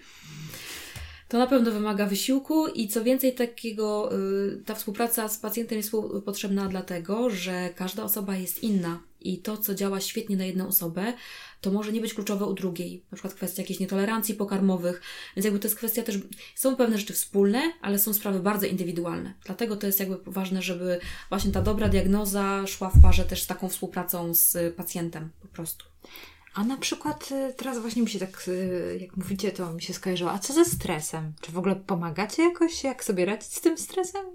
To 1.28 1.38
na 1.38 1.46
pewno 1.46 1.70
wymaga 1.70 2.06
wysiłku 2.06 2.68
i 2.68 2.88
co 2.88 3.04
więcej 3.04 3.34
takiego, 3.34 4.10
y, 4.16 4.62
ta 4.64 4.74
współpraca 4.74 5.28
z 5.28 5.38
pacjentem 5.38 5.78
jest 5.78 5.92
potrzebna 6.24 6.68
dlatego, 6.68 7.30
że 7.30 7.70
każda 7.76 8.02
osoba 8.02 8.36
jest 8.36 8.62
inna 8.62 9.00
i 9.20 9.38
to, 9.38 9.56
co 9.56 9.74
działa 9.74 10.00
świetnie 10.00 10.36
na 10.36 10.44
jedną 10.44 10.68
osobę, 10.68 11.12
to 11.60 11.70
może 11.70 11.92
nie 11.92 12.00
być 12.00 12.14
kluczowe 12.14 12.46
u 12.46 12.54
drugiej. 12.54 13.04
Na 13.10 13.16
przykład 13.16 13.34
kwestia 13.34 13.62
jakiejś 13.62 13.80
nietolerancji 13.80 14.34
pokarmowych, 14.34 15.02
więc 15.36 15.44
jakby 15.44 15.60
to 15.60 15.66
jest 15.66 15.76
kwestia 15.76 16.02
też, 16.02 16.18
są 16.54 16.76
pewne 16.76 16.98
rzeczy 16.98 17.12
wspólne, 17.12 17.72
ale 17.82 17.98
są 17.98 18.14
sprawy 18.14 18.40
bardzo 18.40 18.66
indywidualne. 18.66 19.34
Dlatego 19.44 19.76
to 19.76 19.86
jest 19.86 20.00
jakby 20.00 20.18
ważne, 20.26 20.62
żeby 20.62 21.00
właśnie 21.28 21.52
ta 21.52 21.62
dobra 21.62 21.88
diagnoza 21.88 22.66
szła 22.66 22.90
w 22.90 23.02
parze 23.02 23.24
też 23.24 23.42
z 23.42 23.46
taką 23.46 23.68
współpracą 23.68 24.34
z 24.34 24.76
pacjentem 24.76 25.30
po 25.40 25.48
prostu. 25.48 25.87
A 26.54 26.64
na 26.64 26.76
przykład 26.76 27.32
y, 27.32 27.54
teraz 27.54 27.78
właśnie 27.78 28.02
mi 28.02 28.10
się 28.10 28.18
tak, 28.18 28.48
y, 28.48 28.98
jak 29.00 29.16
mówicie, 29.16 29.52
to 29.52 29.72
mi 29.72 29.82
się 29.82 29.94
skojarzyło. 29.94 30.30
A 30.30 30.38
co 30.38 30.52
ze 30.52 30.64
stresem? 30.64 31.32
Czy 31.40 31.52
w 31.52 31.58
ogóle 31.58 31.76
pomagacie 31.76 32.42
jakoś, 32.42 32.84
jak 32.84 33.04
sobie 33.04 33.24
radzić 33.24 33.54
z 33.54 33.60
tym 33.60 33.78
stresem? 33.78 34.26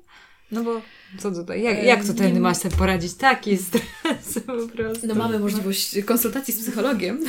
No 0.52 0.64
bo 0.64 0.82
co 1.18 1.32
tutaj? 1.32 1.64
Jak, 1.64 1.84
jak 1.84 2.06
to 2.06 2.14
ten 2.14 2.44
poradzić? 2.78 3.14
Taki 3.14 3.58
stres 3.58 3.84
po 4.48 4.68
prostu. 4.68 5.08
No 5.08 5.16
mamy 5.16 5.40
możliwość 5.40 5.96
konsultacji 6.06 6.54
z 6.54 6.62
psychologiem, 6.62 7.20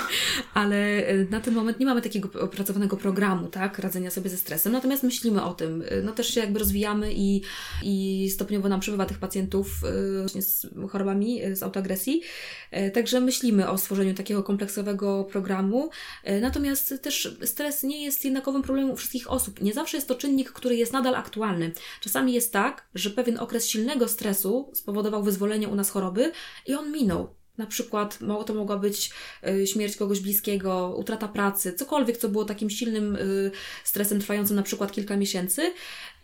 ale 0.54 1.06
e, 1.06 1.24
na 1.30 1.40
ten 1.40 1.54
moment 1.54 1.80
nie 1.80 1.86
mamy 1.86 2.02
takiego 2.02 2.40
opracowanego 2.40 2.96
programu, 2.96 3.48
tak, 3.48 3.78
radzenia 3.78 4.10
sobie 4.10 4.30
ze 4.30 4.36
stresem. 4.36 4.72
Natomiast 4.72 5.02
myślimy 5.02 5.42
o 5.42 5.54
tym. 5.54 5.84
E, 5.88 6.02
no 6.02 6.12
też 6.12 6.34
się 6.34 6.40
jakby 6.40 6.58
rozwijamy 6.58 7.12
i, 7.14 7.42
i 7.82 8.30
stopniowo 8.30 8.68
nam 8.68 8.80
przybywa 8.80 9.06
tych 9.06 9.18
pacjentów 9.18 9.66
e, 9.84 10.20
właśnie 10.20 10.42
z 10.42 10.66
chorobami, 10.90 11.40
z 11.52 11.62
autoagresji. 11.62 12.22
Także 12.94 13.20
myślimy 13.20 13.70
o 13.70 13.78
stworzeniu 13.78 14.14
takiego 14.14 14.42
kompleksowego 14.42 15.24
programu. 15.24 15.90
Natomiast 16.40 16.94
też 17.02 17.36
stres 17.44 17.82
nie 17.82 18.04
jest 18.04 18.24
jednakowym 18.24 18.62
problemem 18.62 18.90
u 18.90 18.96
wszystkich 18.96 19.30
osób. 19.30 19.60
Nie 19.60 19.74
zawsze 19.74 19.96
jest 19.96 20.08
to 20.08 20.14
czynnik, 20.14 20.52
który 20.52 20.76
jest 20.76 20.92
nadal 20.92 21.14
aktualny. 21.14 21.72
Czasami 22.00 22.32
jest 22.32 22.52
tak, 22.52 22.88
że 22.94 23.10
pewien 23.28 23.40
okres 23.40 23.68
silnego 23.68 24.08
stresu 24.08 24.70
spowodował 24.74 25.22
wyzwolenie 25.22 25.68
u 25.68 25.74
nas 25.74 25.90
choroby 25.90 26.32
i 26.66 26.74
on 26.74 26.92
minął. 26.92 27.38
Na 27.58 27.66
przykład 27.66 28.18
to 28.46 28.54
mogła 28.54 28.78
być 28.78 29.10
y, 29.48 29.66
śmierć 29.66 29.96
kogoś 29.96 30.20
bliskiego, 30.20 30.96
utrata 30.98 31.28
pracy, 31.28 31.72
cokolwiek, 31.72 32.16
co 32.16 32.28
było 32.28 32.44
takim 32.44 32.70
silnym 32.70 33.16
y, 33.16 33.50
stresem 33.84 34.20
trwającym 34.20 34.56
na 34.56 34.62
przykład 34.62 34.92
kilka 34.92 35.16
miesięcy. 35.16 35.62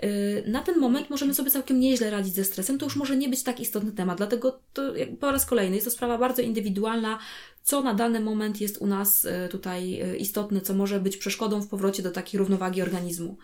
Y, 0.04 0.44
na 0.46 0.62
ten 0.62 0.78
moment 0.78 1.10
możemy 1.10 1.34
sobie 1.34 1.50
całkiem 1.50 1.80
nieźle 1.80 2.10
radzić 2.10 2.34
ze 2.34 2.44
stresem. 2.44 2.78
To 2.78 2.86
już 2.86 2.96
może 2.96 3.16
nie 3.16 3.28
być 3.28 3.42
tak 3.42 3.60
istotny 3.60 3.92
temat, 3.92 4.18
dlatego 4.18 4.60
to 4.72 4.82
po 5.20 5.32
raz 5.32 5.46
kolejny 5.46 5.76
jest 5.76 5.86
to 5.86 5.90
sprawa 5.90 6.18
bardzo 6.18 6.42
indywidualna, 6.42 7.18
co 7.62 7.82
na 7.82 7.94
dany 7.94 8.20
moment 8.20 8.60
jest 8.60 8.78
u 8.78 8.86
nas 8.86 9.26
tutaj 9.50 10.02
istotne, 10.18 10.60
co 10.60 10.74
może 10.74 11.00
być 11.00 11.16
przeszkodą 11.16 11.60
w 11.60 11.68
powrocie 11.68 12.02
do 12.02 12.10
takiej 12.10 12.38
równowagi 12.38 12.82
organizmu. 12.82 13.36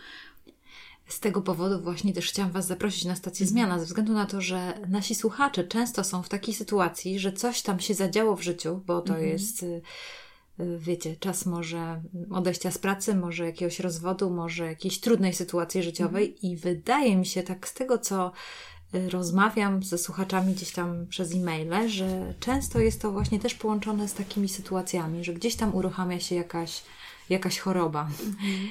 Z 1.11 1.20
tego 1.20 1.42
powodu 1.42 1.80
właśnie 1.80 2.12
też 2.12 2.28
chciałam 2.28 2.52
Was 2.52 2.66
zaprosić 2.66 3.04
na 3.04 3.16
stację 3.16 3.44
mhm. 3.44 3.48
Zmiana, 3.48 3.78
ze 3.78 3.86
względu 3.86 4.12
na 4.12 4.26
to, 4.26 4.40
że 4.40 4.74
nasi 4.88 5.14
słuchacze 5.14 5.64
często 5.64 6.04
są 6.04 6.22
w 6.22 6.28
takiej 6.28 6.54
sytuacji, 6.54 7.18
że 7.18 7.32
coś 7.32 7.62
tam 7.62 7.80
się 7.80 7.94
zadziało 7.94 8.36
w 8.36 8.42
życiu, 8.42 8.80
bo 8.86 9.00
to 9.00 9.12
mhm. 9.12 9.28
jest, 9.28 9.62
y, 9.62 9.82
y, 10.61 10.78
wiecie, 10.78 11.16
czas 11.16 11.46
może 11.46 12.02
odejścia 12.30 12.70
z 12.70 12.78
pracy, 12.78 13.14
może 13.14 13.46
jakiegoś 13.46 13.80
rozwodu, 13.80 14.30
może 14.30 14.66
jakiejś 14.66 15.00
trudnej 15.00 15.34
sytuacji 15.34 15.82
życiowej 15.82 16.24
mhm. 16.24 16.52
i 16.52 16.56
wydaje 16.56 17.16
mi 17.16 17.26
się 17.26 17.42
tak 17.42 17.68
z 17.68 17.74
tego, 17.74 17.98
co 17.98 18.32
y, 18.94 19.11
rozmawiam 19.11 19.82
ze 19.82 19.98
słuchaczami 19.98 20.54
gdzieś 20.54 20.72
tam 20.72 21.06
przez 21.06 21.34
e-maile, 21.34 21.88
że 21.88 22.34
często 22.40 22.78
jest 22.78 23.02
to 23.02 23.12
właśnie 23.12 23.40
też 23.40 23.54
połączone 23.54 24.08
z 24.08 24.14
takimi 24.14 24.48
sytuacjami, 24.48 25.24
że 25.24 25.34
gdzieś 25.34 25.56
tam 25.56 25.74
uruchamia 25.74 26.20
się 26.20 26.34
jakaś 26.34 26.82
jakaś 27.31 27.59
choroba. 27.59 28.09
Mhm. 28.26 28.68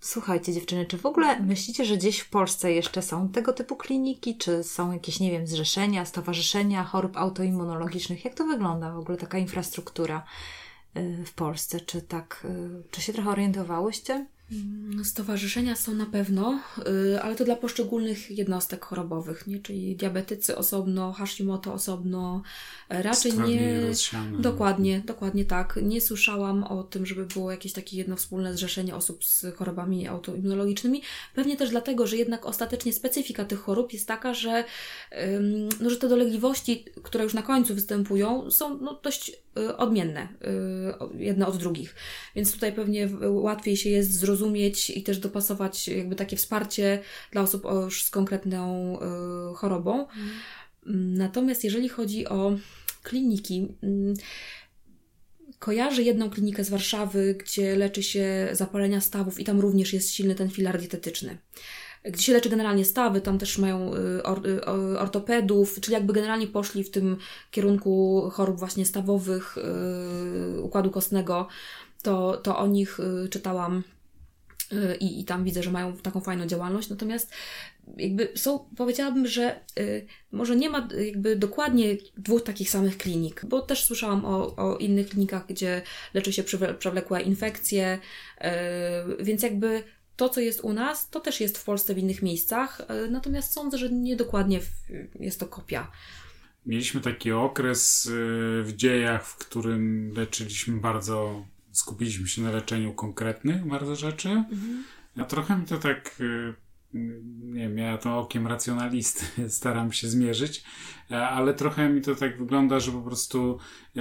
Słuchajcie, 0.00 0.52
dziewczyny, 0.52 0.86
czy 0.86 0.98
w 0.98 1.06
ogóle 1.06 1.40
myślicie, 1.40 1.84
że 1.84 1.96
gdzieś 1.96 2.18
w 2.18 2.30
Polsce 2.30 2.72
jeszcze 2.72 3.02
są 3.02 3.28
tego 3.28 3.52
typu 3.52 3.76
kliniki, 3.76 4.36
czy 4.36 4.64
są 4.64 4.92
jakieś, 4.92 5.20
nie 5.20 5.30
wiem, 5.30 5.46
zrzeszenia, 5.46 6.04
stowarzyszenia 6.04 6.84
chorób 6.84 7.16
autoimmunologicznych? 7.16 8.24
Jak 8.24 8.34
to 8.34 8.44
wygląda 8.44 8.92
w 8.92 8.98
ogóle 8.98 9.18
taka 9.18 9.38
infrastruktura 9.38 10.24
y, 10.96 11.24
w 11.26 11.32
Polsce? 11.32 11.80
Czy 11.80 12.02
tak, 12.02 12.42
y, 12.44 12.82
czy 12.90 13.00
się 13.00 13.12
trochę 13.12 13.30
orientowałyście? 13.30 14.26
Mm, 14.52 15.04
stowarzyszenia 15.04 15.76
są 15.76 15.94
na 15.94 16.06
pewno, 16.06 16.60
y, 17.14 17.22
ale 17.22 17.36
to 17.36 17.44
dla 17.44 17.56
poszczególnych 17.56 18.30
jednostek 18.30 18.84
chorobowych, 18.84 19.46
nie? 19.46 19.58
czyli 19.58 19.96
diabetycy 19.96 20.56
osobno, 20.56 21.12
Hashimoto 21.12 21.72
osobno, 21.72 22.42
raczej 22.88 23.32
nie. 23.32 23.80
Dokładnie, 24.42 25.02
dokładnie 25.06 25.44
tak. 25.44 25.78
Nie 25.82 26.00
słyszałam 26.00 26.64
o 26.64 26.82
tym, 26.82 27.06
żeby 27.06 27.26
było 27.26 27.50
jakieś 27.50 27.72
takie 27.72 27.96
jedno 27.96 28.16
wspólne 28.16 28.54
zrzeszenie 28.54 28.94
osób 28.94 29.24
z 29.24 29.46
chorobami 29.56 30.08
autoimmunologicznymi. 30.08 31.02
Pewnie 31.34 31.56
też 31.56 31.70
dlatego, 31.70 32.06
że 32.06 32.16
jednak 32.16 32.46
ostatecznie 32.46 32.92
specyfika 32.92 33.44
tych 33.44 33.58
chorób 33.58 33.92
jest 33.92 34.08
taka, 34.08 34.34
że, 34.34 34.64
no, 35.80 35.90
że 35.90 35.96
te 35.96 36.08
dolegliwości, 36.08 36.84
które 37.02 37.24
już 37.24 37.34
na 37.34 37.42
końcu 37.42 37.74
występują, 37.74 38.50
są 38.50 38.78
no, 38.78 39.00
dość 39.02 39.32
y, 39.58 39.76
odmienne 39.76 40.28
y, 41.14 41.22
jedne 41.24 41.46
od 41.46 41.56
drugich. 41.56 41.94
Więc 42.36 42.52
tutaj 42.52 42.72
pewnie 42.72 43.08
łatwiej 43.28 43.76
się 43.76 43.90
jest 43.90 44.18
zrozumieć 44.18 44.39
i 44.90 45.02
też 45.02 45.18
dopasować 45.18 45.88
jakby 45.88 46.16
takie 46.16 46.36
wsparcie 46.36 47.02
dla 47.32 47.42
osób 47.42 47.64
już 47.84 48.04
z 48.04 48.10
konkretną 48.10 48.98
y, 49.52 49.54
chorobą. 49.54 50.06
Mm. 50.86 51.14
Natomiast 51.14 51.64
jeżeli 51.64 51.88
chodzi 51.88 52.26
o 52.26 52.56
kliniki. 53.02 53.68
Mm, 53.82 54.14
kojarzę 55.58 56.02
jedną 56.02 56.30
klinikę 56.30 56.64
z 56.64 56.70
Warszawy, 56.70 57.34
gdzie 57.34 57.76
leczy 57.76 58.02
się 58.02 58.48
zapalenia 58.52 59.00
stawów 59.00 59.40
i 59.40 59.44
tam 59.44 59.60
również 59.60 59.92
jest 59.92 60.10
silny 60.10 60.34
ten 60.34 60.50
filar 60.50 60.80
dietetyczny. 60.80 61.38
Gdzie 62.04 62.22
się 62.22 62.32
leczy 62.32 62.48
generalnie 62.48 62.84
stawy, 62.84 63.20
tam 63.20 63.38
też 63.38 63.58
mają 63.58 63.94
y, 63.94 64.22
or, 64.22 64.46
y, 64.46 64.64
ortopedów, 64.98 65.80
czyli 65.80 65.94
jakby 65.94 66.12
generalnie 66.12 66.46
poszli 66.46 66.84
w 66.84 66.90
tym 66.90 67.16
kierunku 67.50 68.22
chorób 68.32 68.58
właśnie 68.58 68.86
stawowych, 68.86 69.56
yy, 70.54 70.62
układu 70.62 70.90
kostnego. 70.90 71.48
To, 72.02 72.36
to 72.36 72.58
o 72.58 72.66
nich 72.66 72.98
czytałam 73.30 73.82
i, 75.00 75.20
i 75.20 75.24
tam 75.24 75.44
widzę, 75.44 75.62
że 75.62 75.70
mają 75.70 75.96
taką 75.96 76.20
fajną 76.20 76.46
działalność. 76.46 76.88
Natomiast 76.88 77.32
jakby 77.96 78.28
są, 78.34 78.58
powiedziałabym, 78.76 79.26
że 79.26 79.60
y, 79.78 80.06
może 80.32 80.56
nie 80.56 80.70
ma 80.70 80.88
jakby 81.04 81.36
dokładnie 81.36 81.96
dwóch 82.16 82.42
takich 82.42 82.70
samych 82.70 82.98
klinik, 82.98 83.42
bo 83.48 83.62
też 83.62 83.84
słyszałam 83.84 84.24
o, 84.24 84.56
o 84.56 84.76
innych 84.76 85.08
klinikach, 85.08 85.46
gdzie 85.46 85.82
leczy 86.14 86.32
się 86.32 86.44
przewlekłe 86.78 87.22
infekcje, 87.22 87.98
y, 89.18 89.24
więc 89.24 89.42
jakby 89.42 89.82
to, 90.16 90.28
co 90.28 90.40
jest 90.40 90.60
u 90.60 90.72
nas, 90.72 91.10
to 91.10 91.20
też 91.20 91.40
jest 91.40 91.58
w 91.58 91.64
Polsce 91.64 91.94
w 91.94 91.98
innych 91.98 92.22
miejscach, 92.22 92.80
y, 93.06 93.10
natomiast 93.10 93.52
sądzę, 93.52 93.78
że 93.78 93.90
nie 93.90 94.16
dokładnie 94.16 94.60
jest 95.20 95.40
to 95.40 95.46
kopia. 95.46 95.90
Mieliśmy 96.66 97.00
taki 97.00 97.32
okres 97.32 98.06
y, 98.06 98.10
w 98.64 98.72
dziejach, 98.76 99.26
w 99.26 99.36
którym 99.36 100.12
leczyliśmy 100.16 100.80
bardzo, 100.80 101.46
skupiliśmy 101.72 102.28
się 102.28 102.42
na 102.42 102.50
leczeniu 102.50 102.94
konkretnych 102.94 103.66
bardzo 103.66 103.96
rzeczy. 103.96 104.28
Mhm. 104.28 104.84
A 105.16 105.24
trochę 105.24 105.56
mi 105.56 105.66
to 105.66 105.78
tak 105.78 106.20
y, 106.20 106.54
nie 106.94 107.60
wiem, 107.60 107.78
ja 107.78 107.98
to 107.98 108.18
okiem 108.18 108.46
racjonalisty 108.46 109.24
staram 109.58 109.92
się 109.92 110.08
zmierzyć, 110.08 110.64
e, 111.10 111.28
ale 111.28 111.54
trochę 111.54 111.88
mi 111.88 112.02
to 112.02 112.14
tak 112.14 112.38
wygląda, 112.38 112.80
że 112.80 112.92
po 112.92 113.00
prostu 113.02 113.58
e, 113.96 114.00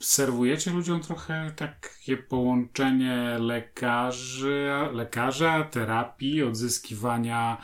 serwujecie 0.00 0.70
ludziom 0.70 1.00
trochę 1.00 1.52
takie 1.56 2.16
połączenie 2.16 3.36
lekarzy, 3.40 4.68
lekarza, 4.92 5.64
terapii, 5.64 6.42
odzyskiwania 6.42 7.56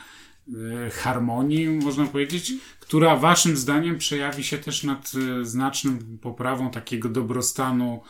e, 0.87 0.91
harmonii, 0.91 1.69
można 1.69 2.07
powiedzieć, 2.07 2.53
która 2.81 3.17
waszym 3.17 3.57
zdaniem 3.57 3.99
przejawi 3.99 4.45
się 4.45 4.59
też 4.59 4.85
nad 4.85 5.13
znacznym 5.43 6.19
poprawą 6.23 6.71
takiego 6.71 7.09
dobrostanu 7.09 8.03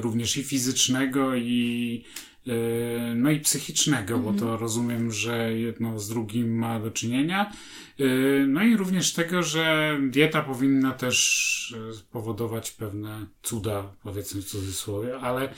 również 0.00 0.36
i 0.36 0.44
fizycznego 0.44 1.34
i 1.34 2.04
E, 2.46 3.14
no 3.14 3.30
i 3.30 3.40
psychicznego, 3.40 4.18
bo 4.18 4.32
to 4.32 4.42
mhm. 4.42 4.60
rozumiem, 4.60 5.12
że 5.12 5.58
jedno 5.58 5.98
z 5.98 6.08
drugim 6.08 6.58
ma 6.58 6.80
do 6.80 6.90
czynienia. 6.90 7.52
E, 7.98 8.04
no 8.46 8.62
i 8.62 8.76
również 8.76 9.12
tego, 9.12 9.42
że 9.42 9.96
dieta 10.10 10.42
powinna 10.42 10.92
też 10.92 11.74
e, 12.00 12.02
powodować 12.12 12.70
pewne 12.70 13.26
cuda, 13.42 13.92
powiedzmy 14.02 14.42
w 14.42 14.44
cudzysłowie, 14.44 15.18
ale 15.18 15.54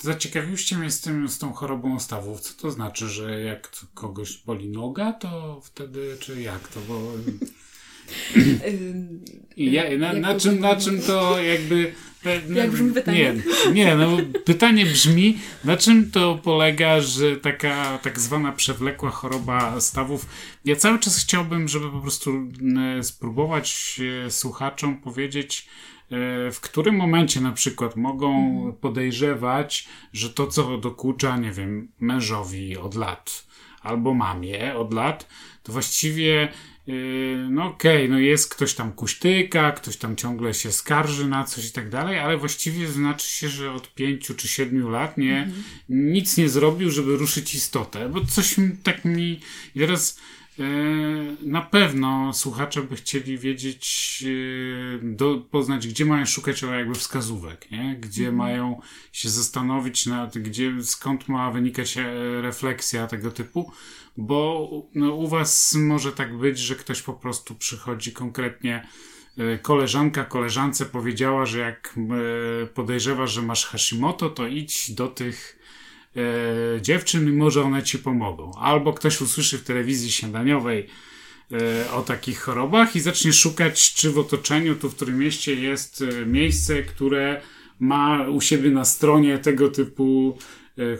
zaciekawiłyście 0.00 0.78
mnie 0.78 0.90
z, 0.90 1.00
tym, 1.00 1.28
z 1.28 1.38
tą 1.38 1.52
chorobą 1.52 2.00
stawów. 2.00 2.40
Co 2.40 2.62
to 2.62 2.70
znaczy, 2.70 3.08
że 3.08 3.40
jak 3.40 3.70
kogoś 3.94 4.38
boli 4.38 4.68
noga, 4.68 5.12
to 5.12 5.60
wtedy, 5.64 6.16
czy 6.20 6.42
jak 6.42 6.68
to, 6.68 6.80
bo... 6.88 7.12
I 9.56 9.72
ja, 9.72 9.98
na, 9.98 10.12
na, 10.12 10.40
czym, 10.40 10.60
na 10.60 10.76
czym 10.76 11.02
to 11.02 11.42
jakby 11.42 11.92
Jak 12.54 12.70
brzmi 12.70 12.92
pytanie? 12.92 13.34
Nie, 13.66 13.72
nie, 13.72 13.96
no 13.96 14.16
pytanie 14.44 14.86
brzmi, 14.86 15.38
na 15.64 15.76
czym 15.76 16.10
to 16.10 16.38
polega, 16.42 17.00
że 17.00 17.36
taka 17.36 17.98
tak 17.98 18.20
zwana 18.20 18.52
przewlekła 18.52 19.10
choroba 19.10 19.80
stawów. 19.80 20.26
Ja 20.64 20.76
cały 20.76 20.98
czas 20.98 21.18
chciałbym, 21.18 21.68
żeby 21.68 21.90
po 21.90 22.00
prostu 22.00 22.48
e, 22.98 23.02
spróbować 23.02 24.00
e, 24.26 24.30
słuchaczom 24.30 25.00
powiedzieć, 25.00 25.68
e, 26.10 26.50
w 26.50 26.60
którym 26.60 26.96
momencie 26.96 27.40
na 27.40 27.52
przykład 27.52 27.96
mogą 27.96 28.32
podejrzewać, 28.80 29.88
że 30.12 30.30
to, 30.30 30.46
co 30.46 30.78
dokucza, 30.78 31.36
nie 31.36 31.52
wiem, 31.52 31.88
mężowi 32.00 32.76
od 32.76 32.94
lat 32.94 33.46
albo 33.82 34.14
mamie 34.14 34.74
od 34.74 34.94
lat, 34.94 35.28
to 35.62 35.72
właściwie 35.72 36.48
no 37.50 37.64
okej, 37.66 37.96
okay, 37.96 38.08
no 38.08 38.18
jest 38.18 38.54
ktoś 38.54 38.74
tam 38.74 38.92
kuśtyka, 38.92 39.72
ktoś 39.72 39.96
tam 39.96 40.16
ciągle 40.16 40.54
się 40.54 40.72
skarży 40.72 41.28
na 41.28 41.44
coś 41.44 41.68
i 41.68 41.72
tak 41.72 41.90
dalej, 41.90 42.18
ale 42.18 42.36
właściwie 42.36 42.88
znaczy 42.88 43.28
się, 43.28 43.48
że 43.48 43.72
od 43.72 43.94
pięciu 43.94 44.34
czy 44.34 44.48
siedmiu 44.48 44.88
lat 44.88 45.18
nie, 45.18 45.38
mhm. 45.38 45.62
nic 45.88 46.36
nie 46.36 46.48
zrobił, 46.48 46.90
żeby 46.90 47.16
ruszyć 47.16 47.54
istotę, 47.54 48.08
bo 48.08 48.24
coś 48.24 48.56
tak 48.82 49.04
mi... 49.04 49.40
I 49.74 49.80
teraz 49.80 50.18
yy, 50.58 50.66
na 51.42 51.60
pewno 51.60 52.32
słuchacze 52.32 52.82
by 52.82 52.96
chcieli 52.96 53.38
wiedzieć, 53.38 54.18
yy, 54.22 55.00
do, 55.02 55.38
poznać, 55.50 55.88
gdzie 55.88 56.04
mają 56.04 56.26
szukać 56.26 56.62
jakby 56.62 56.94
wskazówek, 56.94 57.70
nie? 57.70 57.96
gdzie 58.00 58.28
mhm. 58.28 58.36
mają 58.36 58.80
się 59.12 59.28
zastanowić 59.28 60.06
nad, 60.06 60.38
gdzie, 60.38 60.72
skąd 60.82 61.28
ma 61.28 61.50
wynikać 61.50 61.96
e, 61.96 62.02
refleksja 62.42 63.06
tego 63.06 63.30
typu, 63.30 63.72
bo 64.16 64.68
no, 64.94 65.14
u 65.14 65.28
was 65.28 65.74
może 65.74 66.12
tak 66.12 66.38
być, 66.38 66.58
że 66.58 66.76
ktoś 66.76 67.02
po 67.02 67.12
prostu 67.12 67.54
przychodzi 67.54 68.12
konkretnie 68.12 68.86
e, 69.38 69.58
koleżanka 69.58 70.24
koleżance 70.24 70.86
powiedziała, 70.86 71.46
że 71.46 71.58
jak 71.58 71.94
e, 72.62 72.66
podejrzewasz, 72.66 73.32
że 73.32 73.42
masz 73.42 73.66
Hashimoto, 73.66 74.30
to 74.30 74.46
idź 74.46 74.92
do 74.94 75.08
tych 75.08 75.58
e, 76.16 76.82
dziewczyn 76.82 77.28
i 77.28 77.32
może 77.32 77.62
one 77.62 77.82
ci 77.82 77.98
pomogą. 77.98 78.52
Albo 78.58 78.92
ktoś 78.92 79.20
usłyszy 79.20 79.58
w 79.58 79.64
telewizji 79.64 80.12
śniadaniowej 80.12 80.86
o 81.94 82.02
takich 82.02 82.40
chorobach 82.40 82.96
i 82.96 83.00
zacznie 83.00 83.32
szukać, 83.32 83.94
czy 83.94 84.10
w 84.10 84.18
otoczeniu, 84.18 84.76
tu 84.76 84.90
w 84.90 84.94
którym 84.94 85.18
mieście 85.18 85.54
jest 85.54 86.04
miejsce, 86.26 86.82
które 86.82 87.42
ma 87.78 88.28
u 88.28 88.40
siebie 88.40 88.70
na 88.70 88.84
stronie 88.84 89.38
tego 89.38 89.68
typu 89.68 90.38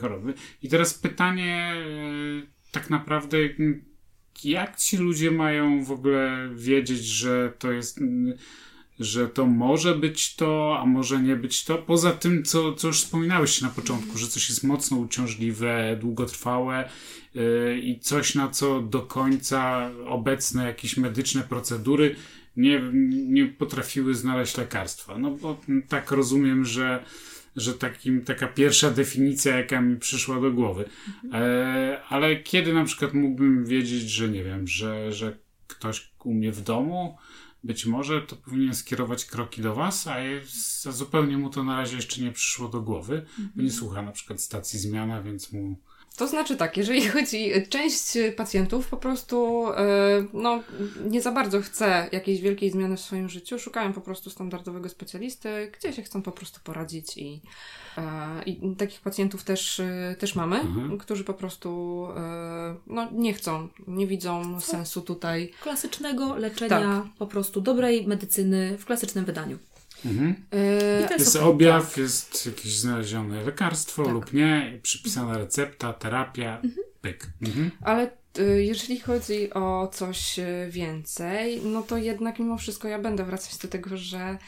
choroby. 0.00 0.34
I 0.62 0.68
teraz 0.68 0.94
pytanie 0.94 1.74
tak 2.72 2.90
naprawdę 2.90 3.38
mm, 3.38 3.84
jak 4.44 4.76
ci 4.76 4.96
ludzie 4.96 5.30
mają 5.30 5.84
w 5.84 5.90
ogóle 5.90 6.50
wiedzieć, 6.54 7.04
że 7.04 7.52
to 7.58 7.72
jest, 7.72 7.98
mm, 7.98 8.34
że 9.00 9.28
to 9.28 9.46
może 9.46 9.94
być 9.94 10.36
to, 10.36 10.78
a 10.80 10.86
może 10.86 11.22
nie 11.22 11.36
być 11.36 11.64
to? 11.64 11.78
Poza 11.78 12.12
tym, 12.12 12.44
co, 12.44 12.74
co 12.74 12.88
już 12.88 12.98
wspominałeś 13.04 13.60
na 13.60 13.68
początku, 13.68 14.18
że 14.18 14.28
coś 14.28 14.48
jest 14.48 14.64
mocno 14.64 14.96
uciążliwe, 14.96 15.96
długotrwałe 16.00 16.88
yy, 17.34 17.80
i 17.82 18.00
coś, 18.00 18.34
na 18.34 18.48
co 18.48 18.80
do 18.80 19.00
końca 19.00 19.90
obecne 20.06 20.64
jakieś 20.64 20.96
medyczne 20.96 21.42
procedury 21.42 22.16
nie, 22.56 22.82
nie 23.10 23.46
potrafiły 23.46 24.14
znaleźć 24.14 24.56
lekarstwa. 24.56 25.18
No 25.18 25.30
bo 25.30 25.60
tak 25.88 26.10
rozumiem, 26.10 26.64
że 26.64 27.04
że 27.56 27.74
takim, 27.74 28.24
taka 28.24 28.48
pierwsza 28.48 28.90
definicja, 28.90 29.56
jaka 29.56 29.80
mi 29.80 29.96
przyszła 29.96 30.40
do 30.40 30.50
głowy. 30.50 30.84
E, 31.32 32.02
ale 32.08 32.36
kiedy 32.36 32.74
na 32.74 32.84
przykład 32.84 33.14
mógłbym 33.14 33.66
wiedzieć, 33.66 34.10
że 34.10 34.28
nie 34.28 34.44
wiem, 34.44 34.68
że, 34.68 35.12
że 35.12 35.38
ktoś 35.66 36.12
u 36.24 36.34
mnie 36.34 36.52
w 36.52 36.60
domu 36.60 37.16
być 37.64 37.86
może 37.86 38.22
to 38.22 38.36
powinien 38.36 38.74
skierować 38.74 39.24
kroki 39.24 39.62
do 39.62 39.74
Was, 39.74 40.06
a, 40.06 40.18
jest, 40.20 40.86
a 40.86 40.92
zupełnie 40.92 41.38
mu 41.38 41.50
to 41.50 41.64
na 41.64 41.76
razie 41.76 41.96
jeszcze 41.96 42.22
nie 42.22 42.32
przyszło 42.32 42.68
do 42.68 42.80
głowy, 42.80 43.26
bo 43.56 43.62
nie 43.62 43.70
słucha 43.70 44.02
na 44.02 44.12
przykład 44.12 44.40
stacji 44.40 44.78
zmiana, 44.78 45.22
więc 45.22 45.52
mu 45.52 45.76
to 46.16 46.28
znaczy 46.28 46.56
tak, 46.56 46.76
jeżeli 46.76 47.08
chodzi, 47.08 47.50
część 47.68 48.18
pacjentów 48.36 48.88
po 48.88 48.96
prostu 48.96 49.66
e, 49.76 50.24
no, 50.32 50.62
nie 51.04 51.22
za 51.22 51.32
bardzo 51.32 51.60
chce 51.60 52.08
jakiejś 52.12 52.40
wielkiej 52.40 52.70
zmiany 52.70 52.96
w 52.96 53.00
swoim 53.00 53.28
życiu, 53.28 53.58
szukają 53.58 53.92
po 53.92 54.00
prostu 54.00 54.30
standardowego 54.30 54.88
specjalisty, 54.88 55.72
gdzie 55.78 55.92
się 55.92 56.02
chcą 56.02 56.22
po 56.22 56.32
prostu 56.32 56.60
poradzić 56.64 57.18
i, 57.18 57.40
e, 57.98 58.42
i 58.46 58.76
takich 58.76 59.00
pacjentów 59.00 59.44
też, 59.44 59.80
e, 59.80 60.16
też 60.18 60.34
mamy, 60.34 60.60
mhm. 60.60 60.98
którzy 60.98 61.24
po 61.24 61.34
prostu 61.34 61.62
no, 62.86 63.08
nie 63.12 63.34
chcą, 63.34 63.68
nie 63.86 64.06
widzą 64.06 64.60
sensu 64.60 65.02
tutaj. 65.02 65.52
Klasycznego 65.62 66.36
leczenia, 66.36 67.02
tak. 67.04 67.14
po 67.18 67.26
prostu 67.26 67.60
dobrej 67.60 68.06
medycyny 68.06 68.78
w 68.78 68.84
klasycznym 68.84 69.24
wydaniu. 69.24 69.58
Mhm. 70.04 70.34
Yy, 71.10 71.18
jest 71.18 71.36
objaw, 71.36 71.88
tak. 71.88 71.96
jest 71.98 72.46
jakieś 72.46 72.78
znalezione 72.78 73.44
lekarstwo 73.44 74.04
tak. 74.04 74.12
lub 74.12 74.32
nie, 74.32 74.78
przypisana 74.82 75.38
recepta, 75.38 75.92
terapia, 75.92 76.60
mhm. 76.64 76.86
pyk. 77.00 77.26
Mhm. 77.42 77.70
Ale 77.80 78.10
y, 78.38 78.64
jeżeli 78.64 79.00
chodzi 79.00 79.54
o 79.54 79.90
coś 79.92 80.38
y, 80.38 80.68
więcej, 80.70 81.60
no 81.64 81.82
to 81.82 81.96
jednak 81.96 82.38
mimo 82.38 82.58
wszystko 82.58 82.88
ja 82.88 82.98
będę 82.98 83.24
wracać 83.24 83.58
do 83.58 83.68
tego, 83.68 83.96
że 83.96 84.38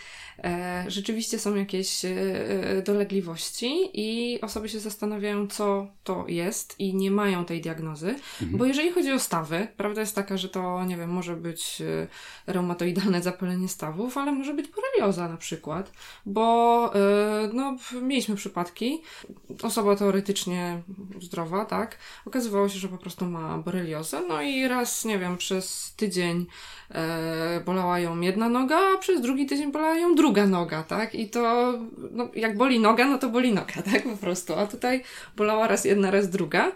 rzeczywiście 0.86 1.38
są 1.38 1.54
jakieś 1.54 2.04
e, 2.04 2.08
e, 2.08 2.82
dolegliwości 2.82 3.90
i 3.94 4.40
osoby 4.40 4.68
się 4.68 4.80
zastanawiają, 4.80 5.46
co 5.46 5.86
to 6.04 6.24
jest 6.28 6.80
i 6.80 6.94
nie 6.94 7.10
mają 7.10 7.44
tej 7.44 7.60
diagnozy. 7.60 8.08
Mhm. 8.08 8.58
Bo 8.58 8.64
jeżeli 8.64 8.92
chodzi 8.92 9.12
o 9.12 9.18
stawy, 9.18 9.68
prawda 9.76 10.00
jest 10.00 10.14
taka, 10.14 10.36
że 10.36 10.48
to, 10.48 10.84
nie 10.84 10.96
wiem, 10.96 11.10
może 11.10 11.36
być 11.36 11.80
e, 11.80 12.52
reumatoidalne 12.52 13.22
zapalenie 13.22 13.68
stawów, 13.68 14.18
ale 14.18 14.32
może 14.32 14.54
być 14.54 14.66
borelioza 14.68 15.28
na 15.28 15.36
przykład, 15.36 15.92
bo 16.26 16.90
e, 16.94 17.50
no, 17.52 17.76
mieliśmy 18.02 18.36
przypadki, 18.36 19.02
osoba 19.62 19.96
teoretycznie 19.96 20.82
zdrowa, 21.20 21.64
tak, 21.64 21.98
okazywało 22.26 22.68
się, 22.68 22.78
że 22.78 22.88
po 22.88 22.98
prostu 22.98 23.26
ma 23.26 23.58
boreliozę, 23.58 24.22
no 24.28 24.42
i 24.42 24.68
raz, 24.68 25.04
nie 25.04 25.18
wiem, 25.18 25.36
przez 25.36 25.94
tydzień 25.96 26.46
e, 26.90 27.62
bolała 27.64 27.98
ją 27.98 28.20
jedna 28.20 28.48
noga, 28.48 28.78
a 28.94 28.98
przez 28.98 29.20
drugi 29.20 29.46
tydzień 29.46 29.72
bolała 29.72 29.94
ją 29.94 30.14
druga 30.14 30.23
noga, 30.32 30.82
tak? 30.82 31.14
I 31.14 31.28
to, 31.28 31.74
no, 32.10 32.28
jak 32.34 32.56
boli 32.56 32.80
noga, 32.80 33.04
no 33.04 33.18
to 33.18 33.28
boli 33.28 33.52
noga, 33.52 33.82
tak? 33.92 34.02
Po 34.02 34.16
prostu. 34.16 34.54
A 34.54 34.66
tutaj 34.66 35.02
bolała 35.36 35.68
raz 35.68 35.84
jedna, 35.84 36.10
raz 36.10 36.30
druga. 36.30 36.72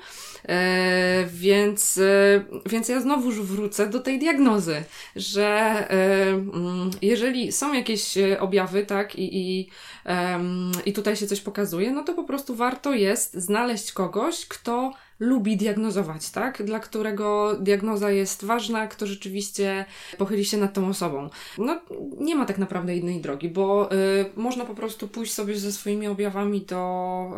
E, 0.49 1.27
więc, 1.27 1.99
e, 1.99 2.45
więc 2.67 2.89
ja 2.89 3.01
znowu 3.01 3.31
wrócę 3.31 3.87
do 3.87 4.01
tej 4.01 4.19
diagnozy, 4.19 4.85
że 5.17 5.47
e, 5.47 6.29
mm, 6.31 6.91
jeżeli 7.03 7.53
są 7.53 7.73
jakieś 7.73 8.19
e, 8.19 8.41
objawy, 8.41 8.87
tak, 8.87 9.17
i, 9.17 9.39
i, 9.39 9.69
i 10.87 10.93
tutaj 10.93 11.17
się 11.17 11.27
coś 11.27 11.41
pokazuje, 11.41 11.93
no 11.93 12.05
to 12.05 12.15
po 12.15 12.25
prostu 12.25 12.55
warto 12.55 12.93
jest 12.95 13.35
znaleźć 13.35 13.93
kogoś, 13.93 14.47
kto 14.47 14.93
lubi 15.21 15.57
diagnozować, 15.57 16.31
tak? 16.31 16.63
Dla 16.63 16.81
którego 16.81 17.57
diagnoza 17.61 18.11
jest 18.11 18.45
ważna, 18.45 18.87
kto 18.87 19.07
rzeczywiście 19.07 19.85
pochyli 20.19 20.45
się 20.45 20.57
nad 20.57 20.75
tą 20.75 20.89
osobą. 20.89 21.31
No, 21.59 21.81
nie 22.19 22.37
ma 22.37 22.47
tak 22.47 22.59
naprawdę 22.59 22.97
innej 22.97 23.21
drogi, 23.21 23.49
bo 23.49 23.93
y, 23.93 23.97
można 24.37 24.65
po 24.65 24.75
prostu 24.75 25.09
pójść 25.09 25.33
sobie 25.33 25.59
ze 25.59 25.73
swoimi 25.73 26.07
objawami 26.07 26.61
do 26.61 27.31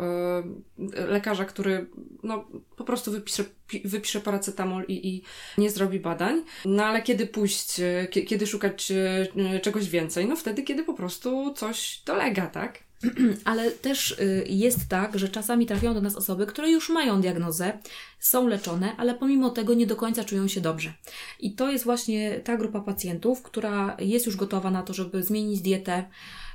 y, 0.79 1.07
lekarza, 1.07 1.45
który 1.45 1.89
no, 2.23 2.45
po 2.75 2.83
prostu 2.83 3.11
wypisze, 3.11 3.43
wypisze 3.85 4.21
paracetamol 4.21 4.85
i, 4.87 5.07
i 5.07 5.23
nie 5.57 5.69
zrobi 5.69 5.99
badań. 5.99 6.43
No 6.65 6.85
ale 6.85 7.01
kiedy 7.01 7.27
pójść, 7.27 7.79
y, 7.79 8.07
kiedy 8.25 8.47
szukać 8.47 8.91
y, 8.91 9.59
czegoś 9.59 9.89
więcej? 9.89 10.25
No 10.25 10.35
wtedy, 10.35 10.63
kiedy 10.63 10.83
po 10.83 10.93
prostu 10.93 11.53
coś 11.53 12.01
dolega, 12.05 12.47
tak? 12.47 12.90
Ale 13.45 13.71
też 13.71 14.11
y, 14.11 14.45
jest 14.49 14.87
tak, 14.89 15.19
że 15.19 15.29
czasami 15.29 15.65
trafiają 15.65 15.93
do 15.93 16.01
nas 16.01 16.15
osoby, 16.15 16.45
które 16.45 16.71
już 16.71 16.89
mają 16.89 17.21
diagnozę, 17.21 17.79
są 18.19 18.47
leczone, 18.47 18.95
ale 18.97 19.13
pomimo 19.13 19.49
tego 19.49 19.73
nie 19.73 19.87
do 19.87 19.95
końca 19.95 20.23
czują 20.23 20.47
się 20.47 20.61
dobrze. 20.61 20.93
I 21.39 21.55
to 21.55 21.71
jest 21.71 21.85
właśnie 21.85 22.39
ta 22.39 22.57
grupa 22.57 22.81
pacjentów, 22.81 23.41
która 23.41 23.97
jest 23.99 24.25
już 24.25 24.35
gotowa 24.35 24.71
na 24.71 24.83
to, 24.83 24.93
żeby 24.93 25.23
zmienić 25.23 25.61
dietę, 25.61 26.03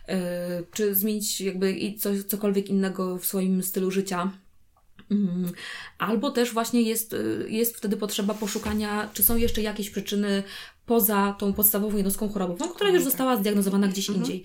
y, 0.08 0.12
czy 0.72 0.94
zmienić 0.94 1.40
jakby 1.40 1.94
coś, 1.98 2.22
cokolwiek 2.22 2.68
innego 2.68 3.18
w 3.18 3.26
swoim 3.26 3.62
stylu 3.62 3.90
życia. 3.90 4.30
Mm. 5.10 5.52
Albo 5.98 6.30
też 6.30 6.52
właśnie 6.52 6.82
jest, 6.82 7.12
y, 7.12 7.46
jest 7.48 7.76
wtedy 7.76 7.96
potrzeba 7.96 8.34
poszukania, 8.34 9.10
czy 9.12 9.22
są 9.22 9.36
jeszcze 9.36 9.62
jakieś 9.62 9.90
przyczyny 9.90 10.42
poza 10.86 11.36
tą 11.38 11.52
podstawową 11.52 11.96
jednostką 11.96 12.28
chorobową, 12.28 12.68
która 12.68 12.90
już 12.90 13.04
została 13.04 13.36
zdiagnozowana 13.36 13.88
gdzieś 13.88 14.08
mhm. 14.08 14.24
indziej 14.24 14.42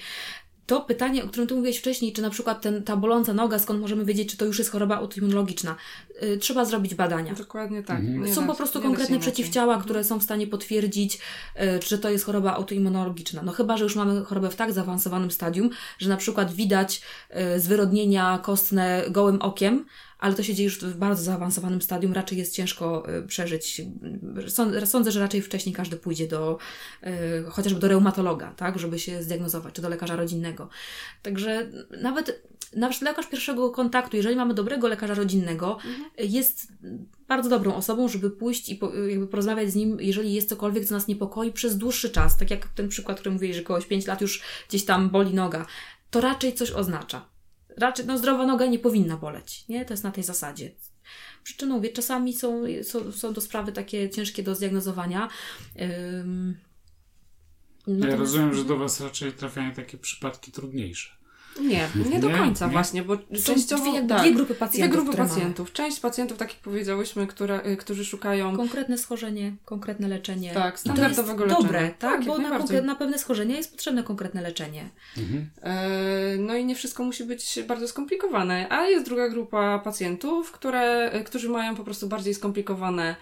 to 0.66 0.82
pytanie, 0.82 1.24
o 1.24 1.28
którym 1.28 1.48
Ty 1.48 1.56
mówiłeś 1.56 1.78
wcześniej, 1.78 2.14
czy 2.14 2.22
na 2.22 2.30
przykład 2.30 2.62
ten, 2.62 2.84
ta 2.84 2.98
boląca 2.98 3.34
noga, 3.34 3.60
skąd 3.60 3.82
możemy 3.82 4.06
wiedzieć, 4.06 4.30
czy 4.32 4.38
to 4.38 4.46
już 4.46 4.60
jest 4.60 4.72
choroba 4.72 4.96
autoimmunologiczna, 4.96 5.76
yy, 6.22 6.38
trzeba 6.38 6.66
zrobić 6.66 6.96
badania. 6.96 7.34
Dokładnie 7.34 7.84
tak. 7.84 8.00
Mhm. 8.00 8.34
Są 8.34 8.48
po 8.48 8.56
prostu 8.56 8.82
konkretne 8.82 9.20
przeciwciała, 9.20 9.78
które 9.78 10.04
są 10.04 10.20
w 10.20 10.24
stanie 10.24 10.48
potwierdzić, 10.48 11.20
yy, 11.56 11.62
że 11.88 11.98
to 11.98 12.10
jest 12.10 12.26
choroba 12.26 12.54
autoimmunologiczna. 12.54 13.42
No 13.44 13.52
chyba, 13.52 13.78
że 13.78 13.84
już 13.84 13.96
mamy 13.96 14.26
chorobę 14.26 14.50
w 14.50 14.56
tak 14.56 14.74
zaawansowanym 14.74 15.32
stadium, 15.32 15.70
że 16.00 16.10
na 16.10 16.18
przykład 16.18 16.54
widać 16.54 17.02
yy, 17.30 17.60
zwyrodnienia 17.60 18.40
kostne 18.44 19.04
gołym 19.10 19.42
okiem, 19.42 19.86
ale 20.22 20.36
to 20.36 20.44
się 20.44 20.54
dzieje 20.56 20.66
już 20.70 20.80
w 20.80 20.98
bardzo 20.98 21.24
zaawansowanym 21.24 21.82
stadium, 21.82 22.14
raczej 22.14 22.38
jest 22.38 22.56
ciężko 22.56 23.10
y, 23.20 23.28
przeżyć. 23.28 23.82
Sąd- 24.48 24.86
Sądzę, 24.86 25.12
że 25.12 25.20
raczej 25.20 25.42
wcześniej 25.42 25.76
każdy 25.76 25.98
pójdzie 25.98 26.28
do 26.28 26.58
y, 27.04 27.10
chociażby 27.50 27.80
do 27.80 27.88
reumatologa, 27.88 28.54
tak, 28.58 28.80
żeby 28.80 29.00
się 29.00 29.24
zdiagnozować, 29.24 29.74
czy 29.74 29.82
do 29.82 29.90
lekarza 29.90 30.16
rodzinnego. 30.16 30.70
Także 31.22 31.70
nawet 32.02 32.42
nasz 32.76 33.02
lekarz 33.02 33.28
pierwszego 33.28 33.70
kontaktu, 33.70 34.18
jeżeli 34.18 34.36
mamy 34.36 34.54
dobrego 34.54 34.88
lekarza 34.88 35.14
rodzinnego, 35.14 35.78
jest 36.18 36.68
bardzo 37.28 37.50
dobrą 37.50 37.76
osobą, 37.76 38.08
żeby 38.08 38.30
pójść 38.32 38.70
i 38.70 38.76
po, 38.76 38.96
jakby 38.96 39.28
porozmawiać 39.28 39.72
z 39.72 39.76
nim, 39.76 39.98
jeżeli 40.00 40.34
jest 40.34 40.50
cokolwiek, 40.50 40.86
co 40.86 40.94
nas 40.96 41.08
niepokoi 41.08 41.52
przez 41.52 41.78
dłuższy 41.78 42.10
czas. 42.10 42.38
Tak 42.38 42.52
jak 42.52 42.68
ten 42.68 42.88
przykład, 42.90 43.20
który 43.20 43.32
mówili, 43.34 43.54
że 43.54 43.62
kogoś 43.62 43.86
5 43.86 44.08
lat 44.08 44.22
już 44.22 44.42
gdzieś 44.70 44.86
tam 44.86 45.10
boli 45.10 45.34
noga. 45.34 45.66
To 46.12 46.22
raczej 46.22 46.54
coś 46.54 46.72
oznacza. 46.72 47.31
Raczej, 47.82 48.06
no 48.06 48.18
zdrowa 48.18 48.46
noga 48.46 48.66
nie 48.66 48.80
powinna 48.80 49.18
boleć, 49.18 49.68
nie? 49.70 49.86
To 49.86 49.94
jest 49.94 50.04
na 50.04 50.12
tej 50.12 50.24
zasadzie. 50.24 50.72
Przyczyną, 51.44 51.82
wie, 51.82 51.90
czasami 51.90 52.34
są, 52.34 52.64
są, 52.84 53.12
są 53.12 53.34
to 53.34 53.42
sprawy 53.42 53.72
takie 53.72 54.10
ciężkie 54.10 54.44
do 54.44 54.56
zdiagnozowania. 54.56 55.30
Ym, 55.82 56.58
Ja 57.88 57.94
natomiast- 57.94 58.20
rozumiem, 58.20 58.54
że 58.54 58.64
do 58.66 58.78
Was 58.78 59.02
raczej 59.02 59.32
trafiają 59.34 59.72
takie 59.74 59.98
przypadki 59.98 60.52
trudniejsze. 60.52 61.10
Nie, 61.60 61.88
nie 62.12 62.20
do 62.20 62.30
końca 62.30 62.66
Nie? 62.66 62.72
właśnie, 62.72 63.04
bo 63.04 63.16
Są 63.16 63.22
częściowo 63.44 63.92
dwie, 63.92 64.08
tak, 64.08 64.22
dwie 64.22 64.34
grupy 64.34 64.56
pacjentów. 64.56 64.92
dwie 64.96 65.04
grupy 65.04 65.18
pacjentów. 65.18 65.74
Część 65.74 66.00
pacjentów, 66.00 66.38
tak 66.38 66.50
jak 66.54 66.62
powiedziałyśmy, 66.62 67.28
które, 67.28 67.66
y, 67.66 67.78
którzy 67.78 68.06
szukają 68.06 68.56
Konkretne 68.58 68.98
schorzenie, 68.98 69.54
konkretne 69.66 70.08
leczenie. 70.08 70.54
Tak, 70.54 70.80
standardowego 70.80 71.46
leczenia. 71.46 71.62
dobre, 71.64 71.82
Tak, 71.82 71.98
tak? 72.00 72.26
bo 72.26 72.38
na, 72.38 72.60
konkre- 72.60 72.84
na 72.84 72.96
pewne 72.96 73.20
schorzenia 73.20 73.58
jest 73.58 73.72
potrzebne 73.72 74.04
konkretne 74.04 74.42
leczenie. 74.42 74.90
E, 75.64 76.38
No 76.40 76.56
i 76.56 76.66
nie 76.66 76.76
wszystko 76.76 77.04
musi 77.04 77.24
być 77.24 77.60
bardzo 77.68 77.88
skomplikowane, 77.88 78.68
a 78.70 78.86
jest 78.88 79.06
druga 79.06 79.30
grupa 79.30 79.80
pacjentów, 79.80 80.52
które, 80.52 81.12
e, 81.12 81.24
którzy 81.24 81.50
mają 81.50 81.76
po 81.76 81.84
prostu 81.84 82.08
bardziej 82.08 82.34
skomplikowane 82.34 83.16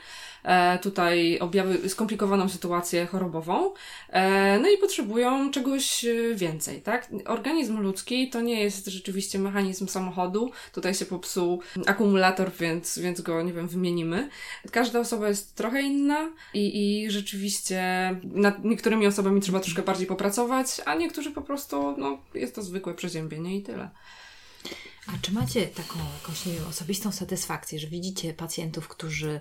tutaj 0.82 1.40
objawy, 1.40 1.90
skomplikowaną 1.90 2.50
sytuację 2.50 3.06
chorobową, 3.06 3.74
e, 4.10 4.60
no 4.60 4.70
i 4.70 4.78
potrzebują 4.78 5.52
czegoś 5.52 6.06
e, 6.06 6.36
więcej, 6.36 6.82
tak? 6.82 7.10
Organizm 7.26 7.80
ludzki 7.80 8.30
to 8.30 8.42
nie 8.42 8.64
jest 8.64 8.88
rzeczywiście 8.88 9.40
mechanizm 9.40 9.88
samochodu, 9.88 10.52
tutaj 10.74 10.94
się 10.94 11.06
popsuł 11.06 11.62
akumulator, 11.86 12.52
więc, 12.60 13.00
więc 13.00 13.22
go, 13.22 13.42
nie 13.42 13.54
wiem, 13.54 13.68
wymienimy. 13.68 14.30
Każda 14.72 15.00
osoba 15.00 15.28
jest 15.28 15.56
trochę 15.56 15.82
inna 15.82 16.30
i, 16.54 17.04
i 17.04 17.12
rzeczywiście 17.12 17.82
nad 18.24 18.64
niektórymi 18.64 19.08
osobami 19.08 19.42
trzeba 19.42 19.60
troszkę 19.60 19.82
bardziej 19.82 20.08
popracować, 20.08 20.82
a 20.86 20.96
niektórzy 20.96 21.32
po 21.32 21.42
prostu, 21.42 21.96
no, 21.98 22.18
jest 22.34 22.56
to 22.56 22.62
zwykłe 22.62 22.94
przeziębienie 22.94 23.58
i 23.58 23.64
tyle. 23.64 23.90
A 25.14 25.18
czy 25.22 25.34
macie 25.34 25.68
taką 25.68 26.00
jakąś, 26.22 26.46
nie 26.46 26.54
wiem, 26.54 26.68
osobistą 26.70 27.12
satysfakcję, 27.12 27.80
że 27.80 27.88
widzicie 27.88 28.34
pacjentów, 28.34 28.88
którzy, 28.88 29.40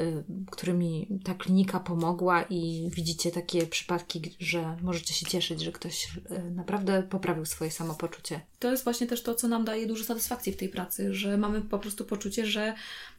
y, 0.00 0.24
którymi 0.50 1.08
ta 1.24 1.34
klinika 1.34 1.80
pomogła 1.80 2.42
i 2.50 2.90
widzicie 2.94 3.30
takie 3.30 3.66
przypadki, 3.66 4.36
że 4.40 4.76
możecie 4.82 5.14
się 5.14 5.26
cieszyć, 5.26 5.60
że 5.60 5.72
ktoś 5.72 6.08
y, 6.16 6.50
naprawdę 6.50 7.02
poprawił 7.02 7.44
swoje 7.44 7.70
samopoczucie? 7.70 8.40
To 8.58 8.70
jest 8.70 8.84
właśnie 8.84 9.06
też 9.06 9.22
to, 9.22 9.34
co 9.34 9.48
nam 9.48 9.64
daje 9.64 9.86
dużo 9.86 10.04
satysfakcji 10.04 10.52
w 10.52 10.56
tej 10.56 10.68
pracy, 10.68 11.14
że 11.14 11.36
mamy 11.36 11.62
po 11.62 11.78
prostu 11.78 12.04
poczucie, 12.04 12.46
że 12.46 12.74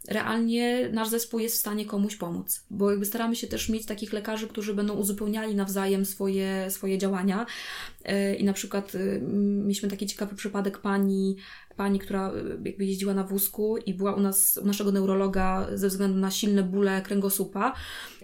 realnie 0.08 0.89
nasz 0.93 1.10
zespół 1.10 1.39
jest 1.39 1.56
w 1.56 1.60
stanie 1.60 1.86
komuś 1.86 2.16
pomóc. 2.16 2.64
Bo 2.70 2.91
jakby 2.91 3.06
staramy 3.06 3.36
się 3.36 3.48
też 3.48 3.70
mieć 3.70 3.86
takich 3.86 4.14
lekarzy, 4.14 4.48
którzy 4.48 4.74
będą 4.74 4.93
uzupełniali 4.93 5.56
nawzajem 5.56 6.06
swoje, 6.06 6.72
swoje 6.72 6.98
działania. 6.98 7.45
Yy, 8.06 8.36
I 8.36 8.43
na 8.43 8.54
przykład 8.54 8.93
mieliśmy 9.64 9.89
taki 9.89 10.08
ciekawy 10.08 10.36
przypadek 10.36 10.78
pani, 10.78 11.36
pani, 11.78 12.00
która 12.00 12.32
yy, 12.32 12.60
jakby 12.66 12.86
jeździła 12.86 13.14
na 13.14 13.24
wózku 13.24 13.78
i 13.78 13.94
była 13.94 14.14
u 14.14 14.20
nas, 14.20 14.60
u 14.64 14.66
naszego 14.66 14.92
neurologa 14.92 15.68
ze 15.74 15.88
względu 15.88 16.20
na 16.20 16.32
silne 16.32 16.64
bóle 16.64 17.02
kręgosłupa. 17.02 17.74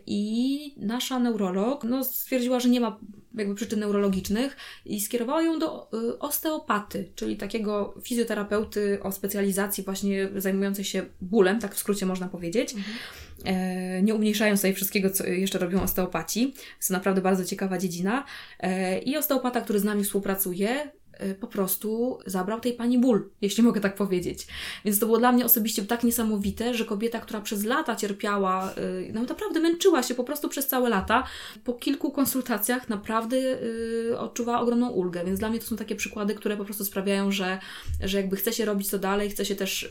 I 0.05 0.75
nasza 0.77 1.19
neurolog 1.19 1.83
no, 1.83 2.03
stwierdziła, 2.03 2.59
że 2.59 2.69
nie 2.69 2.79
ma 2.79 2.99
jakby 3.35 3.55
przyczyn 3.55 3.79
neurologicznych 3.79 4.57
i 4.85 5.01
skierowała 5.01 5.41
ją 5.41 5.59
do 5.59 5.89
y, 5.93 6.19
osteopaty, 6.19 7.11
czyli 7.15 7.37
takiego 7.37 7.95
fizjoterapeuty 8.03 8.99
o 9.03 9.11
specjalizacji 9.11 9.83
właśnie 9.83 10.29
zajmującej 10.35 10.85
się 10.85 11.05
bólem, 11.21 11.59
tak 11.59 11.75
w 11.75 11.77
skrócie 11.77 12.05
można 12.05 12.27
powiedzieć. 12.27 12.75
E, 13.45 14.01
nie 14.01 14.15
umniejszając 14.15 14.59
tutaj 14.59 14.73
wszystkiego, 14.73 15.09
co 15.09 15.27
jeszcze 15.27 15.59
robią 15.59 15.81
osteopaci. 15.81 16.53
Jest 16.77 16.87
to 16.87 16.93
naprawdę 16.93 17.21
bardzo 17.21 17.45
ciekawa 17.45 17.77
dziedzina. 17.77 18.25
E, 18.59 18.99
I 18.99 19.17
osteopata, 19.17 19.61
który 19.61 19.79
z 19.79 19.83
nami 19.83 20.03
współpracuje, 20.03 20.69
e, 20.69 20.91
po 21.39 21.47
prostu 21.47 22.19
zabrał 22.25 22.59
tej 22.59 22.73
pani 22.73 22.99
ból, 22.99 23.29
jeśli 23.41 23.63
mogę 23.63 23.81
tak 23.81 23.95
powiedzieć. 23.95 24.47
Więc 24.85 24.99
to 24.99 25.05
było 25.05 25.17
dla 25.17 25.31
mnie 25.31 25.45
osobiście 25.45 25.85
tak 25.85 26.03
niesamowite, 26.03 26.73
że 26.73 26.85
kobieta, 26.85 27.19
która 27.19 27.41
przez 27.41 27.63
lata 27.63 27.95
cierpiała, 27.95 28.73
y, 28.77 29.11
no 29.13 29.23
naprawdę 29.23 29.59
męczyła 29.59 30.03
się 30.03 30.15
po 30.15 30.23
prostu 30.23 30.49
przez 30.49 30.67
całe 30.67 30.89
lata, 30.89 31.23
po 31.63 31.73
kilku 31.73 32.11
konsultacjach 32.11 32.89
naprawdę 32.89 33.37
y, 33.37 34.17
odczuwała 34.19 34.59
ogromną 34.59 34.89
ulgę. 34.89 35.25
Więc 35.25 35.39
dla 35.39 35.49
mnie 35.49 35.59
to 35.59 35.65
są 35.65 35.75
takie 35.75 35.95
przykłady, 35.95 36.35
które 36.35 36.57
po 36.57 36.65
prostu 36.65 36.85
sprawiają, 36.85 37.31
że, 37.31 37.59
że 37.99 38.17
jakby 38.17 38.35
chce 38.35 38.53
się 38.53 38.65
robić 38.65 38.89
to 38.89 38.99
dalej, 38.99 39.29
chce 39.29 39.45
się 39.45 39.55
też. 39.55 39.89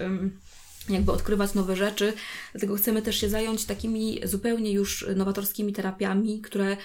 jakby 0.88 1.12
odkrywać 1.12 1.54
nowe 1.54 1.76
rzeczy, 1.76 2.12
dlatego 2.52 2.76
chcemy 2.76 3.02
też 3.02 3.20
się 3.20 3.28
zająć 3.28 3.64
takimi 3.64 4.20
zupełnie 4.24 4.72
już 4.72 5.06
nowatorskimi 5.16 5.72
terapiami, 5.72 6.40
które 6.40 6.76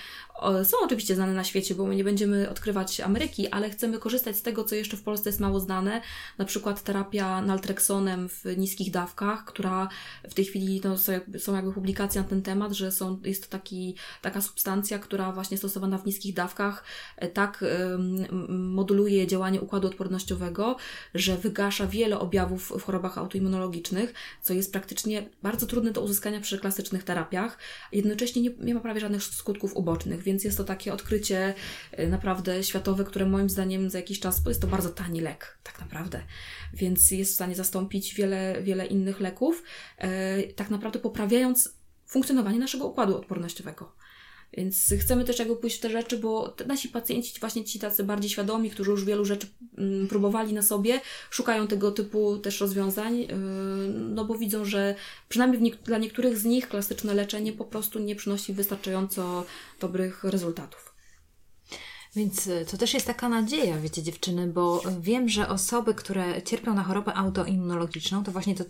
są 0.63 0.77
oczywiście 0.83 1.15
znane 1.15 1.33
na 1.33 1.43
świecie, 1.43 1.75
bo 1.75 1.85
my 1.85 1.95
nie 1.95 2.03
będziemy 2.03 2.49
odkrywać 2.49 2.99
Ameryki, 2.99 3.47
ale 3.47 3.69
chcemy 3.69 3.99
korzystać 3.99 4.37
z 4.37 4.41
tego, 4.41 4.63
co 4.63 4.75
jeszcze 4.75 4.97
w 4.97 5.03
Polsce 5.03 5.29
jest 5.29 5.39
mało 5.39 5.59
znane, 5.59 6.01
na 6.37 6.45
przykład 6.45 6.83
terapia 6.83 7.41
naltreksonem 7.41 8.29
w 8.29 8.57
niskich 8.57 8.91
dawkach, 8.91 9.45
która 9.45 9.89
w 10.29 10.33
tej 10.33 10.45
chwili 10.45 10.81
no, 10.83 10.97
są, 11.39 11.55
jakby, 11.55 11.73
publikacje 11.73 12.21
na 12.21 12.27
ten 12.27 12.41
temat, 12.41 12.73
że 12.73 12.91
są, 12.91 13.19
jest 13.23 13.43
to 13.43 13.49
taki, 13.49 13.95
taka 14.21 14.41
substancja, 14.41 14.99
która 14.99 15.31
właśnie 15.31 15.57
stosowana 15.57 15.97
w 15.97 16.05
niskich 16.05 16.33
dawkach 16.33 16.83
e, 17.17 17.27
tak 17.27 17.65
moduluje 18.49 19.27
działanie 19.27 19.61
układu 19.61 19.87
odpornościowego, 19.87 20.75
że 21.13 21.37
wygasza 21.37 21.87
wiele 21.87 22.19
objawów 22.19 22.73
w 22.79 22.83
chorobach 22.83 23.17
autoimmunologicznych, 23.17 24.13
co 24.41 24.53
jest 24.53 24.71
praktycznie 24.71 25.29
bardzo 25.43 25.65
trudne 25.65 25.91
do 25.91 26.01
uzyskania 26.01 26.41
przy 26.41 26.59
klasycznych 26.59 27.03
terapiach. 27.03 27.57
Jednocześnie 27.91 28.41
nie, 28.41 28.49
nie 28.59 28.73
ma 28.73 28.79
prawie 28.79 28.99
żadnych 28.99 29.23
skutków 29.23 29.75
ubocznych, 29.75 30.23
więc 30.27 30.43
jest 30.43 30.57
to 30.57 30.63
takie 30.63 30.93
odkrycie 30.93 31.53
y, 31.99 32.07
naprawdę 32.07 32.63
światowe, 32.63 33.03
które 33.03 33.25
moim 33.25 33.49
zdaniem 33.49 33.89
za 33.89 33.97
jakiś 33.97 34.19
czas, 34.19 34.41
jest 34.45 34.61
to 34.61 34.67
bardzo 34.67 34.89
tani 34.89 35.21
lek, 35.21 35.57
tak 35.63 35.79
naprawdę, 35.79 36.21
więc 36.73 37.11
jest 37.11 37.31
w 37.31 37.35
stanie 37.35 37.55
zastąpić 37.55 38.15
wiele, 38.15 38.61
wiele 38.61 38.85
innych 38.85 39.19
leków, 39.19 39.63
y, 40.43 40.53
tak 40.53 40.69
naprawdę 40.69 40.99
poprawiając 40.99 41.69
funkcjonowanie 42.05 42.59
naszego 42.59 42.87
układu 42.87 43.17
odpornościowego. 43.17 43.95
Więc 44.53 44.93
chcemy 44.99 45.25
też 45.25 45.39
jakby 45.39 45.55
pójść 45.55 45.77
w 45.77 45.79
te 45.79 45.89
rzeczy, 45.89 46.17
bo 46.17 46.55
nasi 46.67 46.89
pacjenci, 46.89 47.39
właśnie 47.39 47.63
ci 47.63 47.79
tacy 47.79 48.03
bardziej 48.03 48.29
świadomi, 48.29 48.69
którzy 48.69 48.91
już 48.91 49.05
wielu 49.05 49.25
rzeczy 49.25 49.47
mm, 49.77 50.07
próbowali 50.07 50.53
na 50.53 50.61
sobie, 50.61 51.01
szukają 51.29 51.67
tego 51.67 51.91
typu 51.91 52.37
też 52.37 52.61
rozwiązań, 52.61 53.19
yy, 53.19 53.27
no 53.89 54.25
bo 54.25 54.35
widzą, 54.35 54.65
że 54.65 54.95
przynajmniej 55.29 55.73
dla 55.83 55.97
niektórych 55.97 56.37
z 56.37 56.45
nich 56.45 56.69
klasyczne 56.69 57.13
leczenie 57.13 57.53
po 57.53 57.65
prostu 57.65 57.99
nie 57.99 58.15
przynosi 58.15 58.53
wystarczająco 58.53 59.45
dobrych 59.79 60.23
rezultatów. 60.23 60.86
Więc 62.17 62.47
y, 62.47 62.65
to 62.71 62.77
też 62.77 62.93
jest 62.93 63.07
taka 63.07 63.29
nadzieja, 63.29 63.77
wiecie, 63.77 64.03
dziewczyny, 64.03 64.47
bo 64.47 64.81
wiem, 64.99 65.29
że 65.29 65.49
osoby, 65.49 65.93
które 65.93 66.41
cierpią 66.41 66.73
na 66.73 66.83
chorobę 66.83 67.13
autoimmunologiczną, 67.13 68.23
to 68.23 68.31
właśnie 68.31 68.55
to 68.55 68.63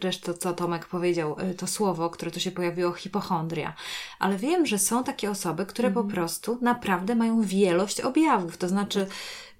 też- 0.00 0.18
to, 0.18 0.34
co 0.34 0.52
Tomek 0.52 0.86
powiedział, 0.86 1.36
y, 1.50 1.54
to 1.54 1.66
słowo, 1.66 2.10
które 2.10 2.30
tu 2.30 2.40
się 2.40 2.50
pojawiło, 2.50 2.92
hipochondria. 2.92 3.74
Ale 4.18 4.36
wiem, 4.36 4.66
że 4.66 4.78
są 4.78 5.04
takie 5.04 5.30
osoby, 5.30 5.66
które 5.66 5.90
po 5.90 6.04
prostu 6.04 6.58
naprawdę 6.62 7.14
mają 7.14 7.42
wielość 7.42 8.00
objawów, 8.00 8.56
to 8.56 8.68
znaczy 8.68 9.06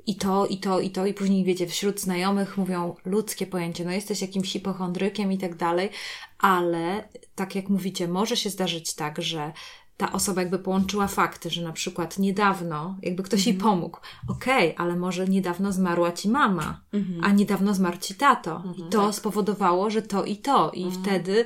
i 0.06 0.16
to, 0.16 0.46
i 0.46 0.58
to, 0.58 0.80
i 0.80 0.90
to, 0.90 1.06
i 1.06 1.14
później 1.14 1.44
wiecie, 1.44 1.66
wśród 1.66 2.00
znajomych 2.00 2.56
mówią 2.56 2.96
ludzkie 3.04 3.46
pojęcie, 3.46 3.84
no 3.84 3.92
jesteś 3.92 4.22
jakimś 4.22 4.52
hipochondrykiem 4.52 5.32
i 5.32 5.38
tak 5.38 5.54
dalej, 5.56 5.90
ale 6.38 7.08
tak 7.34 7.54
jak 7.54 7.68
mówicie, 7.68 8.08
może 8.08 8.36
się 8.36 8.50
zdarzyć 8.50 8.94
tak, 8.94 9.22
że 9.22 9.52
ta 9.96 10.12
osoba 10.12 10.40
jakby 10.40 10.58
połączyła 10.58 11.06
fakty, 11.06 11.50
że 11.50 11.62
na 11.62 11.72
przykład 11.72 12.18
niedawno 12.18 12.96
jakby 13.02 13.22
ktoś 13.22 13.46
jej 13.46 13.56
pomógł. 13.56 13.98
Okej, 14.28 14.74
ale 14.78 14.96
może 14.96 15.28
niedawno 15.28 15.72
zmarła 15.72 16.12
ci 16.12 16.28
mama, 16.28 16.80
a 17.22 17.32
niedawno 17.32 17.74
zmarł 17.74 17.98
ci 17.98 18.14
tato. 18.14 18.62
I 18.78 18.90
to 18.90 19.12
spowodowało, 19.12 19.90
że 19.90 20.02
to 20.02 20.24
i 20.24 20.36
to. 20.36 20.70
I 20.70 20.90
wtedy 20.90 21.44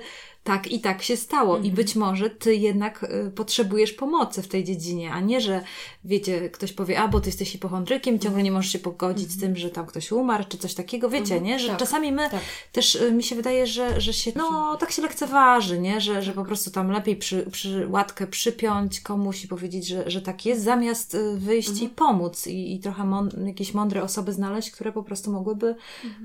tak 0.49 0.73
i 0.73 0.81
tak 0.81 1.03
się 1.03 1.17
stało. 1.17 1.55
I 1.55 1.59
Mhm. 1.59 1.75
być 1.75 1.97
może 1.97 2.31
ty 2.31 2.57
jednak 2.57 3.03
y, 3.27 3.31
potrzebujesz 3.31 3.93
pomocy 3.93 4.43
w 4.43 4.49
tej 4.49 4.65
dziedzinie, 4.65 5.13
a 5.13 5.21
nie, 5.21 5.41
że 5.41 5.63
wiecie, 6.05 6.51
ktoś 6.51 6.73
powie, 6.73 7.01
a 7.01 7.09
bo 7.09 7.21
ty 7.21 7.29
jesteś 7.29 7.51
hipochondrykiem, 7.51 8.19
ciągle 8.19 8.43
nie 8.43 8.53
możesz 8.53 8.73
się 8.73 8.79
pogodzić 8.79 9.31
z 9.31 9.41
tym, 9.41 9.57
że 9.57 9.71
tam 9.71 9.87
ktoś 9.87 10.13
umarł, 10.13 10.45
czy 10.49 10.59
coś 10.59 10.75
takiego, 10.75 11.11
wiecie, 11.11 11.41
nie? 11.41 11.59
Że 11.59 11.69
tak, 11.69 11.79
czasami 11.79 12.13
my 12.13 12.31
tak. 12.31 12.41
też 12.73 12.95
y, 12.95 13.13
mi 13.13 13.23
się 13.23 13.37
wydaje, 13.37 13.67
że, 13.67 14.01
że 14.01 14.13
się, 14.13 14.33
no 14.37 14.77
tak 14.77 14.91
się 14.91 15.03
lekceważy, 15.03 15.79
nie? 15.79 16.01
Że, 16.01 16.23
że 16.23 16.33
po 16.33 16.45
prostu 16.45 16.71
tam 16.71 16.91
lepiej 16.91 17.17
przy, 17.17 17.47
przy 17.53 17.89
łatkę 17.89 18.27
przypiąć 18.27 19.01
komuś 19.01 19.45
i 19.45 19.49
powiedzieć, 19.49 19.87
że, 19.87 20.11
że 20.11 20.23
tak 20.23 20.47
jest, 20.47 20.65
zamiast 20.65 21.15
y, 21.15 21.37
wyjść 21.37 21.83
i 21.83 21.89
pomóc 21.89 22.47
i, 22.47 22.75
i 22.75 22.81
trochę 22.81 23.03
mąd- 23.03 23.47
jakieś 23.47 23.75
mądre 23.75 24.03
osoby 24.03 24.33
znaleźć, 24.33 24.71
które 24.71 24.93
po 24.93 25.03
prostu 25.03 25.33
mogłyby 25.33 25.75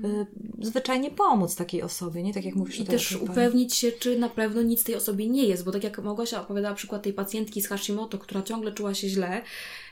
y, 0.04 0.26
zwyczajnie 0.60 1.10
pomóc 1.10 1.56
takiej 1.56 1.82
osobie, 1.82 2.22
nie? 2.22 2.34
Tak 2.34 2.44
jak 2.44 2.54
mówisz 2.54 2.80
I 2.80 2.84
też 2.84 3.12
upewnić 3.12 3.74
się, 3.74 3.92
czy 3.92 4.13
na 4.18 4.28
pewno 4.28 4.62
nic 4.62 4.84
tej 4.84 4.94
osobie 4.94 5.28
nie 5.28 5.44
jest, 5.44 5.64
bo 5.64 5.72
tak 5.72 5.84
jak 5.84 5.98
Małgosia 5.98 6.42
opowiadała 6.42 6.74
przykład 6.74 7.02
tej 7.02 7.12
pacjentki 7.12 7.62
z 7.62 7.68
Hashimoto, 7.68 8.18
która 8.18 8.42
ciągle 8.42 8.72
czuła 8.72 8.94
się 8.94 9.08
źle 9.08 9.42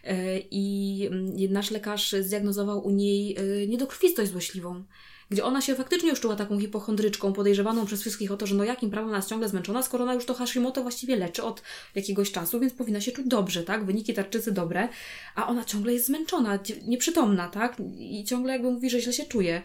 e, 0.04 0.38
i 0.38 1.06
mm, 1.06 1.52
nasz 1.52 1.70
lekarz 1.70 2.14
zdiagnozował 2.20 2.86
u 2.86 2.90
niej 2.90 3.36
e, 3.36 3.66
niedokrwistość 3.66 4.30
złośliwą. 4.30 4.84
Gdzie 5.32 5.44
ona 5.44 5.60
się 5.60 5.74
faktycznie 5.74 6.10
już 6.10 6.20
czuła 6.20 6.36
taką 6.36 6.58
hipochondryczką, 6.58 7.32
podejrzewaną 7.32 7.86
przez 7.86 8.00
wszystkich 8.00 8.32
o 8.32 8.36
to, 8.36 8.46
że 8.46 8.54
no 8.54 8.64
jakim 8.64 8.90
prawem 8.90 9.14
jest 9.14 9.28
ciągle 9.28 9.48
zmęczona, 9.48 9.82
skoro 9.82 10.04
ona 10.04 10.14
już 10.14 10.24
to 10.24 10.34
Hashimoto 10.34 10.82
właściwie 10.82 11.16
leczy 11.16 11.42
od 11.42 11.62
jakiegoś 11.94 12.32
czasu, 12.32 12.60
więc 12.60 12.72
powinna 12.72 13.00
się 13.00 13.12
czuć 13.12 13.26
dobrze, 13.26 13.62
tak? 13.62 13.84
Wyniki 13.84 14.14
tarczycy 14.14 14.52
dobre, 14.52 14.88
a 15.34 15.48
ona 15.48 15.64
ciągle 15.64 15.92
jest 15.92 16.06
zmęczona, 16.06 16.58
nieprzytomna, 16.86 17.48
tak? 17.48 17.76
I 17.98 18.24
ciągle 18.24 18.52
jakby 18.52 18.70
mówi, 18.70 18.90
że 18.90 19.00
źle 19.00 19.12
się 19.12 19.24
czuje. 19.24 19.62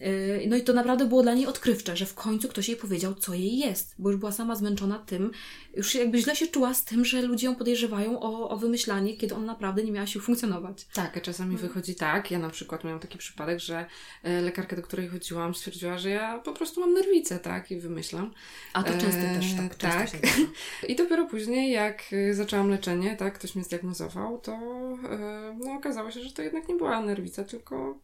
Yy, 0.00 0.46
No 0.48 0.56
i 0.56 0.62
to 0.62 0.72
naprawdę 0.72 1.04
było 1.04 1.22
dla 1.22 1.34
niej 1.34 1.46
odkrywcze, 1.46 1.96
że 1.96 2.06
w 2.06 2.14
końcu 2.14 2.48
ktoś 2.48 2.68
jej 2.68 2.76
powiedział, 2.76 3.14
co 3.14 3.34
jej 3.34 3.58
jest, 3.58 3.94
bo 3.98 4.10
już 4.10 4.20
była 4.20 4.32
sama 4.32 4.56
zmęczona 4.56 4.98
tym, 4.98 5.30
już 5.76 5.94
jakby 5.94 6.18
źle 6.18 6.36
się 6.36 6.46
czuła 6.46 6.74
z 6.74 6.84
tym, 6.84 7.04
że 7.04 7.22
ludzie 7.22 7.46
ją 7.46 7.54
podejrzewają 7.54 8.20
o, 8.20 8.48
o 8.48 8.56
wymyślanie, 8.56 9.16
kiedy 9.16 9.34
ona 9.34 9.46
naprawdę 9.46 9.84
nie 9.84 9.92
miała 9.92 10.06
sił 10.06 10.20
funkcjonować. 10.20 10.86
Tak, 10.94 11.16
a 11.16 11.20
czasami 11.20 11.56
wychodzi 11.56 11.94
tak. 11.94 12.30
Ja 12.30 12.38
na 12.38 12.50
przykład 12.50 12.84
miałam 12.84 13.00
taki 13.00 13.18
przypadek, 13.18 13.60
że 13.60 13.86
e, 14.22 14.40
lekarka, 14.40 14.76
do 14.76 14.82
której 14.82 15.08
chodziłam, 15.08 15.54
stwierdziła, 15.54 15.98
że 15.98 16.10
ja 16.10 16.38
po 16.38 16.52
prostu 16.52 16.80
mam 16.80 16.94
nerwicę, 16.94 17.38
tak? 17.38 17.70
I 17.70 17.76
wymyślam. 17.76 18.34
A 18.72 18.82
to 18.82 18.92
często 18.92 19.20
Eee, 19.20 19.36
też 19.36 19.54
tak, 19.56 19.74
tak. 19.74 20.10
I 20.88 20.96
dopiero 20.96 21.26
później, 21.26 21.72
jak 21.72 22.12
y, 22.12 22.34
zaczęłam 22.34 22.70
leczenie, 22.70 23.16
tak, 23.16 23.34
ktoś 23.34 23.54
mnie 23.54 23.64
zdiagnozował, 23.64 24.38
to 24.38 24.52
e, 24.52 25.56
no, 25.64 25.72
okazało 25.72 26.10
się, 26.10 26.20
że 26.20 26.32
to 26.32 26.42
jednak 26.42 26.68
nie 26.68 26.74
była 26.74 27.00
nerwica, 27.00 27.44
tylko 27.44 27.98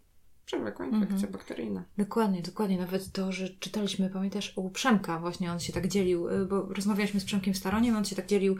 przewlekła 0.46 0.86
infekcja 0.86 1.14
Mhm. 1.14 1.32
bakteryjna. 1.32 1.84
Dokładnie, 1.98 2.42
dokładnie. 2.42 2.78
Nawet 2.78 3.12
to, 3.12 3.32
że 3.32 3.48
czytaliśmy, 3.48 4.10
pamiętasz, 4.10 4.52
u 4.56 4.70
Przemka 4.70 5.18
właśnie 5.18 5.52
on 5.52 5.60
się 5.60 5.72
tak 5.72 5.88
dzielił, 5.88 6.28
y, 6.28 6.46
bo 6.46 6.62
rozmawialiśmy 6.62 7.20
z 7.20 7.24
Przemkiem 7.24 7.54
Staroniem, 7.54 7.96
on 7.96 8.04
się 8.04 8.16
tak 8.16 8.26
dzielił 8.26 8.56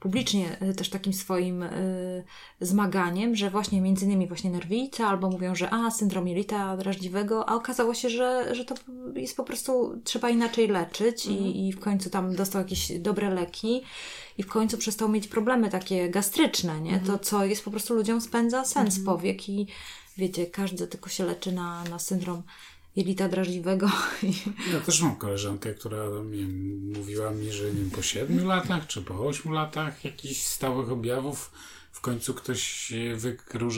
publicznie 0.00 0.62
y, 0.62 0.74
też 0.74 0.90
takim 0.90 1.12
swoim 1.12 1.62
y, 1.62 2.24
zmaganiem, 2.60 3.36
że 3.36 3.50
właśnie 3.50 3.80
między 3.80 4.04
innymi 4.04 4.28
właśnie 4.28 4.50
nerwica, 4.50 5.08
albo 5.08 5.30
mówią, 5.30 5.54
że 5.54 5.70
a, 5.70 5.90
syndrom 5.90 6.28
jelita 6.28 6.76
drażliwego, 6.76 7.48
a 7.48 7.54
okazało 7.54 7.94
się, 7.94 8.10
że, 8.10 8.54
że 8.54 8.64
to 8.64 8.74
jest 9.14 9.36
po 9.36 9.44
prostu, 9.44 10.00
trzeba 10.04 10.30
inaczej 10.30 10.68
leczyć 10.68 11.26
i, 11.26 11.68
i 11.68 11.72
w 11.72 11.80
końcu 11.80 12.10
tam 12.10 12.36
dostał 12.36 12.62
jakieś 12.62 12.98
dobre 12.98 13.30
leki 13.30 13.82
i 14.38 14.42
w 14.42 14.46
końcu 14.48 14.78
przestał 14.78 15.08
mieć 15.08 15.28
problemy 15.28 15.70
takie 15.70 16.10
gastryczne, 16.10 16.80
nie? 16.80 17.00
To, 17.00 17.18
co 17.18 17.44
jest 17.44 17.64
po 17.64 17.70
prostu 17.70 17.94
ludziom 17.94 18.20
spędza 18.20 18.64
sens 18.64 19.04
powiek 19.04 19.48
i 19.48 19.66
wiecie, 20.16 20.46
każdy 20.46 20.86
tylko 20.86 21.10
się 21.10 21.24
leczy 21.24 21.52
na, 21.52 21.84
na 21.84 21.98
syndrom 21.98 22.42
jelita 22.96 23.28
drażliwego. 23.28 23.90
Ja 24.72 24.80
też 24.80 25.02
mam 25.02 25.16
koleżankę, 25.16 25.74
która 25.74 26.04
nie 26.24 26.38
wiem, 26.38 26.92
mówiła 26.96 27.30
mi, 27.30 27.52
że 27.52 27.64
nie 27.64 27.80
wiem, 27.80 27.90
po 27.90 28.02
7 28.02 28.46
latach 28.46 28.86
czy 28.86 29.02
po 29.02 29.14
8 29.14 29.52
latach 29.52 30.04
jakichś 30.04 30.42
stałych 30.42 30.92
objawów 30.92 31.50
w 31.92 32.00
końcu 32.00 32.34
ktoś 32.34 32.92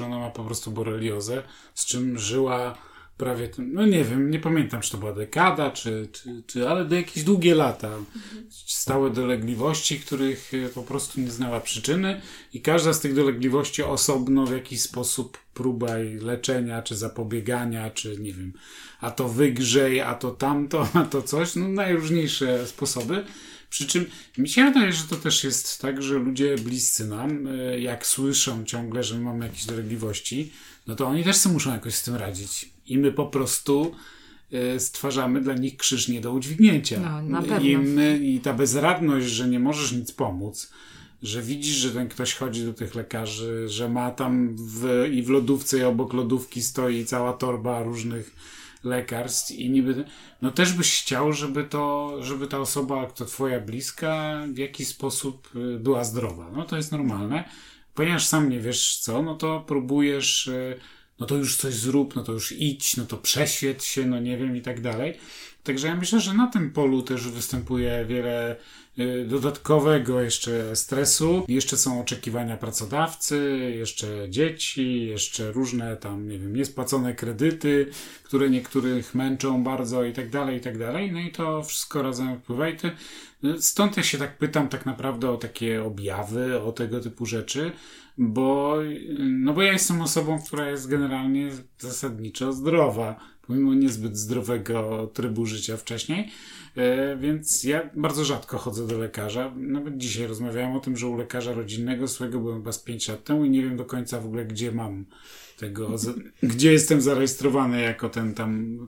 ona 0.05 0.18
ma 0.18 0.30
po 0.30 0.45
prostu 0.45 0.70
boreliozę, 0.70 1.43
z 1.74 1.84
czym 1.87 2.18
żyła 2.18 2.78
prawie, 3.17 3.49
tym- 3.49 3.73
no 3.73 3.87
nie 3.87 4.05
wiem, 4.05 4.31
nie 4.31 4.39
pamiętam, 4.41 4.81
czy 4.81 4.91
to 4.91 4.99
była 4.99 5.12
dekada, 5.12 5.71
czy, 5.71 6.09
czy, 6.12 6.43
czy 6.47 6.69
ale 6.69 6.85
do 6.85 6.97
jakieś 6.97 7.25
długie 7.25 7.55
lata. 7.55 7.91
Stałe 8.67 9.11
dolegliwości, 9.11 10.01
których 10.01 10.53
e, 10.55 10.69
po 10.69 10.83
prostu 10.83 11.21
nie 11.21 11.31
znała 11.31 11.61
przyczyny 11.61 12.21
i 12.53 12.61
każda 12.61 12.93
z 12.93 13.01
tych 13.01 13.14
dolegliwości 13.14 13.83
osobno 13.83 14.47
w 14.47 14.53
jakiś 14.53 14.83
sposób 14.83 15.39
próba 15.55 15.89
leczenia, 16.21 16.83
czy 16.83 16.97
zapobiegania, 16.97 17.91
czy 17.91 18.17
nie 18.21 18.33
wiem, 18.33 18.53
a 19.01 19.11
to 19.11 19.29
wygrzej, 19.29 20.01
a 20.01 20.14
to 20.14 20.31
tamto, 20.31 20.89
a 20.95 21.03
to 21.03 21.23
coś, 21.23 21.55
no 21.57 21.69
najróżniejsze 21.69 22.67
sposoby. 22.67 23.25
Przy 23.71 23.87
czym 23.87 24.07
mi 24.39 24.49
się 24.49 24.64
wydaje, 24.64 24.93
że 24.93 25.05
to 25.05 25.17
też 25.17 25.45
jest 25.45 25.81
tak, 25.81 26.03
że 26.03 26.14
ludzie 26.14 26.55
bliscy 26.57 27.07
nam, 27.07 27.47
e, 27.47 27.81
jak 27.81 28.07
słyszą 28.07 28.64
ciągle, 28.64 29.03
że 29.03 29.19
mamy 29.19 29.47
jakieś 29.47 29.64
dolegliwości, 29.64 30.53
no 30.87 30.97
to 30.97 31.07
oni 31.07 31.25
też 31.25 31.37
sobie 31.37 31.53
muszą 31.53 31.73
jakoś 31.73 31.95
z 31.95 32.03
tym 32.03 32.14
radzić. 32.14 32.76
I 32.87 32.99
my 32.99 33.12
po 33.12 33.26
prostu 33.26 33.95
e, 34.53 34.80
stwarzamy 34.80 35.41
dla 35.41 35.55
nich 35.55 35.76
krzyż 35.76 36.09
nie 36.09 36.20
do 36.20 36.32
udźwignięcia. 36.32 37.22
No. 37.22 37.59
I, 37.59 37.78
my, 37.78 38.18
I 38.22 38.41
ta 38.41 38.53
bezradność, 38.53 39.26
że 39.26 39.49
nie 39.49 39.61
możesz 39.61 39.93
nic 39.93 40.12
pomóc, 40.12 40.72
że 41.22 41.43
widzisz, 41.43 41.76
że 41.76 41.91
ten 41.91 42.09
ktoś 42.09 42.34
chodzi 42.34 42.64
do 42.64 42.72
tych 42.72 42.95
lekarzy, 42.95 43.68
że 43.68 43.89
ma 43.89 44.11
tam 44.11 44.57
w, 44.59 45.09
i 45.12 45.22
w 45.22 45.28
lodówce 45.28 45.78
i 45.78 45.82
obok 45.82 46.12
lodówki 46.12 46.62
stoi 46.62 47.05
cała 47.05 47.32
torba 47.32 47.82
różnych 47.82 48.37
lekarstw 48.84 49.51
i 49.51 49.70
niby, 49.70 50.05
no 50.43 50.51
też 50.51 50.72
byś 50.72 51.03
chciał, 51.03 51.32
żeby 51.32 51.64
to, 51.64 52.16
żeby 52.22 52.47
ta 52.47 52.59
osoba, 52.59 53.07
to 53.07 53.24
twoja 53.24 53.61
bliska 53.61 54.43
w 54.53 54.59
jakiś 54.59 54.89
sposób 54.89 55.51
y, 55.57 55.78
była 55.78 56.05
zdrowa. 56.05 56.51
No 56.57 56.64
to 56.64 56.76
jest 56.76 56.93
normalne. 56.93 57.45
Ponieważ 57.95 58.26
sam 58.26 58.49
nie 58.49 58.61
wiesz 58.61 58.99
co, 58.99 59.22
no 59.22 59.34
to 59.34 59.64
próbujesz, 59.66 60.47
y, 60.47 60.80
no 61.21 61.27
to 61.27 61.37
już 61.37 61.57
coś 61.57 61.75
zrób, 61.75 62.17
no 62.17 62.23
to 62.23 62.33
już 62.33 62.53
idź, 62.53 62.97
no 62.97 63.07
to 63.07 63.17
prześwieć 63.17 63.85
się, 63.85 64.07
no 64.07 64.21
nie 64.21 64.39
wiem 64.39 64.57
i 64.57 64.62
tak 64.62 64.81
dalej. 64.81 65.19
Także 65.67 65.89
ja 65.89 65.97
myślę, 65.97 66.21
że 66.21 66.35
na 66.35 66.47
tym 66.47 66.71
polu 66.71 67.03
też 67.03 67.29
występuje 67.29 68.05
wiele 68.09 68.57
y, 68.99 69.27
dodatkowego 69.29 70.21
jeszcze 70.21 70.77
stresu. 70.77 71.45
Jeszcze 71.49 71.77
są 71.77 72.01
oczekiwania 72.01 72.57
pracodawcy, 72.57 73.71
jeszcze 73.79 74.27
dzieci, 74.31 75.07
jeszcze 75.07 75.53
różne 75.53 75.97
tam, 75.97 76.29
nie 76.29 76.39
wiem, 76.39 76.57
niespłacone 76.57 77.14
kredyty, 77.14 77.91
które 78.23 78.51
niektórych 78.51 79.14
męczą 79.14 79.64
bardzo 79.64 80.05
i 80.05 80.12
tak 80.12 80.31
dalej, 80.31 80.57
i 80.57 80.61
tak 80.61 80.79
dalej. 80.79 81.12
No 81.12 81.21
i 81.21 81.33
to 81.33 81.62
wszystko 81.62 82.03
razem 82.03 82.39
wpływa 82.39 82.69
i 82.69 82.77
ty, 82.77 82.91
stąd 83.59 83.97
ja 83.97 84.03
się 84.03 84.19
tak 84.19 84.39
pytam 84.39 84.69
tak 84.69 84.87
naprawdę 84.87 85.31
o 85.31 85.37
takie 85.37 85.85
objawy, 85.85 86.61
o 86.61 86.73
tego 86.73 87.01
typu 87.01 87.27
rzeczy, 87.27 87.73
bo, 88.19 88.77
no 89.19 89.53
bo 89.53 89.62
ja 89.62 89.73
jestem 89.73 90.01
osobą, 90.01 90.39
która 90.47 90.71
jest 90.71 90.89
generalnie 90.89 91.51
zasadniczo 91.79 92.53
zdrowa, 92.53 93.21
pomimo 93.47 93.75
niezbyt 93.75 94.17
zdrowego 94.17 95.11
trybu 95.14 95.47
życia 95.47 95.77
wcześniej, 95.77 96.31
e, 96.77 97.17
więc 97.17 97.64
ja 97.64 97.91
bardzo 97.97 98.25
rzadko 98.25 98.59
chodzę 98.59 98.87
do 98.87 98.99
lekarza. 98.99 99.53
Nawet 99.57 99.97
dzisiaj 99.97 100.27
rozmawiałem 100.27 100.77
o 100.77 100.81
tym, 100.81 100.97
że 100.97 101.07
u 101.07 101.17
lekarza 101.17 101.53
rodzinnego 101.53 102.09
swojego 102.09 102.41
byłem 102.41 102.59
chyba 102.59 102.73
z 102.73 102.83
5 102.83 103.09
lat 103.09 103.25
temu 103.25 103.45
i 103.45 103.51
nie 103.51 103.62
wiem 103.62 103.77
do 103.77 103.85
końca 103.85 104.21
w 104.21 104.27
ogóle, 104.27 104.45
gdzie 104.45 104.73
mam 104.73 105.05
tego, 105.59 105.91
gdzie 106.43 106.73
jestem 106.73 107.01
zarejestrowany 107.01 107.81
jako 107.81 108.09
ten 108.09 108.35
tam 108.35 108.79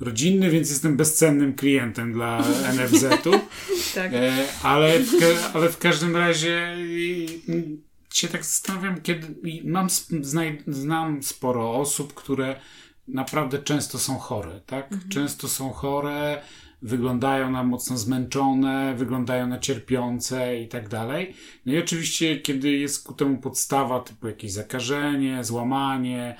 rodzinny, 0.00 0.50
więc 0.50 0.70
jestem 0.70 0.96
bezcennym 0.96 1.54
klientem 1.54 2.12
dla 2.12 2.44
NFZ-u. 2.76 3.32
Tak. 3.94 4.12
E, 4.14 4.32
ale, 4.62 4.98
w, 4.98 5.10
ale 5.54 5.68
w 5.68 5.78
każdym 5.78 6.16
razie 6.16 6.76
się 8.14 8.28
tak 8.28 8.44
zastanawiam, 8.44 9.00
kiedy 9.00 9.34
mam, 9.64 9.88
znaj, 10.20 10.62
znam 10.66 11.22
sporo 11.22 11.74
osób, 11.74 12.14
które 12.14 12.60
naprawdę 13.08 13.58
często 13.58 13.98
są 13.98 14.18
chore, 14.18 14.60
tak? 14.66 14.94
Często 15.08 15.48
są 15.48 15.70
chore, 15.70 16.42
wyglądają 16.82 17.50
na 17.50 17.62
mocno 17.62 17.98
zmęczone, 17.98 18.94
wyglądają 18.96 19.46
na 19.46 19.58
cierpiące 19.58 20.60
i 20.60 20.68
tak 20.68 20.88
dalej. 20.88 21.34
No 21.66 21.72
i 21.72 21.78
oczywiście, 21.78 22.40
kiedy 22.40 22.70
jest 22.70 23.06
ku 23.06 23.14
temu 23.14 23.38
podstawa, 23.38 24.00
typu 24.00 24.28
jakieś 24.28 24.52
zakażenie, 24.52 25.44
złamanie, 25.44 26.36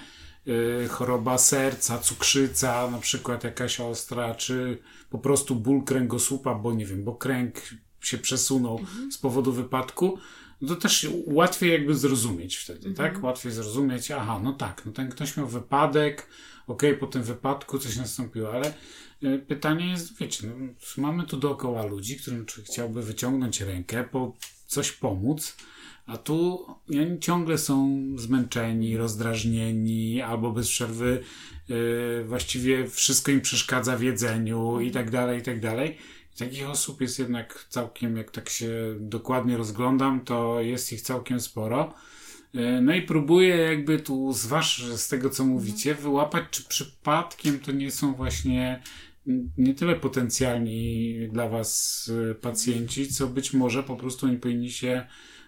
y, 0.84 0.88
choroba 0.88 1.38
serca, 1.38 1.98
cukrzyca, 1.98 2.90
na 2.90 2.98
przykład 2.98 3.44
jakaś 3.44 3.80
ostra, 3.80 4.34
czy 4.34 4.78
po 5.10 5.18
prostu 5.18 5.54
ból 5.54 5.84
kręgosłupa, 5.84 6.54
bo 6.54 6.72
nie 6.72 6.86
wiem, 6.86 7.04
bo 7.04 7.14
kręg 7.14 7.54
się 8.00 8.18
przesunął 8.18 8.80
z 9.10 9.18
powodu 9.18 9.52
wypadku, 9.52 10.18
no 10.62 10.68
to 10.68 10.76
też 10.76 11.06
łatwiej 11.26 11.72
jakby 11.72 11.94
zrozumieć 11.94 12.56
wtedy, 12.56 12.94
tak? 12.94 13.22
Łatwiej 13.22 13.52
zrozumieć, 13.52 14.10
aha, 14.10 14.40
no 14.44 14.52
tak, 14.52 14.82
no 14.86 14.92
ten 14.92 15.08
ktoś 15.10 15.36
miał 15.36 15.48
wypadek, 15.48 16.26
okej, 16.66 16.96
po 16.96 17.06
tym 17.06 17.22
wypadku 17.22 17.78
coś 17.78 17.96
nastąpiło, 17.96 18.52
ale 18.52 18.74
y, 19.24 19.38
pytanie 19.48 19.90
jest, 19.90 20.18
wiecie, 20.18 20.46
no, 20.46 20.54
mamy 21.02 21.26
tu 21.26 21.36
dookoła 21.36 21.86
ludzi, 21.86 22.16
którym 22.16 22.46
chciałby 22.64 23.02
wyciągnąć 23.02 23.60
rękę, 23.60 24.04
po 24.04 24.36
coś 24.66 24.92
pomóc, 24.92 25.56
a 26.06 26.16
tu 26.16 26.66
oni 26.90 27.18
ciągle 27.20 27.58
są 27.58 28.06
zmęczeni, 28.16 28.96
rozdrażnieni, 28.96 30.20
albo 30.20 30.52
bez 30.52 30.68
przerwy 30.68 31.22
y, 31.70 32.24
właściwie 32.24 32.88
wszystko 32.88 33.30
im 33.30 33.40
przeszkadza 33.40 33.96
w 33.96 34.02
jedzeniu 34.02 34.80
i 34.80 34.90
tak 34.90 35.10
dalej, 35.10 35.38
i 35.38 35.42
tak 35.42 35.60
dalej. 35.60 35.98
Takich 36.38 36.70
osób 36.70 37.00
jest 37.00 37.18
jednak 37.18 37.66
całkiem, 37.68 38.16
jak 38.16 38.30
tak 38.30 38.48
się 38.48 38.70
dokładnie 39.00 39.56
rozglądam, 39.56 40.24
to 40.24 40.60
jest 40.60 40.92
ich 40.92 41.00
całkiem 41.00 41.40
sporo. 41.40 41.94
E, 42.54 42.80
no 42.80 42.94
i 42.94 43.02
próbuję 43.02 43.56
jakby 43.56 44.00
tu 44.00 44.32
z 44.32 44.46
wasz, 44.46 44.84
z 44.84 45.08
tego 45.08 45.30
co 45.30 45.44
mówicie, 45.44 45.94
wyłapać, 45.94 46.44
czy 46.50 46.64
przypadkiem 46.64 47.60
to 47.60 47.72
nie 47.72 47.90
są 47.90 48.14
właśnie 48.14 48.82
nie 49.58 49.74
tyle 49.74 49.96
potencjalni 49.96 51.14
dla 51.32 51.48
was 51.48 52.10
e, 52.30 52.34
pacjenci, 52.34 53.08
co 53.08 53.26
być 53.26 53.52
może 53.52 53.82
po 53.82 53.96
prostu 53.96 54.26
oni 54.26 54.38
powinni 54.38 54.70
się 54.70 55.06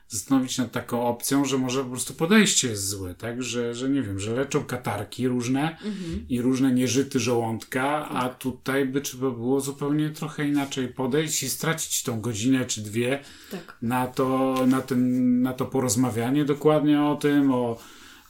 zastanowić 0.08 0.58
nad 0.58 0.72
taką 0.72 1.06
opcją, 1.06 1.44
że 1.44 1.58
może 1.58 1.84
po 1.84 1.90
prostu 1.90 2.14
podejście 2.14 2.68
jest 2.68 2.88
złe, 2.88 3.14
tak? 3.14 3.42
Że, 3.42 3.74
że 3.74 3.88
nie 3.88 4.02
wiem, 4.02 4.20
że 4.20 4.34
leczą 4.34 4.64
katarki 4.64 5.28
różne 5.28 5.70
Mhm. 5.70 6.26
i 6.28 6.40
różne 6.40 6.72
nieżyty 6.72 7.20
żołądka, 7.20 8.08
a 8.08 8.28
tutaj 8.28 8.86
by 8.86 9.00
trzeba 9.00 9.30
było 9.30 9.60
zupełnie 9.60 10.10
trochę 10.10 10.48
inaczej 10.48 10.88
podejść 10.88 11.42
i 11.42 11.48
stracić 11.48 12.02
tą 12.02 12.20
godzinę 12.20 12.64
czy 12.66 12.80
dwie 12.80 13.20
Tak. 13.50 13.76
na 13.82 14.06
to, 14.06 14.54
na 14.66 14.80
ten, 14.82 15.42
na 15.42 15.52
to 15.52 15.64
porozmawianie 15.64 16.44
dokładnie 16.44 17.02
o 17.02 17.16
tym, 17.16 17.50
o 17.52 17.78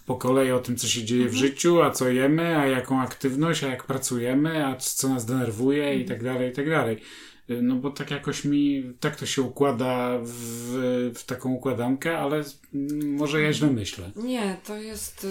po 0.06 0.16
kolei 0.16 0.50
o 0.52 0.58
tym, 0.60 0.76
co 0.76 0.88
się 0.88 1.04
dzieje 1.04 1.28
w 1.28 1.34
życiu, 1.34 1.82
a 1.82 1.90
co 1.90 2.08
jemy, 2.08 2.58
a 2.58 2.66
jaką 2.66 3.00
aktywność, 3.00 3.64
a 3.64 3.68
jak 3.68 3.84
pracujemy, 3.84 4.66
a 4.66 4.76
co 4.76 5.08
nas 5.08 5.26
denerwuje 5.26 6.00
i 6.00 6.04
tak 6.04 6.22
dalej, 6.24 6.50
i 6.50 6.52
tak 6.52 6.70
dalej. 6.70 7.00
Y, 7.50 7.62
No 7.62 7.76
bo 7.76 7.90
tak 7.90 8.10
jakoś 8.10 8.44
mi, 8.44 8.92
tak 9.00 9.16
to 9.16 9.26
się 9.26 9.42
układa 9.42 10.18
w, 10.22 11.12
w 11.14 11.24
taką 11.24 11.52
układankę, 11.52 12.18
ale 12.18 12.44
mm, 12.74 13.14
może 13.14 13.42
ja 13.42 13.52
źle 13.52 13.70
myślę. 13.70 14.10
Nie, 14.16 14.56
to 14.66 14.76
jest 14.76 15.24
y, 15.24 15.28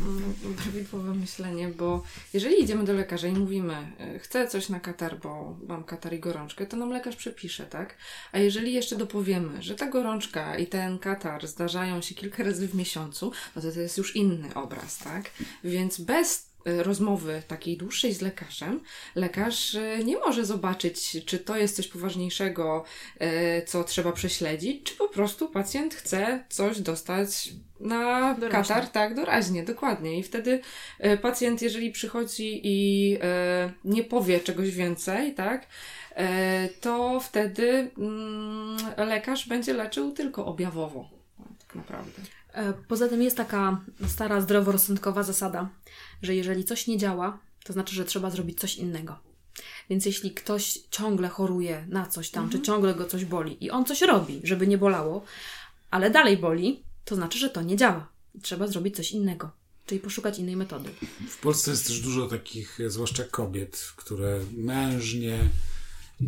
mm, 0.00 0.34
prawidłowe 0.62 1.14
myślenie, 1.14 1.68
bo 1.68 2.02
jeżeli 2.32 2.62
idziemy 2.62 2.84
do 2.84 2.92
lekarza 2.92 3.28
i 3.28 3.32
mówimy, 3.32 3.74
y, 4.16 4.18
chcę 4.18 4.48
coś 4.48 4.68
na 4.68 4.80
katar, 4.80 5.18
bo 5.18 5.56
mam 5.68 5.84
katar 5.84 6.14
i 6.14 6.18
gorączkę, 6.18 6.66
to 6.66 6.76
nam 6.76 6.90
lekarz 6.90 7.16
przepisze, 7.16 7.66
tak? 7.66 7.96
A 8.32 8.38
jeżeli 8.38 8.72
jeszcze 8.72 8.96
dopowiemy, 8.96 9.62
że 9.62 9.74
ta 9.74 9.86
gorączka 9.86 10.56
i 10.58 10.66
ten 10.66 10.98
katar 10.98 11.46
zdarzają 11.46 12.00
się 12.00 12.14
kilka 12.14 12.42
razy 12.44 12.68
w 12.68 12.74
miesiącu, 12.74 13.32
no 13.56 13.62
to 13.62 13.72
to 13.72 13.80
jest 13.80 13.98
już 13.98 14.16
inny 14.16 14.54
obraz, 14.54 14.98
tak? 14.98 15.30
Więc 15.64 16.00
bez 16.00 16.51
rozmowy 16.64 17.42
takiej 17.48 17.76
dłuższej 17.76 18.12
z 18.12 18.20
lekarzem, 18.20 18.80
lekarz 19.14 19.74
y, 19.74 20.04
nie 20.04 20.18
może 20.18 20.44
zobaczyć, 20.44 21.24
czy 21.26 21.38
to 21.38 21.56
jest 21.56 21.76
coś 21.76 21.88
poważniejszego, 21.88 22.84
y, 23.22 23.64
co 23.66 23.84
trzeba 23.84 24.12
prześledzić, 24.12 24.82
czy 24.82 24.94
po 24.96 25.08
prostu 25.08 25.48
pacjent 25.48 25.94
chce 25.94 26.44
coś 26.48 26.80
dostać 26.80 27.50
na 27.80 28.34
Doraźnie. 28.34 28.74
katar, 28.74 28.88
tak, 28.88 29.14
doraźnie, 29.14 29.62
dokładnie. 29.62 30.18
I 30.18 30.22
wtedy 30.22 30.60
pacjent, 31.22 31.62
jeżeli 31.62 31.90
przychodzi 31.90 32.60
i 32.64 33.18
nie 33.84 34.04
powie 34.04 34.40
czegoś 34.40 34.70
więcej, 34.70 35.34
tak, 35.34 35.66
to 36.80 37.20
wtedy 37.20 37.90
mm, 37.98 38.76
lekarz 38.96 39.48
będzie 39.48 39.74
leczył 39.74 40.12
tylko 40.12 40.46
objawowo, 40.46 41.08
tak 41.58 41.74
naprawdę. 41.74 42.22
E, 42.52 42.72
Poza 42.88 43.08
tym 43.08 43.22
jest 43.22 43.36
taka 43.36 43.80
stara, 44.08 44.40
zdroworozsądkowa 44.40 45.22
zasada, 45.22 45.68
że 46.22 46.34
jeżeli 46.34 46.64
coś 46.64 46.86
nie 46.86 46.98
działa, 46.98 47.38
to 47.64 47.72
znaczy, 47.72 47.94
że 47.94 48.04
trzeba 48.04 48.30
zrobić 48.30 48.60
coś 48.60 48.76
innego. 48.76 49.18
Więc 49.90 50.06
jeśli 50.06 50.30
ktoś 50.34 50.78
ciągle 50.90 51.28
choruje 51.28 51.86
na 51.88 52.06
coś 52.06 52.30
tam, 52.30 52.50
czy 52.50 52.60
ciągle 52.60 52.94
go 52.94 53.06
coś 53.06 53.24
boli 53.24 53.64
i 53.64 53.70
on 53.70 53.84
coś 53.84 54.02
robi, 54.02 54.40
żeby 54.44 54.66
nie 54.66 54.78
bolało, 54.78 55.24
ale 55.90 56.10
dalej 56.10 56.36
boli, 56.36 56.82
to 57.04 57.14
znaczy, 57.14 57.38
że 57.38 57.50
to 57.50 57.62
nie 57.62 57.76
działa. 57.76 58.08
I 58.34 58.40
Trzeba 58.40 58.66
zrobić 58.66 58.96
coś 58.96 59.12
innego, 59.12 59.50
czyli 59.86 60.00
poszukać 60.00 60.38
innej 60.38 60.56
metody. 60.56 60.90
W 61.28 61.40
Polsce 61.40 61.70
jest 61.70 61.86
też 61.86 62.00
dużo 62.00 62.28
takich, 62.28 62.80
e, 62.80 62.90
zwłaszcza 62.90 63.24
kobiet, 63.24 63.92
które 63.96 64.40
mężnie 64.56 65.38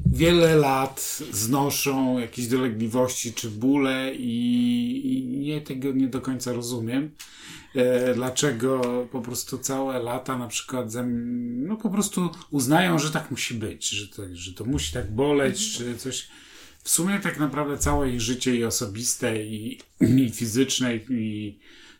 wiele 0.07 0.57
lat 0.57 1.19
znoszą 1.33 2.19
jakieś 2.19 2.47
dolegliwości 2.47 3.33
czy 3.33 3.51
bóle 3.51 4.15
i, 4.15 5.13
i 5.13 5.39
nie 5.39 5.61
tego 5.61 5.93
nie 5.93 6.09
do 6.09 6.21
końca 6.21 6.53
rozumiem. 6.53 7.11
E, 7.75 8.15
dlaczego 8.15 8.81
po 9.13 9.21
prostu 9.21 9.59
całe 9.59 9.99
lata 9.99 10.39
na 10.39 10.49
przykład 10.49 10.93
no 11.67 11.77
po 11.77 11.91
prostu 11.91 12.31
uznają, 12.51 12.99
że 12.99 13.11
tak 13.11 13.31
musi 13.31 13.55
być, 13.55 13.89
że 13.89 14.09
to, 14.09 14.23
że 14.33 14.55
to 14.55 14.65
musi 14.65 14.93
tak 14.93 15.13
boleć, 15.13 15.77
czy 15.77 15.99
coś. 15.99 16.29
W 16.83 16.91
sumie 16.91 17.21
tak 17.21 17.39
naprawdę 17.39 17.79
całe 17.79 18.11
ich 18.11 18.21
życie 18.21 18.57
i 18.57 18.65
osobiste, 18.65 19.45
i, 19.45 19.81
i 20.27 20.31
fizyczne, 20.31 20.97
i 20.97 21.59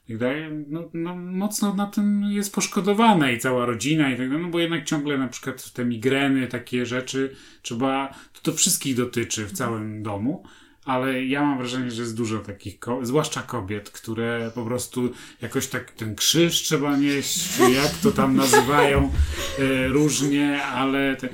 tak 0.09 0.19
dalej, 0.19 0.45
no, 0.69 0.91
no 0.95 1.17
mocno 1.17 1.75
na 1.75 1.87
tym 1.87 2.25
jest 2.25 2.55
poszkodowane 2.55 3.33
i 3.33 3.39
cała 3.39 3.67
rodzina 3.67 4.11
i 4.11 4.17
tak 4.17 4.29
dalej, 4.29 4.43
no 4.45 4.51
bo 4.51 4.61
jednak 4.61 4.85
ciągle 4.85 5.19
na 5.19 5.29
przykład 5.29 5.73
te 5.73 5.85
migreny, 5.85 6.47
takie 6.47 6.87
rzeczy 6.87 7.37
trzeba, 7.63 8.15
to, 8.33 8.41
to 8.43 8.57
wszystkich 8.57 8.97
dotyczy 8.97 9.47
w 9.47 9.53
całym 9.53 10.03
domu, 10.03 10.45
ale 10.85 11.25
ja 11.25 11.43
mam 11.43 11.59
wrażenie, 11.59 11.91
że 11.91 12.03
jest 12.03 12.17
dużo 12.17 12.39
takich, 12.39 12.79
ko- 12.79 13.07
zwłaszcza 13.07 13.43
kobiet, 13.43 13.91
które 13.91 14.51
po 14.55 14.65
prostu 14.65 15.11
jakoś 15.43 15.67
tak 15.67 15.91
ten 15.91 16.15
krzyż 16.15 16.63
trzeba 16.63 16.97
nieść, 16.97 17.57
czy 17.57 17.71
jak 17.71 17.91
to 18.03 18.11
tam 18.11 18.37
nazywają 18.37 19.13
e, 19.59 19.89
różnie, 19.89 20.63
ale 20.65 21.17
te, 21.17 21.29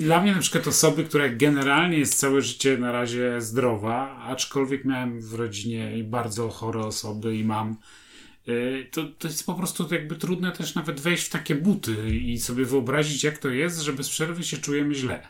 dla 0.00 0.22
mnie 0.22 0.32
na 0.32 0.40
przykład 0.40 0.66
osoby, 0.66 1.04
która 1.04 1.28
generalnie 1.28 1.98
jest 1.98 2.18
całe 2.18 2.42
życie 2.42 2.78
na 2.78 2.92
razie 2.92 3.40
zdrowa, 3.40 4.16
aczkolwiek 4.16 4.84
miałem 4.84 5.20
w 5.20 5.34
rodzinie 5.34 6.04
bardzo 6.04 6.48
chore 6.48 6.80
osoby 6.80 7.36
i 7.36 7.44
mam 7.44 7.76
to, 8.90 9.04
to 9.18 9.28
jest 9.28 9.46
po 9.46 9.54
prostu 9.54 9.88
jakby 9.90 10.16
trudne 10.16 10.52
też 10.52 10.74
nawet 10.74 11.00
wejść 11.00 11.24
w 11.24 11.30
takie 11.30 11.54
buty 11.54 12.10
i 12.16 12.38
sobie 12.38 12.64
wyobrazić, 12.64 13.24
jak 13.24 13.38
to 13.38 13.48
jest, 13.48 13.80
że 13.80 13.92
bez 13.92 14.08
przerwy 14.08 14.44
się 14.44 14.56
czujemy 14.56 14.94
źle. 14.94 15.28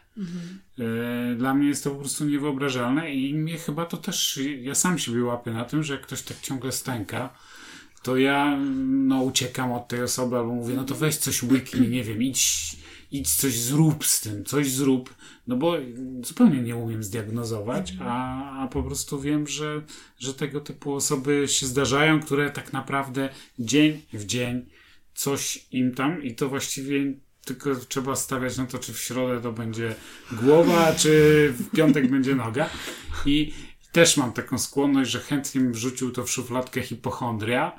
E, 0.79 1.35
Dla 1.37 1.55
mnie 1.55 1.69
jest 1.69 1.85
to 1.85 1.91
po 1.91 1.97
prostu 1.97 2.25
niewyobrażalne 2.25 3.15
i 3.15 3.35
mnie 3.35 3.59
chyba 3.59 3.87
to 3.87 3.97
też, 3.97 4.41
ja 4.61 4.75
sam 4.75 4.99
siebie 4.99 5.25
łapię 5.25 5.51
na 5.51 5.65
tym, 5.65 5.83
że 5.83 5.95
jak 5.95 6.03
ktoś 6.03 6.23
tak 6.23 6.41
ciągle 6.41 6.73
stęka, 6.73 7.35
to 8.03 8.17
ja 8.17 8.59
no, 8.87 9.23
uciekam 9.23 9.73
od 9.73 9.89
tej 9.89 10.03
osoby 10.03 10.37
albo 10.37 10.55
mówię, 10.55 10.75
no 10.75 10.85
to 10.85 10.95
weź 10.95 11.17
coś 11.17 11.43
łyknij, 11.43 11.89
nie 11.89 12.05
wiem, 12.05 12.23
idź, 12.23 12.77
idź 13.11 13.35
coś 13.35 13.59
zrób 13.59 14.07
z 14.07 14.21
tym, 14.21 14.45
coś 14.45 14.71
zrób, 14.71 15.15
no 15.47 15.57
bo 15.57 15.77
zupełnie 16.25 16.63
nie 16.63 16.77
umiem 16.77 17.05
zdiagnozować, 17.05 17.95
a, 18.01 18.63
a 18.63 18.69
po 18.69 18.83
prostu 18.83 19.21
wiem, 19.21 19.47
że, 19.47 19.83
że 20.19 20.35
tego 20.35 20.61
typu 20.61 20.95
osoby 20.95 21.49
się 21.49 21.67
zdarzają, 21.67 22.21
które 22.21 22.51
tak 22.51 22.73
naprawdę 22.73 23.29
dzień 23.59 24.03
w 24.13 24.25
dzień 24.25 24.67
coś 25.15 25.67
im 25.73 25.95
tam 25.95 26.23
i 26.23 26.35
to 26.35 26.49
właściwie 26.49 27.15
tylko 27.45 27.75
trzeba 27.75 28.17
stawiać 28.17 28.57
na 28.57 28.67
to, 28.67 28.79
czy 28.79 28.93
w 28.93 28.99
środę 28.99 29.41
to 29.41 29.53
będzie 29.53 29.95
głowa, 30.33 30.95
czy 30.95 31.55
w 31.59 31.71
piątek 31.71 32.11
będzie 32.15 32.35
noga. 32.35 32.71
I 33.27 33.53
też 33.93 34.17
mam 34.17 34.33
taką 34.33 34.59
skłonność, 34.59 35.11
że 35.11 35.21
chętnie 35.21 35.61
bym 35.61 35.73
wrzucił 35.73 36.11
to 36.11 36.25
w 36.25 36.31
szufladkę 36.31 36.83
hipochondria, 36.83 37.73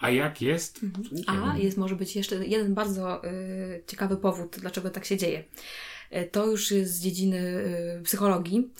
a 0.00 0.10
jak 0.10 0.42
jest? 0.42 0.80
Nie 1.12 1.22
A 1.26 1.58
jest 1.58 1.76
może 1.76 1.96
być 1.96 2.16
jeszcze 2.16 2.46
jeden 2.46 2.74
bardzo 2.74 3.24
y, 3.24 3.82
ciekawy 3.86 4.16
powód, 4.16 4.56
dlaczego 4.60 4.90
tak 4.90 5.04
się 5.04 5.16
dzieje. 5.16 5.44
Y, 6.16 6.28
to 6.32 6.46
już 6.46 6.70
jest 6.70 6.94
z 6.94 7.00
dziedziny 7.00 7.64
psychologii. 8.04 8.70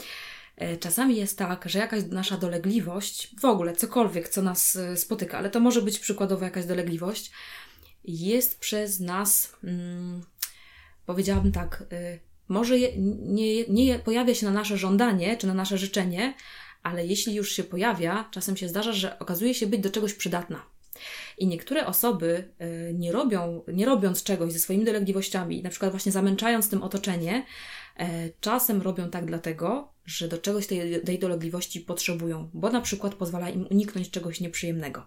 Czasami 0.81 1.17
jest 1.17 1.39
tak, 1.39 1.69
że 1.69 1.79
jakaś 1.79 2.03
nasza 2.11 2.37
dolegliwość, 2.37 3.35
w 3.41 3.45
ogóle 3.45 3.77
cokolwiek, 3.77 4.29
co 4.29 4.43
nas 4.43 4.79
spotyka, 4.97 5.39
ale 5.39 5.51
to 5.51 5.61
może 5.61 5.83
być 5.83 5.99
przykładowo 5.99 6.45
jakaś 6.45 6.67
dolegliwość, 6.67 7.33
jest 8.05 8.61
przez 8.61 9.01
nas, 9.01 9.57
mm, 9.65 10.23
powiedziałabym 11.07 11.53
tak, 11.53 11.85
y, 11.93 12.19
może 12.49 12.79
je, 12.79 12.93
nie, 13.19 13.65
nie 13.69 13.99
pojawia 13.99 14.35
się 14.35 14.47
na 14.47 14.53
nasze 14.53 14.77
żądanie 14.77 15.37
czy 15.37 15.47
na 15.47 15.55
nasze 15.55 15.79
życzenie, 15.79 16.35
ale 16.89 17.07
jeśli 17.07 17.35
już 17.35 17.53
się 17.53 17.65
pojawia, 17.65 18.29
czasem 18.31 18.57
się 18.57 18.69
zdarza, 18.69 18.93
że 18.93 19.19
okazuje 19.19 19.55
się 19.55 19.67
być 19.67 19.81
do 19.81 19.91
czegoś 19.91 20.15
przydatna. 20.15 20.63
I 21.39 21.47
niektóre 21.47 21.87
osoby 21.87 22.49
y, 22.91 22.95
nie 22.95 23.13
robią, 23.13 23.63
nie 23.69 23.87
robiąc 23.87 24.23
czegoś 24.23 24.53
ze 24.53 24.59
swoimi 24.59 24.85
dolegliwościami, 24.85 25.63
na 25.63 25.71
przykład 25.71 25.91
właśnie 25.91 26.13
zamęczając 26.13 26.71
tym 26.71 26.83
otoczenie, 26.83 27.45
e, 27.97 28.31
czasem 28.41 28.83
robią 28.83 29.11
tak 29.11 29.27
dlatego, 29.27 29.93
że 30.05 30.29
do 30.29 30.39
czegoś 30.39 30.67
tej, 30.67 31.03
tej 31.03 31.19
dolegliwości 31.19 31.81
potrzebują, 31.81 32.51
bo 32.55 32.71
na 32.71 32.81
przykład 32.81 33.15
pozwala 33.15 33.51
im 33.51 33.67
uniknąć 33.71 34.11
czegoś 34.11 34.41
nieprzyjemnego, 34.41 35.07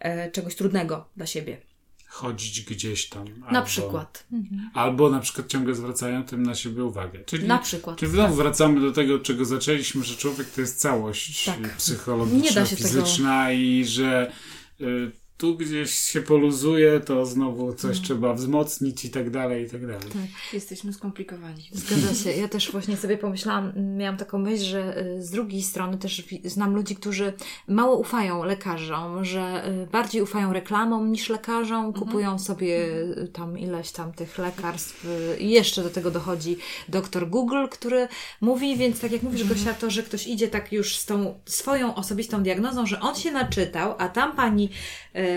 e, 0.00 0.30
czegoś 0.30 0.54
trudnego 0.54 1.08
dla 1.16 1.26
siebie. 1.26 1.71
Chodzić 2.12 2.60
gdzieś 2.60 3.08
tam. 3.08 3.24
Na 3.40 3.46
albo, 3.46 3.66
przykład. 3.66 4.26
Albo 4.74 5.10
na 5.10 5.20
przykład 5.20 5.46
ciągle 5.46 5.74
zwracają 5.74 6.24
tym 6.24 6.42
na 6.42 6.54
siebie 6.54 6.84
uwagę. 6.84 7.24
Czyli, 7.24 7.46
Na 7.46 7.58
przykład. 7.58 7.98
Czyli 7.98 8.12
znowu 8.12 8.34
wracamy 8.34 8.80
do 8.80 8.92
tego, 8.92 9.14
od 9.14 9.22
czego 9.22 9.44
zaczęliśmy, 9.44 10.04
że 10.04 10.16
człowiek 10.16 10.50
to 10.50 10.60
jest 10.60 10.80
całość 10.80 11.44
Tak. 11.44 11.76
psychologiczna, 11.76 12.66
fizyczna 12.66 13.52
i 13.52 13.84
że 13.84 14.32
y, 14.80 15.12
tu 15.42 15.56
gdzieś 15.56 15.90
się 15.90 16.20
poluzuje, 16.20 17.00
to 17.00 17.26
znowu 17.26 17.74
coś 17.74 18.00
trzeba 18.00 18.34
wzmocnić 18.34 19.04
i 19.04 19.10
tak 19.10 19.30
dalej, 19.30 19.64
i 19.64 19.70
tak 19.70 19.86
dalej. 19.86 20.08
Jesteśmy 20.52 20.92
skomplikowani. 20.92 21.68
Zgadza 21.72 22.14
się. 22.14 22.32
Ja 22.32 22.48
też 22.48 22.72
właśnie 22.72 22.96
sobie 22.96 23.18
pomyślałam, 23.18 23.72
miałam 23.96 24.16
taką 24.16 24.38
myśl, 24.38 24.64
że 24.64 24.98
y, 25.16 25.22
z 25.22 25.30
drugiej 25.30 25.62
strony 25.62 25.98
też 25.98 26.24
znam 26.44 26.74
ludzi, 26.74 26.96
którzy 26.96 27.32
mało 27.68 27.96
ufają 27.96 28.44
lekarzom, 28.44 29.24
że 29.24 29.68
y, 29.82 29.86
bardziej 29.86 30.22
ufają 30.22 30.52
reklamom 30.52 31.12
niż 31.12 31.28
lekarzom, 31.28 31.92
kupują 31.92 32.38
sobie 32.38 32.86
y, 33.18 33.28
tam 33.32 33.58
ileś 33.58 33.92
tam 33.92 34.12
tych 34.12 34.38
lekarstw 34.38 35.06
i 35.38 35.50
jeszcze 35.50 35.82
do 35.82 35.90
tego 35.90 36.10
dochodzi 36.10 36.56
doktor 36.88 37.28
Google, 37.28 37.66
który 37.70 38.08
mówi, 38.40 38.76
więc 38.76 39.00
tak 39.00 39.12
jak 39.12 39.22
mówisz 39.22 39.44
Gosia, 39.44 39.74
to, 39.74 39.90
że 39.90 40.02
ktoś 40.02 40.26
idzie 40.26 40.48
tak 40.48 40.72
już 40.72 40.96
z 40.96 41.06
tą 41.06 41.34
swoją 41.46 41.94
osobistą 41.94 42.42
diagnozą, 42.42 42.86
że 42.86 43.00
on 43.00 43.14
się 43.14 43.32
naczytał, 43.32 43.94
a 43.98 44.08
tam 44.08 44.36
pani, 44.36 44.68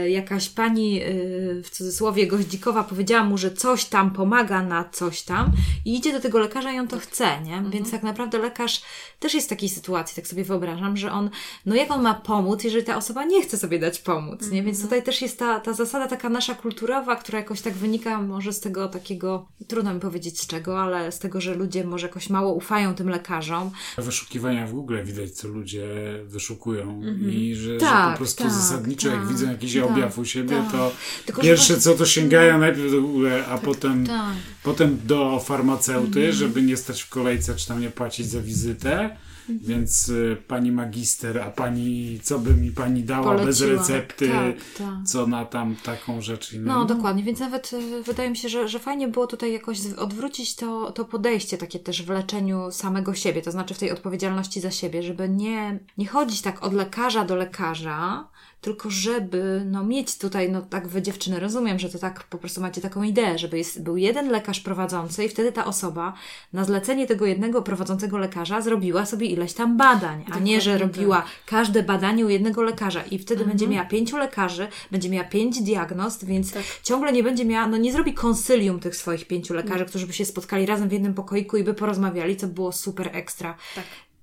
jakaś 0.10 0.50
pani 0.50 1.04
y, 1.04 1.62
w 1.64 1.70
cudzysłowie 1.70 2.28
goździkowa 2.28 2.84
powiedziała 2.84 3.24
mu, 3.24 3.38
że 3.38 3.52
coś 3.52 3.86
tam 3.86 4.12
pomaga 4.12 4.64
na 4.64 4.90
coś 4.90 5.22
tam 5.22 5.52
i 5.86 5.96
idzie 5.96 6.14
do 6.14 6.20
tego 6.20 6.40
lekarza 6.40 6.72
i 6.74 6.80
on 6.80 6.88
to 6.88 7.00
chce, 7.00 7.42
nie? 7.42 7.64
Więc 7.70 7.92
tak 7.92 8.04
naprawdę 8.04 8.38
lekarz 8.38 8.82
też 9.20 9.34
jest 9.34 9.48
w 9.48 9.50
takiej 9.50 9.70
sytuacji, 9.70 10.16
tak 10.16 10.28
sobie 10.28 10.44
wyobrażam, 10.44 10.98
że 10.98 11.12
on, 11.12 11.30
no 11.66 11.76
jak 11.76 11.92
on 11.92 12.02
ma 12.02 12.14
pomóc, 12.14 12.64
jeżeli 12.64 12.84
ta 12.84 12.98
osoba 12.98 13.26
nie 13.26 13.42
chce 13.42 13.58
sobie 13.58 13.80
dać 13.80 14.00
pomóc, 14.00 14.52
nie? 14.52 14.64
Więc 14.64 14.82
tutaj 14.82 15.04
też 15.04 15.22
jest 15.22 15.40
ta, 15.40 15.60
ta 15.60 15.74
zasada 15.74 16.08
taka 16.08 16.30
nasza 16.30 16.56
kulturowa, 16.56 17.16
która 17.16 17.40
jakoś 17.40 17.62
tak 17.62 17.74
wynika 17.74 18.22
może 18.22 18.54
z 18.54 18.60
tego 18.60 18.88
takiego, 18.88 19.48
trudno 19.68 19.94
mi 19.94 20.00
powiedzieć 20.00 20.42
z 20.42 20.48
czego, 20.48 20.82
ale 20.82 21.12
z 21.12 21.20
tego, 21.20 21.42
że 21.42 21.56
ludzie 21.56 21.84
może 21.84 22.08
jakoś 22.08 22.30
mało 22.30 22.54
ufają 22.54 22.96
tym 22.96 23.10
lekarzom. 23.10 23.72
Wyszukiwania 23.98 24.68
w 24.68 24.72
Google 24.72 24.98
widać, 25.04 25.32
co 25.32 25.48
ludzie 25.48 25.86
wyszukują 26.26 27.02
i 27.32 27.56
że, 27.56 27.74
że 27.74 27.78
Tak, 27.80 28.12
po 28.12 28.18
prostu 28.18 28.44
tak, 28.44 28.52
zasadniczo 28.52 29.10
jak 29.10 29.20
tak, 29.20 29.28
widzą 29.28 29.50
jakiś 29.50 29.74
tak, 29.74 29.84
objaw 29.90 30.20
u 30.20 30.26
siebie, 30.26 30.56
tak. 30.64 30.72
to 30.72 30.92
Tylko, 31.26 31.42
pierwsze 31.42 31.74
właśnie- 31.74 31.82
co 31.94 31.98
to 31.98 32.06
sięgają 32.06 32.58
najpierw 32.60 32.92
do 32.92 33.02
Google, 33.02 33.28
a 33.50 33.58
potem, 33.58 34.08
tak. 34.08 34.36
potem 34.64 34.98
do 35.04 35.40
farmaceuty, 35.40 36.20
Mhm. 36.20 36.32
żeby 36.34 36.62
nie 36.62 36.78
stać 36.78 37.02
w 37.02 37.10
kolejce, 37.10 37.56
czy 37.56 37.68
tam 37.68 37.82
nie 37.82 37.90
płacić 37.90 38.26
za 38.28 38.42
wizytę. 38.42 39.18
Mhm. 39.50 39.60
Więc 39.68 40.10
y, 40.10 40.38
pani 40.48 40.72
magister, 40.72 41.40
a 41.40 41.50
pani, 41.52 42.20
co 42.24 42.40
by 42.40 42.54
mi 42.54 42.72
pani 42.72 43.04
dała 43.04 43.34
bez 43.34 43.42
Poleciła. 43.60 43.70
recepty, 43.82 44.30
Tak, 44.30 44.56
tak. 44.78 45.08
co 45.08 45.28
na 45.28 45.46
tam 45.46 45.76
taką 45.84 46.22
rzecz 46.22 46.54
inną. 46.54 46.74
No, 46.74 46.86
dokładnie, 46.86 47.24
więc 47.24 47.40
nawet 47.40 47.74
y, 47.74 48.04
wydaje 48.04 48.30
mi 48.30 48.38
się, 48.38 48.50
że, 48.50 48.68
że 48.68 48.80
fajnie 48.80 49.08
było 49.08 49.28
tutaj 49.28 49.54
jakoś 49.54 49.78
odwrócić 49.98 50.56
to, 50.56 50.92
to 50.92 51.06
podejście 51.06 51.58
takie 51.58 51.80
też 51.80 52.04
w 52.04 52.10
leczeniu 52.10 52.72
samego 52.72 53.14
siebie, 53.16 53.42
to 53.42 53.52
znaczy 53.52 53.74
w 53.74 53.78
tej 53.80 53.92
odpowiedzialności 53.92 54.62
za 54.62 54.72
siebie, 54.72 55.04
żeby 55.04 55.30
nie, 55.30 55.80
nie 55.98 56.08
chodzić 56.08 56.42
tak 56.42 56.64
od 56.64 56.74
lekarza 56.74 57.26
do 57.26 57.36
lekarza, 57.36 58.28
tylko 58.66 58.90
żeby 58.90 59.62
no, 59.66 59.84
mieć 59.84 60.18
tutaj, 60.18 60.52
no 60.52 60.62
tak 60.62 60.88
wy 60.88 61.02
dziewczyny 61.02 61.40
rozumiem, 61.40 61.80
że 61.80 61.90
to 61.90 62.00
tak 62.00 62.24
po 62.24 62.38
prostu 62.38 62.62
macie 62.62 62.82
taką 62.82 63.04
ideę, 63.04 63.38
żeby 63.38 63.58
jest, 63.58 63.84
był 63.84 63.98
jeden 63.98 64.30
lekarz 64.30 64.60
prowadzący 64.60 65.26
i 65.26 65.30
wtedy 65.30 65.52
ta 65.52 65.66
osoba 65.66 66.14
na 66.54 66.64
zlecenie 66.64 67.08
tego 67.08 67.26
jednego 67.26 67.62
prowadzącego 67.62 68.18
lekarza 68.18 68.62
zrobiła 68.62 69.06
sobie 69.06 69.28
ileś 69.28 69.54
tam 69.54 69.78
badań, 69.78 70.26
a 70.32 70.40
nie, 70.40 70.62
że 70.62 70.78
robiła 70.78 71.26
każde 71.46 71.84
badanie 71.84 72.26
u 72.26 72.30
jednego 72.30 72.64
lekarza. 72.64 73.04
I 73.12 73.20
wtedy 73.20 73.46
będzie 73.46 73.68
miała 73.68 73.86
pięciu 73.86 74.18
lekarzy, 74.18 74.68
będzie 74.92 75.10
miała 75.10 75.28
pięć 75.28 75.62
diagnoz, 75.62 76.24
więc 76.24 76.54
ciągle 76.84 77.12
nie 77.12 77.24
będzie 77.24 77.46
miała, 77.46 77.68
no 77.68 77.78
nie 77.78 77.92
zrobi 77.92 78.14
konsylium 78.14 78.80
tych 78.80 78.96
swoich 78.96 79.28
pięciu 79.28 79.54
lekarzy, 79.54 79.86
którzy 79.86 80.08
by 80.08 80.14
się 80.14 80.26
spotkali 80.26 80.66
razem 80.66 80.90
w 80.90 80.92
jednym 80.92 81.14
pokoiku 81.14 81.58
i 81.58 81.64
by 81.64 81.74
porozmawiali, 81.74 82.38
co 82.38 82.48
było 82.48 82.72
super 82.72 83.10
ekstra. 83.14 83.58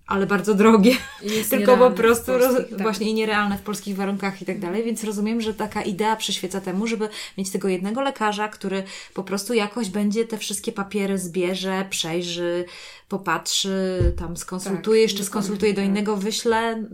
Ale 0.07 0.27
bardzo 0.27 0.55
drogie. 0.55 0.97
Tylko 1.51 1.77
po 1.77 1.91
prostu 1.91 2.39
roz, 2.39 2.55
tak. 2.71 2.83
właśnie 2.83 3.11
i 3.11 3.15
nierealne 3.15 3.59
w 3.59 3.63
polskich 3.63 3.97
warunkach 3.97 4.43
i 4.43 4.45
tak 4.45 4.59
dalej, 4.59 4.85
więc 4.85 5.05
rozumiem, 5.05 5.41
że 5.41 5.55
taka 5.55 5.83
idea 5.83 6.17
przyświeca 6.17 6.61
temu, 6.61 6.87
żeby 6.87 7.09
mieć 7.39 7.51
tego 7.51 7.69
jednego 7.69 8.03
lekarza, 8.03 8.49
który 8.49 8.83
po 9.15 9.25
prostu 9.25 9.55
jakoś 9.55 9.89
będzie 9.89 10.25
te 10.25 10.39
wszystkie 10.39 10.73
papiery 10.73 11.19
zbierze, 11.19 11.87
przejrzy, 11.91 12.65
popatrzy, 13.09 13.99
tam 14.17 14.37
skonsultuje, 14.37 15.03
Tak, 15.03 15.11
jeszcze 15.11 15.25
skonsultuje 15.25 15.73
do 15.73 15.81
tak. 15.81 15.87
innego, 15.87 16.17
wyśle, 16.17 16.85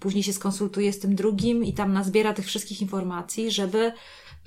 później 0.00 0.22
się 0.22 0.32
skonsultuje 0.32 0.92
z 0.92 0.98
tym 0.98 1.14
drugim 1.14 1.64
i 1.64 1.72
tam 1.72 1.92
nazbiera 1.92 2.32
tych 2.32 2.46
wszystkich 2.46 2.82
informacji, 2.82 3.50
żeby 3.50 3.92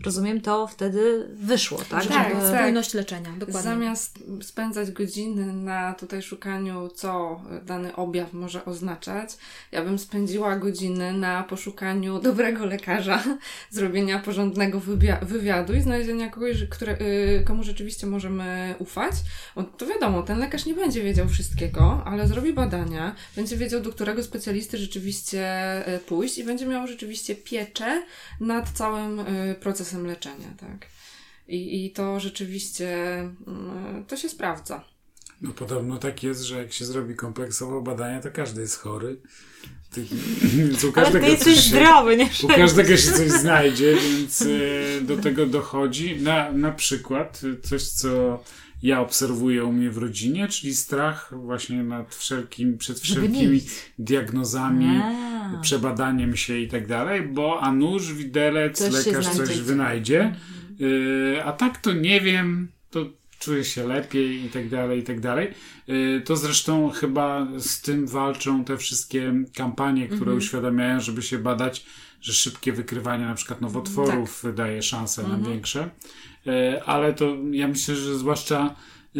rozumiem, 0.03 0.41
to 0.41 0.67
wtedy 0.67 1.29
wyszło, 1.33 1.77
tak? 1.77 2.05
Tak, 2.05 2.29
Żeby... 2.29 2.41
tak. 2.41 2.59
Spójność 2.59 2.93
leczenia, 2.93 3.29
dokładnie. 3.37 3.61
Zamiast 3.61 4.19
spędzać 4.41 4.91
godziny 4.91 5.53
na 5.53 5.93
tutaj 5.93 6.21
szukaniu, 6.21 6.89
co 6.95 7.41
dany 7.65 7.95
objaw 7.95 8.33
może 8.33 8.65
oznaczać, 8.65 9.37
ja 9.71 9.83
bym 9.83 9.99
spędziła 9.99 10.55
godziny 10.55 11.13
na 11.13 11.43
poszukaniu 11.43 12.19
dobrego 12.19 12.65
lekarza, 12.65 13.23
zrobienia 13.71 14.19
porządnego 14.19 14.81
wywiadu 15.21 15.73
i 15.73 15.81
znalezienia 15.81 16.29
kogoś, 16.29 16.63
które, 16.69 16.97
y, 17.01 17.43
komu 17.45 17.63
rzeczywiście 17.63 18.07
możemy 18.07 18.75
ufać. 18.79 19.13
Bo 19.55 19.63
to 19.63 19.85
wiadomo, 19.85 20.23
ten 20.23 20.39
lekarz 20.39 20.65
nie 20.65 20.73
będzie 20.73 21.03
wiedział 21.03 21.27
wszystkiego, 21.29 22.01
ale 22.05 22.27
zrobi 22.27 22.53
badania, 22.53 23.15
będzie 23.35 23.57
wiedział, 23.57 23.81
do 23.81 23.91
którego 23.91 24.23
specjalisty 24.23 24.77
rzeczywiście 24.77 25.45
y, 25.95 25.99
pójść 25.99 26.37
i 26.37 26.43
będzie 26.43 26.65
miał 26.65 26.87
rzeczywiście 26.87 27.35
pieczę 27.35 28.03
nad 28.39 28.69
całym 28.69 29.19
y, 29.19 29.55
procesem 29.85 30.07
leczenia, 30.07 30.53
tak. 30.59 30.87
I, 31.47 31.85
I 31.85 31.91
to 31.91 32.19
rzeczywiście 32.19 33.19
mm, 33.47 34.05
to 34.07 34.17
się 34.17 34.29
sprawdza. 34.29 34.83
No 35.41 35.51
podobno 35.51 35.97
tak 35.97 36.23
jest, 36.23 36.41
że 36.41 36.57
jak 36.57 36.73
się 36.73 36.85
zrobi 36.85 37.15
kompleksowo 37.15 37.81
badania, 37.81 38.21
to 38.21 38.31
każdy 38.31 38.61
jest 38.61 38.79
chory. 38.79 39.21
Ty, 39.91 40.01
u 40.83 40.85
Ale 40.85 40.91
każdego 40.91 41.25
ty 41.25 41.31
jesteś 41.31 41.55
coś 41.55 41.63
się- 41.63 41.69
zdrowy, 41.69 42.17
nie? 42.17 42.29
U 42.43 42.47
każdego 42.47 42.97
się 42.97 43.11
coś 43.11 43.29
znajdzie, 43.29 43.95
więc 43.95 44.41
e, 44.41 45.01
do 45.01 45.17
tego 45.17 45.45
dochodzi. 45.45 46.21
Na, 46.21 46.51
na 46.51 46.71
przykład 46.71 47.41
coś, 47.63 47.83
co 47.83 48.43
ja 48.85 49.01
obserwuję 49.01 49.63
u 49.63 49.71
mnie 49.71 49.89
w 49.89 49.97
rodzinie, 49.97 50.47
czyli 50.47 50.75
strach 50.75 51.33
właśnie 51.33 51.83
nad 51.83 52.15
wszelkim, 52.15 52.77
przed 52.77 52.99
wszelkimi 52.99 53.61
diagnozami, 53.99 55.01
A. 55.03 55.61
przebadaniem 55.61 56.35
się 56.35 56.57
i 56.57 56.67
tak 56.67 56.87
dalej, 56.87 57.21
bo 57.21 57.59
a 57.61 57.71
nuż, 57.71 58.13
widelec, 58.13 58.77
Coś 58.77 59.05
lekarz 59.05 59.27
coś 59.27 59.59
wynajdzie. 59.59 60.35
E, 61.35 61.43
a 61.45 61.51
tak 61.51 61.77
to 61.77 61.93
nie 61.93 62.21
wiem, 62.21 62.67
to 62.91 63.05
czuję 63.39 63.63
się 63.63 63.87
lepiej 63.87 64.45
i 64.45 64.49
tak 64.49 64.69
dalej, 64.69 64.99
i 64.99 65.03
tak 65.03 65.19
dalej. 65.19 65.47
E, 65.87 66.21
To 66.21 66.35
zresztą 66.35 66.89
chyba 66.89 67.47
z 67.57 67.81
tym 67.81 68.07
walczą 68.07 68.65
te 68.65 68.77
wszystkie 68.77 69.33
kampanie, 69.55 70.07
które 70.07 70.33
uświadamiają, 70.33 70.99
żeby 70.99 71.21
się 71.21 71.37
badać, 71.37 71.85
że 72.21 72.33
szybkie 72.33 72.73
wykrywanie 72.73 73.25
na 73.25 73.35
przykład 73.35 73.61
nowotworów 73.61 74.43
daje 74.55 74.81
szanse 74.83 75.27
na 75.27 75.37
większe. 75.37 75.89
E, 76.47 76.83
Ale 76.83 77.13
to 77.13 77.37
ja 77.51 77.67
myślę, 77.67 77.95
że 77.95 78.17
zwłaszcza 78.17 78.75
e, 79.15 79.19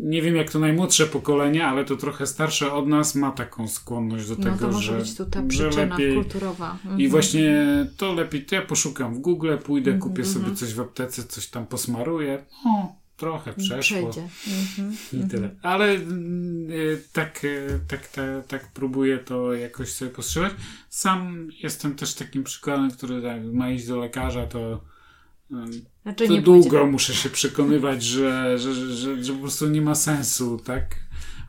nie 0.00 0.22
wiem 0.22 0.36
jak 0.36 0.50
to 0.50 0.58
najmłodsze 0.58 1.06
pokolenie, 1.06 1.66
ale 1.66 1.84
to 1.84 1.96
trochę 1.96 2.26
starsze 2.26 2.72
od 2.72 2.88
nas 2.88 3.14
ma 3.14 3.30
taką 3.30 3.68
skłonność 3.68 4.28
do 4.28 4.34
No 4.34 4.44
tego, 4.44 4.56
to 4.56 4.72
może 4.72 4.92
że, 4.92 4.98
być 4.98 5.16
tu 5.16 5.26
ta 5.26 5.42
przyczyna 5.42 5.96
lepiej 5.96 6.14
kulturowa. 6.14 6.72
Mhm. 6.72 7.00
i 7.00 7.08
właśnie 7.08 7.66
to 7.96 8.12
lepiej, 8.12 8.44
to 8.44 8.54
ja 8.54 8.62
poszukam 8.62 9.14
w 9.14 9.18
Google, 9.18 9.56
pójdę, 9.64 9.98
kupię 9.98 10.24
sobie 10.24 10.54
coś 10.54 10.74
w 10.74 10.80
aptece, 10.80 11.24
coś 11.24 11.46
tam 11.46 11.66
posmaruję. 11.66 12.44
Trochę 13.16 13.52
przeszło. 13.52 14.10
Przejdzie. 14.10 14.28
Mhm. 14.78 14.96
I 15.24 15.28
tyle. 15.30 15.50
Ale 15.62 15.90
mm, 15.90 16.70
y, 16.70 17.02
tak, 17.12 17.46
tak, 17.88 18.08
tak, 18.08 18.46
tak 18.48 18.68
próbuję 18.74 19.18
to 19.18 19.54
jakoś 19.54 19.92
sobie 19.92 20.10
postrzegać. 20.10 20.52
Sam 20.88 21.48
jestem 21.62 21.94
też 21.94 22.14
takim 22.14 22.44
przykładem, 22.44 22.90
który 22.90 23.22
tak, 23.22 23.44
ma 23.52 23.70
iść 23.70 23.86
do 23.86 23.98
lekarza, 23.98 24.46
to 24.46 24.80
Znaczy 26.02 26.28
to 26.28 26.36
długo 26.42 26.70
pójdzie. 26.70 26.84
muszę 26.92 27.14
się 27.14 27.30
przekonywać, 27.30 28.02
że, 28.02 28.58
że, 28.58 28.74
że, 28.74 29.24
że, 29.24 29.32
po 29.32 29.38
prostu 29.38 29.68
nie 29.68 29.82
ma 29.82 29.94
sensu, 29.94 30.58
tak? 30.64 30.96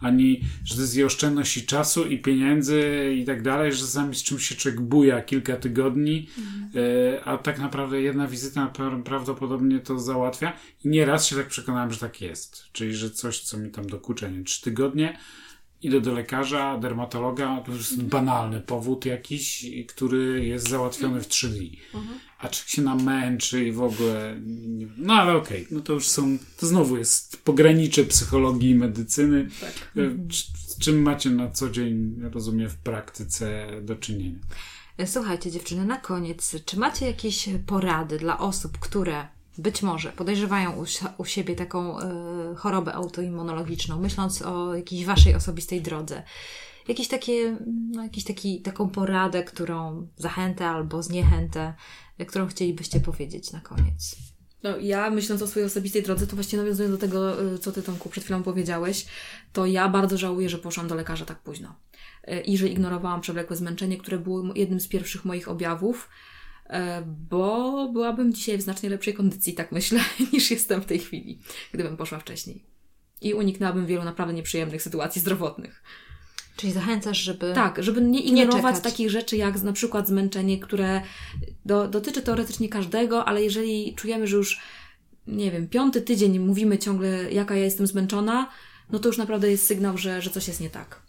Ani, 0.01 0.41
że 0.65 0.75
to 0.75 0.81
jest 0.81 0.97
i 0.97 1.03
oszczędność 1.03 1.57
i 1.57 1.65
czasu, 1.65 2.05
i 2.05 2.19
pieniędzy, 2.21 2.81
i 3.17 3.25
tak 3.25 3.41
dalej, 3.41 3.71
że 3.71 3.77
czasami 3.77 4.15
z 4.15 4.23
czymś 4.23 4.47
się 4.47 4.55
człowiek 4.55 4.81
buja 4.81 5.21
kilka 5.21 5.55
tygodni, 5.55 6.29
e, 6.75 7.23
a 7.25 7.37
tak 7.37 7.59
naprawdę 7.59 8.01
jedna 8.01 8.27
wizyta 8.27 8.71
pra- 8.77 9.03
prawdopodobnie 9.03 9.79
to 9.79 9.99
załatwia. 9.99 10.53
I 10.83 10.87
nieraz 10.89 11.27
się 11.27 11.35
tak 11.35 11.47
przekonałem, 11.47 11.91
że 11.91 11.99
tak 11.99 12.21
jest. 12.21 12.63
Czyli, 12.71 12.95
że 12.95 13.09
coś, 13.09 13.39
co 13.39 13.57
mi 13.57 13.71
tam 13.71 13.87
dokucza, 13.87 14.29
nie 14.29 14.43
trzy 14.43 14.61
tygodnie, 14.61 15.17
idę 15.86 16.01
do 16.01 16.13
lekarza, 16.13 16.77
dermatologa, 16.77 17.61
to 17.65 17.71
jest 17.71 18.03
banalny 18.03 18.61
powód 18.61 19.05
jakiś, 19.05 19.65
który 19.88 20.45
jest 20.45 20.69
załatwiony 20.69 21.21
w 21.21 21.27
trzy 21.27 21.49
dni. 21.49 21.79
A 22.39 22.49
czy 22.49 22.69
się 22.69 22.81
namęczy 22.81 23.65
i 23.65 23.71
w 23.71 23.81
ogóle. 23.81 24.36
No 24.97 25.13
ale 25.13 25.33
okej, 25.38 25.67
no 25.71 25.79
to 25.81 25.93
już 25.93 26.07
są. 26.07 26.38
To 26.59 26.65
znowu 26.67 26.97
jest 26.97 27.43
pogranicze 27.43 28.03
psychologii 28.03 28.69
i 28.69 28.75
medycyny. 28.75 29.49
E, 29.63 30.09
c- 30.31 30.57
Z 30.67 30.77
czym 30.79 31.01
macie 31.01 31.29
na 31.29 31.49
co 31.51 31.69
dzień, 31.69 32.15
rozumiem, 32.33 32.69
w 32.69 32.75
praktyce 32.77 33.67
do 33.81 33.95
czynienia? 33.95 34.39
Słuchajcie, 35.05 35.51
dziewczyny, 35.51 35.86
na 35.86 35.97
koniec, 35.97 36.55
czy 36.65 36.79
macie 36.79 37.05
jakieś 37.07 37.49
porady 37.65 38.17
dla 38.19 38.39
osób, 38.39 38.77
które 38.79 39.27
być 39.57 39.81
może 39.81 40.11
podejrzewają 40.11 40.71
u, 40.71 40.85
u 41.17 41.25
siebie 41.25 41.55
taką 41.55 41.99
e, 41.99 42.55
chorobę 42.55 42.93
autoimmunologiczną, 42.93 43.99
myśląc 43.99 44.41
o 44.41 44.75
jakiejś 44.75 45.05
waszej 45.05 45.35
osobistej 45.35 45.81
drodze? 45.81 46.23
jakieś 46.87 47.07
takie, 47.07 47.57
no, 47.91 48.03
jakiś 48.03 48.23
taki, 48.23 48.61
taką 48.61 48.89
poradę, 48.89 49.43
którą, 49.43 50.07
zachętę 50.17 50.67
albo 50.67 51.03
zniechętę, 51.03 51.73
którą 52.27 52.47
chcielibyście 52.47 52.99
powiedzieć 52.99 53.51
na 53.51 53.59
koniec. 53.59 54.15
No, 54.63 54.77
ja 54.77 55.09
myśląc 55.09 55.41
o 55.41 55.47
swojej 55.47 55.67
osobistej 55.67 56.03
drodze, 56.03 56.27
to 56.27 56.35
właśnie 56.35 56.59
nawiązując 56.59 56.95
do 56.95 57.01
tego, 57.01 57.43
y, 57.53 57.59
co 57.59 57.71
Ty 57.71 57.83
Tomku 57.83 58.09
przed 58.09 58.23
chwilą 58.23 58.43
powiedziałeś, 58.43 59.05
to 59.53 59.65
ja 59.65 59.89
bardzo 59.89 60.17
żałuję, 60.17 60.49
że 60.49 60.57
poszłam 60.57 60.87
do 60.87 60.95
lekarza 60.95 61.25
tak 61.25 61.39
późno. 61.39 61.75
I 62.45 62.57
że 62.57 62.67
ignorowałam 62.67 63.21
przewlekłe 63.21 63.55
zmęczenie, 63.55 63.97
które 63.97 64.19
było 64.19 64.43
jednym 64.55 64.79
z 64.79 64.87
pierwszych 64.87 65.25
moich 65.25 65.47
objawów, 65.47 66.09
bo 67.30 67.89
byłabym 67.93 68.34
dzisiaj 68.34 68.57
w 68.57 68.61
znacznie 68.61 68.89
lepszej 68.89 69.13
kondycji, 69.13 69.53
tak 69.53 69.72
myślę, 69.72 69.99
niż 70.34 70.51
jestem 70.51 70.82
w 70.82 70.86
tej 70.86 70.99
chwili, 70.99 71.39
gdybym 71.74 71.97
poszła 71.97 72.20
wcześniej. 72.20 72.63
I 73.22 73.34
uniknęłabym 73.34 73.86
wielu 73.86 74.03
naprawdę 74.03 74.34
nieprzyjemnych 74.34 74.82
sytuacji 74.82 75.22
zdrowotnych. 75.22 75.84
Czyli 76.55 76.74
zachęcasz, 76.74 77.18
żeby. 77.18 77.53
Tak, 77.53 77.84
żeby 77.84 78.01
nie 78.01 78.20
ignorować 78.20 78.76
nie 78.76 78.82
takich 78.82 79.09
rzeczy 79.09 79.38
jak 79.38 79.61
na 79.61 79.74
przykład 79.74 80.07
zmęczenie, 80.07 80.59
które 80.59 81.01
do, 81.66 81.88
dotyczy 81.88 82.22
teoretycznie 82.22 82.70
każdego, 82.70 83.26
ale 83.26 83.43
jeżeli 83.43 83.95
czujemy, 83.95 84.28
że 84.28 84.38
już, 84.38 84.59
nie 85.28 85.51
wiem, 85.51 85.68
piąty 85.68 86.01
tydzień 86.01 86.39
mówimy 86.39 86.78
ciągle, 86.78 87.32
jaka 87.32 87.55
ja 87.55 87.63
jestem 87.63 87.88
zmęczona, 87.88 88.49
no 88.91 88.99
to 88.99 89.09
już 89.09 89.18
naprawdę 89.18 89.51
jest 89.51 89.66
sygnał, 89.66 89.97
że, 89.97 90.22
że 90.22 90.30
coś 90.30 90.47
jest 90.47 90.61
nie 90.61 90.70
tak 90.70 91.04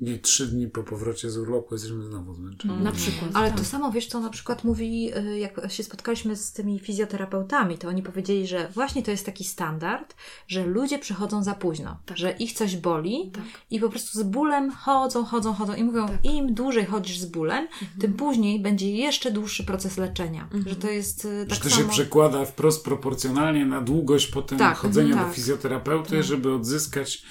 nie 0.00 0.18
trzy 0.18 0.46
dni 0.46 0.68
po 0.68 0.82
powrocie 0.82 1.30
z 1.30 1.36
urlopu 1.36 1.74
jesteśmy 1.74 2.04
znowu 2.04 2.34
zmęczeni. 2.34 2.82
Na 2.82 2.92
przykład. 2.92 3.30
Ale 3.34 3.48
tak. 3.48 3.58
to 3.58 3.64
samo, 3.64 3.92
wiesz, 3.92 4.06
co 4.06 4.20
na 4.20 4.30
przykład 4.30 4.64
mówi, 4.64 5.16
y, 5.16 5.38
jak 5.38 5.72
się 5.72 5.82
spotkaliśmy 5.82 6.36
z 6.36 6.52
tymi 6.52 6.78
fizjoterapeutami, 6.78 7.78
to 7.78 7.88
oni 7.88 8.02
powiedzieli, 8.02 8.46
że 8.46 8.68
właśnie 8.74 9.02
to 9.02 9.10
jest 9.10 9.26
taki 9.26 9.44
standard, 9.44 10.14
że 10.48 10.66
ludzie 10.66 10.98
przychodzą 10.98 11.42
za 11.42 11.54
późno, 11.54 11.98
tak. 12.06 12.18
że 12.18 12.32
ich 12.32 12.52
coś 12.52 12.76
boli 12.76 13.30
tak. 13.34 13.44
i 13.70 13.80
po 13.80 13.88
prostu 13.88 14.18
z 14.18 14.22
bólem 14.22 14.70
chodzą, 14.70 15.24
chodzą, 15.24 15.54
chodzą 15.54 15.74
i 15.74 15.84
mówią, 15.84 16.08
tak. 16.08 16.24
im 16.24 16.54
dłużej 16.54 16.84
chodzisz 16.84 17.18
z 17.18 17.26
bólem, 17.26 17.62
mhm. 17.64 18.00
tym 18.00 18.14
później 18.14 18.60
będzie 18.60 18.90
jeszcze 18.90 19.30
dłuższy 19.30 19.64
proces 19.64 19.96
leczenia. 19.96 20.42
Mhm. 20.42 20.68
Że 20.68 20.76
to 20.76 20.90
jest 20.90 21.24
y, 21.24 21.46
tak 21.48 21.58
Że 21.58 21.64
to 21.64 21.70
samo... 21.70 21.82
się 21.82 21.88
przekłada 21.88 22.44
wprost 22.44 22.84
proporcjonalnie 22.84 23.66
na 23.66 23.80
długość 23.80 24.26
potem 24.26 24.58
tak, 24.58 24.76
chodzenia 24.76 25.24
do 25.24 25.32
fizjoterapeuty, 25.32 26.22
żeby 26.22 26.54
odzyskać 26.54 27.24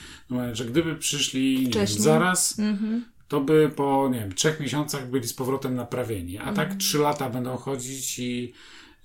że 0.55 0.65
gdyby 0.65 0.95
przyszli 0.95 1.69
wiem, 1.69 1.87
zaraz, 1.87 2.59
mm-hmm. 2.59 2.99
to 3.27 3.41
by 3.41 3.71
po 3.75 4.09
nie 4.13 4.19
wiem, 4.19 4.35
trzech 4.35 4.59
miesiącach 4.59 5.09
byli 5.09 5.27
z 5.27 5.33
powrotem 5.33 5.75
naprawieni. 5.75 6.37
A 6.37 6.45
tak 6.45 6.59
mhm. 6.59 6.77
trzy 6.77 6.97
lata 6.97 7.29
będą 7.29 7.57
chodzić 7.57 8.19
i 8.19 8.53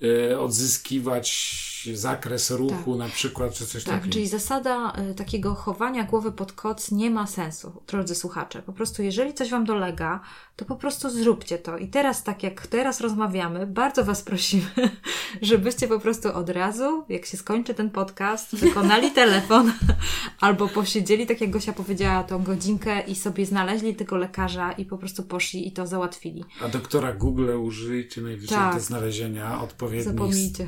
y, 0.02 0.38
odzyskiwać 0.38 1.73
zakres 1.92 2.50
ruchu 2.50 2.90
tak. 2.90 2.98
na 2.98 3.08
przykład, 3.08 3.54
czy 3.54 3.66
coś 3.66 3.84
tak, 3.84 3.94
takiego. 3.94 4.12
czyli 4.12 4.26
zasada 4.26 4.92
y, 5.10 5.14
takiego 5.14 5.54
chowania 5.54 6.04
głowy 6.04 6.32
pod 6.32 6.52
koc 6.52 6.90
nie 6.90 7.10
ma 7.10 7.26
sensu, 7.26 7.82
drodzy 7.86 8.14
słuchacze. 8.14 8.62
Po 8.62 8.72
prostu 8.72 9.02
jeżeli 9.02 9.34
coś 9.34 9.50
Wam 9.50 9.64
dolega, 9.64 10.20
to 10.56 10.64
po 10.64 10.76
prostu 10.76 11.10
zróbcie 11.10 11.58
to. 11.58 11.78
I 11.78 11.88
teraz, 11.88 12.22
tak 12.22 12.42
jak 12.42 12.66
teraz 12.66 13.00
rozmawiamy, 13.00 13.66
bardzo 13.66 14.04
Was 14.04 14.22
prosimy, 14.22 14.70
żebyście 15.42 15.88
po 15.88 16.00
prostu 16.00 16.34
od 16.34 16.50
razu, 16.50 17.04
jak 17.08 17.26
się 17.26 17.36
skończy 17.36 17.74
ten 17.74 17.90
podcast, 17.90 18.56
wykonali 18.56 19.12
telefon 19.22 19.72
albo 20.40 20.68
posiedzieli, 20.68 21.26
tak 21.26 21.40
jak 21.40 21.50
Gosia 21.50 21.72
powiedziała, 21.72 22.24
tą 22.24 22.42
godzinkę 22.42 23.00
i 23.00 23.16
sobie 23.16 23.46
znaleźli 23.46 23.94
tego 23.94 24.16
lekarza 24.16 24.72
i 24.72 24.84
po 24.84 24.98
prostu 24.98 25.22
poszli 25.22 25.68
i 25.68 25.72
to 25.72 25.86
załatwili. 25.86 26.44
A 26.62 26.68
doktora 26.68 27.12
Google 27.12 27.50
użyjcie 27.50 28.20
najwyżej 28.20 28.58
tak. 28.58 28.74
do 28.74 28.80
znalezienia 28.80 29.60
odpowiednich... 29.60 30.04
Zapomnijcie. 30.04 30.66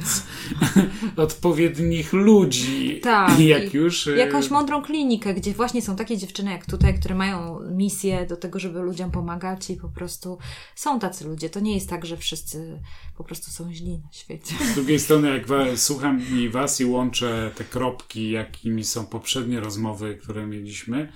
Odpowiednich 1.16 2.12
ludzi. 2.12 3.00
Tak. 3.02 3.40
Jak 3.40 3.74
już. 3.74 4.07
Y, 4.07 4.16
jakąś 4.16 4.50
mądrą 4.50 4.82
klinikę, 4.82 5.34
gdzie 5.34 5.52
właśnie 5.52 5.82
są 5.82 5.96
takie 5.96 6.16
dziewczyny 6.16 6.50
jak 6.50 6.66
tutaj, 6.66 6.98
które 6.98 7.14
mają 7.14 7.61
misję 7.70 8.26
do 8.26 8.36
tego, 8.36 8.59
żeby 8.59 8.80
ludziom 8.80 9.11
pomagać 9.11 9.70
i 9.70 9.76
po 9.76 9.88
prostu 9.88 10.38
są 10.74 10.98
tacy 10.98 11.24
ludzie. 11.24 11.50
To 11.50 11.61
nie 11.61 11.74
jest 11.74 11.88
tak, 11.88 12.07
że 12.07 12.16
wszyscy 12.16 12.80
po 13.16 13.24
prostu 13.24 13.50
są 13.50 13.72
źli 13.72 13.98
na 13.98 14.12
świecie. 14.12 14.54
Z 14.72 14.74
drugiej 14.74 14.98
strony, 14.98 15.28
jak 15.28 15.46
słucham 15.78 16.22
i 16.36 16.48
was 16.48 16.80
i 16.80 16.84
łączę 16.84 17.50
te 17.54 17.64
kropki, 17.64 18.30
jakimi 18.30 18.84
są 18.84 19.07
poprzednie 19.07 19.61
rozmowy, 19.61 20.18
które 20.22 20.46
mieliśmy, 20.46 21.12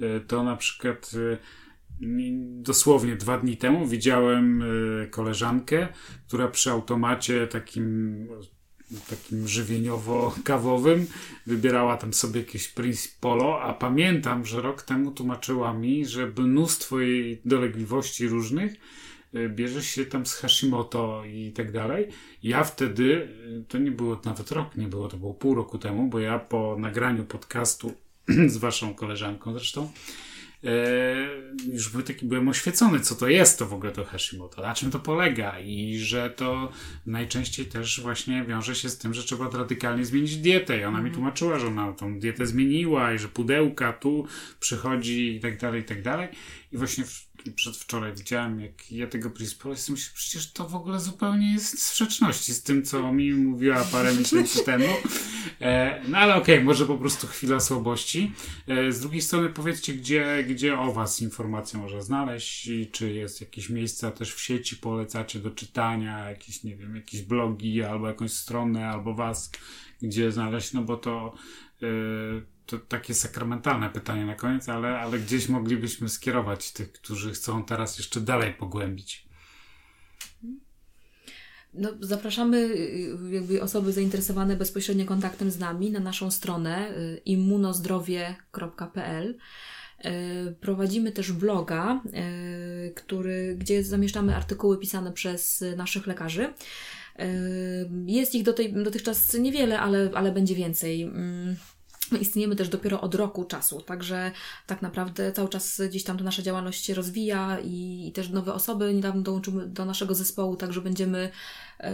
y, 0.00 0.20
to 0.26 0.44
na 0.44 0.56
przykład 0.56 1.10
y, 1.14 1.38
dosłownie 2.40 3.16
dwa 3.16 3.38
dni 3.38 3.56
temu 3.56 3.86
widziałem 3.86 4.64
koleżankę, 5.10 5.88
która 6.26 6.48
przy 6.48 6.70
automacie 6.70 7.46
takim 7.46 8.28
takim 9.10 9.46
żywieniowo-kawowym. 9.46 11.06
Wybierała 11.46 11.96
tam 11.96 12.14
sobie 12.14 12.40
jakieś 12.40 12.68
Prince 12.68 13.08
Polo, 13.08 13.62
a 13.62 13.74
pamiętam, 13.74 14.46
że 14.46 14.62
rok 14.62 14.82
temu 14.82 15.10
tłumaczyła 15.10 15.72
mi, 15.72 16.06
że 16.06 16.32
mnóstwo 16.38 17.00
jej 17.00 17.40
dolegliwości 17.44 18.28
różnych 18.28 18.72
y, 19.34 19.48
bierze 19.48 19.82
się 19.82 20.06
tam 20.06 20.26
z 20.26 20.34
Hashimoto 20.34 21.22
i 21.24 21.52
tak 21.52 21.72
dalej. 21.72 22.08
Ja 22.42 22.64
wtedy, 22.64 23.28
y, 23.60 23.64
to 23.68 23.78
nie 23.78 23.90
było 23.90 24.20
nawet 24.24 24.50
rok, 24.50 24.76
nie 24.76 24.88
było, 24.88 25.08
to 25.08 25.16
było 25.16 25.34
pół 25.34 25.54
roku 25.54 25.78
temu, 25.78 26.08
bo 26.08 26.18
ja 26.18 26.38
po 26.38 26.76
nagraniu 26.78 27.24
podcastu 27.24 27.92
z 28.46 28.56
waszą 28.56 28.94
koleżanką 28.94 29.52
zresztą, 29.52 29.90
już 31.72 31.88
by 31.88 32.02
taki 32.02 32.26
byłem 32.26 32.48
oświecony, 32.48 33.00
co 33.00 33.14
to 33.14 33.28
jest 33.28 33.58
to 33.58 33.66
w 33.66 33.74
ogóle 33.74 33.92
to 33.92 34.04
Hashimoto, 34.04 34.62
na 34.62 34.74
czym 34.74 34.90
to 34.90 34.98
polega 34.98 35.60
i 35.60 35.98
że 35.98 36.30
to 36.30 36.72
najczęściej 37.06 37.66
też 37.66 38.00
właśnie 38.00 38.44
wiąże 38.44 38.74
się 38.74 38.88
z 38.88 38.98
tym, 38.98 39.14
że 39.14 39.22
trzeba 39.22 39.50
radykalnie 39.50 40.04
zmienić 40.04 40.36
dietę 40.36 40.80
i 40.80 40.84
ona 40.84 40.98
mi 40.98 41.08
mhm. 41.08 41.14
tłumaczyła, 41.14 41.58
że 41.58 41.66
ona 41.66 41.92
tą 41.92 42.18
dietę 42.18 42.46
zmieniła 42.46 43.12
i 43.12 43.18
że 43.18 43.28
pudełka 43.28 43.92
tu 43.92 44.26
przychodzi 44.60 45.36
i 45.36 45.40
tak 45.40 45.60
dalej, 45.60 45.80
i 45.80 45.84
tak 45.84 46.02
dalej 46.02 46.28
i 46.72 46.76
właśnie 46.76 47.04
przedwczoraj 47.56 48.14
widziałem, 48.14 48.60
jak 48.60 48.92
ja 48.92 49.06
tego 49.06 49.30
Prispol 49.30 49.72
i 49.72 49.92
myślę, 49.92 50.12
przecież 50.14 50.52
to 50.52 50.68
w 50.68 50.74
ogóle 50.74 51.00
zupełnie 51.00 51.52
jest 51.52 51.76
w 51.76 51.82
sprzeczności 51.82 52.54
z 52.54 52.62
tym, 52.62 52.82
co 52.82 53.12
mi 53.12 53.32
mówiła 53.32 53.84
parę 53.84 54.14
miesięcy 54.14 54.64
temu. 54.70 54.88
E, 55.60 56.02
no 56.08 56.18
ale 56.18 56.34
okej, 56.34 56.54
okay, 56.54 56.64
może 56.64 56.86
po 56.86 56.98
prostu 56.98 57.26
chwila 57.26 57.60
słabości. 57.60 58.32
E, 58.68 58.92
z 58.92 59.00
drugiej 59.00 59.22
strony 59.22 59.48
powiedzcie, 59.48 59.94
gdzie, 59.94 60.44
gdzie 60.48 60.78
o 60.78 60.92
was 60.92 61.22
informacje 61.22 61.80
można 61.80 62.00
znaleźć 62.00 62.66
i 62.66 62.86
czy 62.86 63.12
jest 63.12 63.40
jakieś 63.40 63.68
miejsca 63.68 64.10
też 64.10 64.34
w 64.34 64.40
sieci 64.40 64.76
polecacie 64.76 65.38
do 65.38 65.50
czytania, 65.50 66.30
jakieś, 66.30 66.64
nie 66.64 66.76
wiem, 66.76 66.96
jakieś 66.96 67.22
blogi 67.22 67.82
albo 67.82 68.08
jakąś 68.08 68.32
stronę, 68.32 68.88
albo 68.88 69.14
was, 69.14 69.50
gdzie 70.02 70.32
znaleźć, 70.32 70.72
no 70.72 70.82
bo 70.82 70.96
to 70.96 71.34
e, 71.82 71.86
to 72.70 72.78
takie 72.78 73.14
sakramentalne 73.14 73.90
pytanie 73.90 74.26
na 74.26 74.34
koniec, 74.34 74.68
ale, 74.68 74.98
ale 74.98 75.18
gdzieś 75.18 75.48
moglibyśmy 75.48 76.08
skierować 76.08 76.72
tych, 76.72 76.92
którzy 76.92 77.32
chcą 77.32 77.64
teraz 77.64 77.98
jeszcze 77.98 78.20
dalej 78.20 78.54
pogłębić. 78.54 79.30
No, 81.74 81.90
zapraszamy 82.00 82.58
y, 82.58 83.16
jakby 83.30 83.62
osoby 83.62 83.92
zainteresowane 83.92 84.56
bezpośrednio 84.56 85.06
kontaktem 85.06 85.50
z 85.50 85.58
nami 85.58 85.90
na 85.90 86.00
naszą 86.00 86.30
stronę 86.30 86.90
y, 86.90 87.20
immunozdrowie.pl. 87.24 89.38
Y, 90.04 90.54
prowadzimy 90.60 91.12
też 91.12 91.32
bloga, 91.32 92.02
który, 92.94 93.56
gdzie 93.58 93.84
zamieszczamy 93.84 94.36
artykuły 94.36 94.78
pisane 94.78 95.12
przez 95.12 95.64
naszych 95.76 96.06
lekarzy. 96.06 96.54
Jest 98.06 98.34
ich 98.34 98.42
do 98.42 98.52
tej, 98.52 98.72
dotychczas 98.72 99.34
niewiele, 99.34 99.80
ale, 99.80 100.10
ale 100.14 100.32
będzie 100.32 100.54
więcej. 100.54 101.10
My 102.12 102.18
istniejemy 102.30 102.56
też 102.56 102.68
dopiero 102.68 103.00
od 103.00 103.14
roku 103.14 103.44
czasu, 103.44 103.80
także 103.80 104.32
tak 104.66 104.82
naprawdę 104.82 105.32
cały 105.32 105.48
czas 105.48 105.82
gdzieś 105.88 106.04
tam 106.04 106.18
to 106.18 106.24
nasza 106.24 106.42
działalność 106.42 106.84
się 106.84 106.94
rozwija 106.94 107.58
i, 107.64 108.06
i 108.08 108.12
też 108.12 108.28
nowe 108.28 108.54
osoby 108.54 108.94
niedawno 108.94 109.22
dołączyły 109.22 109.66
do 109.66 109.84
naszego 109.84 110.14
zespołu, 110.14 110.56
także 110.56 110.80
będziemy 110.80 111.30
e, 111.78 111.92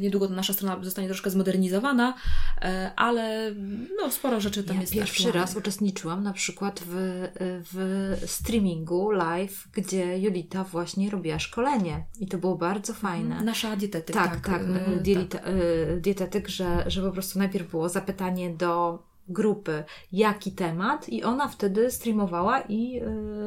niedługo 0.00 0.28
nasza 0.28 0.52
strona 0.52 0.84
zostanie 0.84 1.08
troszkę 1.08 1.30
zmodernizowana, 1.30 2.14
e, 2.62 2.92
ale 2.96 3.54
no, 3.98 4.10
sporo 4.10 4.40
rzeczy 4.40 4.64
tam 4.64 4.76
ja 4.76 4.80
jest. 4.80 4.92
Pierwszy 4.92 5.32
raz 5.32 5.56
uczestniczyłam 5.56 6.22
na 6.22 6.32
przykład 6.32 6.80
w, 6.86 7.28
w 7.40 8.30
streamingu 8.30 9.10
live, 9.10 9.68
gdzie 9.72 10.18
Julita 10.18 10.64
właśnie 10.64 11.10
robiła 11.10 11.38
szkolenie 11.38 12.04
i 12.20 12.26
to 12.26 12.38
było 12.38 12.56
bardzo 12.56 12.94
fajne. 12.94 13.42
Nasza 13.44 13.76
dietetyk. 13.76 14.16
Tak, 14.16 14.30
tak. 14.30 14.44
tak, 14.44 14.62
e, 14.62 15.24
tak. 15.26 15.42
E, 15.44 16.00
dietetyk, 16.00 16.48
że, 16.48 16.84
że 16.86 17.02
po 17.02 17.10
prostu 17.10 17.38
najpierw 17.38 17.70
było 17.70 17.88
zapytanie 17.88 18.54
do 18.54 19.02
grupy, 19.28 19.84
jaki 20.12 20.52
temat 20.52 21.08
i 21.08 21.22
ona 21.22 21.48
wtedy 21.48 21.90
streamowała 21.90 22.60
i 22.60 23.00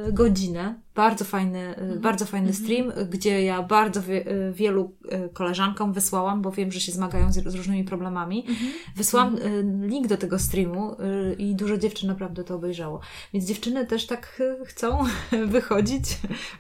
y, 0.08 0.14
godzinę. 0.14 0.80
Bardzo 0.96 1.26
fajny, 1.26 1.76
mm. 1.76 2.00
bardzo 2.00 2.26
fajny 2.26 2.50
mm 2.50 2.62
-hmm. 2.62 2.64
stream, 2.64 3.10
gdzie 3.10 3.44
ja 3.44 3.64
bardzo 3.64 4.02
wie, 4.02 4.32
y, 4.32 4.54
wielu 4.54 4.96
koleżankom 5.34 5.94
wysłałam, 5.94 6.42
bo 6.42 6.52
wiem, 6.52 6.72
że 6.72 6.80
się 6.80 6.92
zmagają 6.92 7.34
z, 7.34 7.36
z 7.36 7.56
różnymi 7.56 7.84
problemami. 7.84 8.46
Mm 8.48 8.56
-hmm. 8.56 8.68
Wysłałam 8.96 9.38
link 9.82 10.08
do 10.08 10.18
tego 10.18 10.40
streamu 10.40 10.96
i 11.38 11.56
dużo 11.56 11.78
dziewczyn 11.78 12.10
naprawdę 12.10 12.44
to 12.44 12.56
obejrzało. 12.56 13.00
Więc 13.34 13.46
dziewczyny 13.46 13.88
też 13.88 14.08
tak 14.08 14.42
chcą 14.66 15.04
wychodzić 15.48 16.04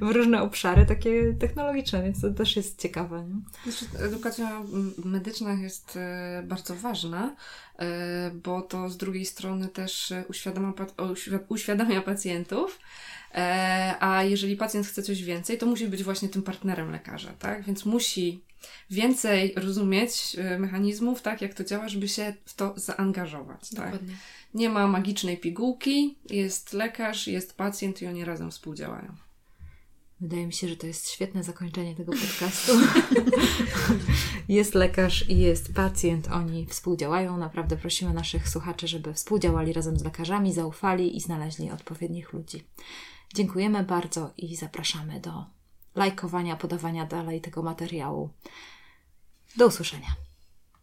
w 0.01 0.11
różne 0.11 0.41
obszary 0.41 0.85
takie 0.85 1.33
technologiczne, 1.33 2.03
więc 2.03 2.21
to 2.21 2.29
też 2.29 2.55
jest 2.55 2.81
ciekawe. 2.81 3.25
Nie? 3.27 3.71
Znaczy, 3.71 4.05
edukacja 4.05 4.61
medyczna 5.05 5.53
jest 5.53 5.99
bardzo 6.43 6.75
ważna, 6.75 7.35
bo 8.33 8.61
to 8.61 8.89
z 8.89 8.97
drugiej 8.97 9.25
strony 9.25 9.67
też 9.67 10.13
uświadamia, 10.29 10.73
uświadamia 11.49 12.01
pacjentów, 12.01 12.79
E, 13.33 13.95
a 13.99 14.23
jeżeli 14.23 14.57
pacjent 14.57 14.87
chce 14.87 15.03
coś 15.03 15.23
więcej, 15.23 15.57
to 15.57 15.65
musi 15.65 15.87
być 15.87 16.03
właśnie 16.03 16.29
tym 16.29 16.43
partnerem 16.43 16.91
lekarza, 16.91 17.33
tak? 17.39 17.63
Więc 17.63 17.85
musi 17.85 18.43
więcej 18.89 19.53
rozumieć 19.55 20.35
e, 20.39 20.59
mechanizmów, 20.59 21.21
tak, 21.21 21.41
jak 21.41 21.53
to 21.53 21.63
działa, 21.63 21.89
żeby 21.89 22.07
się 22.07 22.33
w 22.45 22.53
to 22.53 22.73
zaangażować. 22.75 23.69
Tak? 23.69 23.93
Nie 24.53 24.69
ma 24.69 24.87
magicznej 24.87 25.37
pigułki, 25.37 26.17
jest 26.29 26.73
lekarz, 26.73 27.27
jest 27.27 27.57
pacjent 27.57 28.01
i 28.01 28.07
oni 28.07 28.25
razem 28.25 28.51
współdziałają. 28.51 29.15
Wydaje 30.23 30.47
mi 30.47 30.53
się, 30.53 30.67
że 30.67 30.75
to 30.75 30.87
jest 30.87 31.09
świetne 31.09 31.43
zakończenie 31.43 31.95
tego 31.95 32.11
podcastu. 32.11 32.71
jest 34.49 34.75
lekarz 34.75 35.29
i 35.29 35.37
jest 35.37 35.73
pacjent, 35.73 36.27
oni 36.27 36.65
współdziałają. 36.65 37.37
Naprawdę 37.37 37.77
prosimy 37.77 38.13
naszych 38.13 38.49
słuchaczy, 38.49 38.87
żeby 38.87 39.13
współdziałali 39.13 39.73
razem 39.73 39.99
z 39.99 40.03
lekarzami, 40.03 40.53
zaufali 40.53 41.17
i 41.17 41.21
znaleźli 41.21 41.71
odpowiednich 41.71 42.33
ludzi. 42.33 42.63
Dziękujemy 43.33 43.83
bardzo 43.83 44.33
i 44.37 44.55
zapraszamy 44.55 45.19
do 45.19 45.45
lajkowania, 45.95 46.55
podawania 46.55 47.05
dalej 47.05 47.41
tego 47.41 47.63
materiału. 47.63 48.29
Do 49.57 49.67
usłyszenia. 49.67 50.15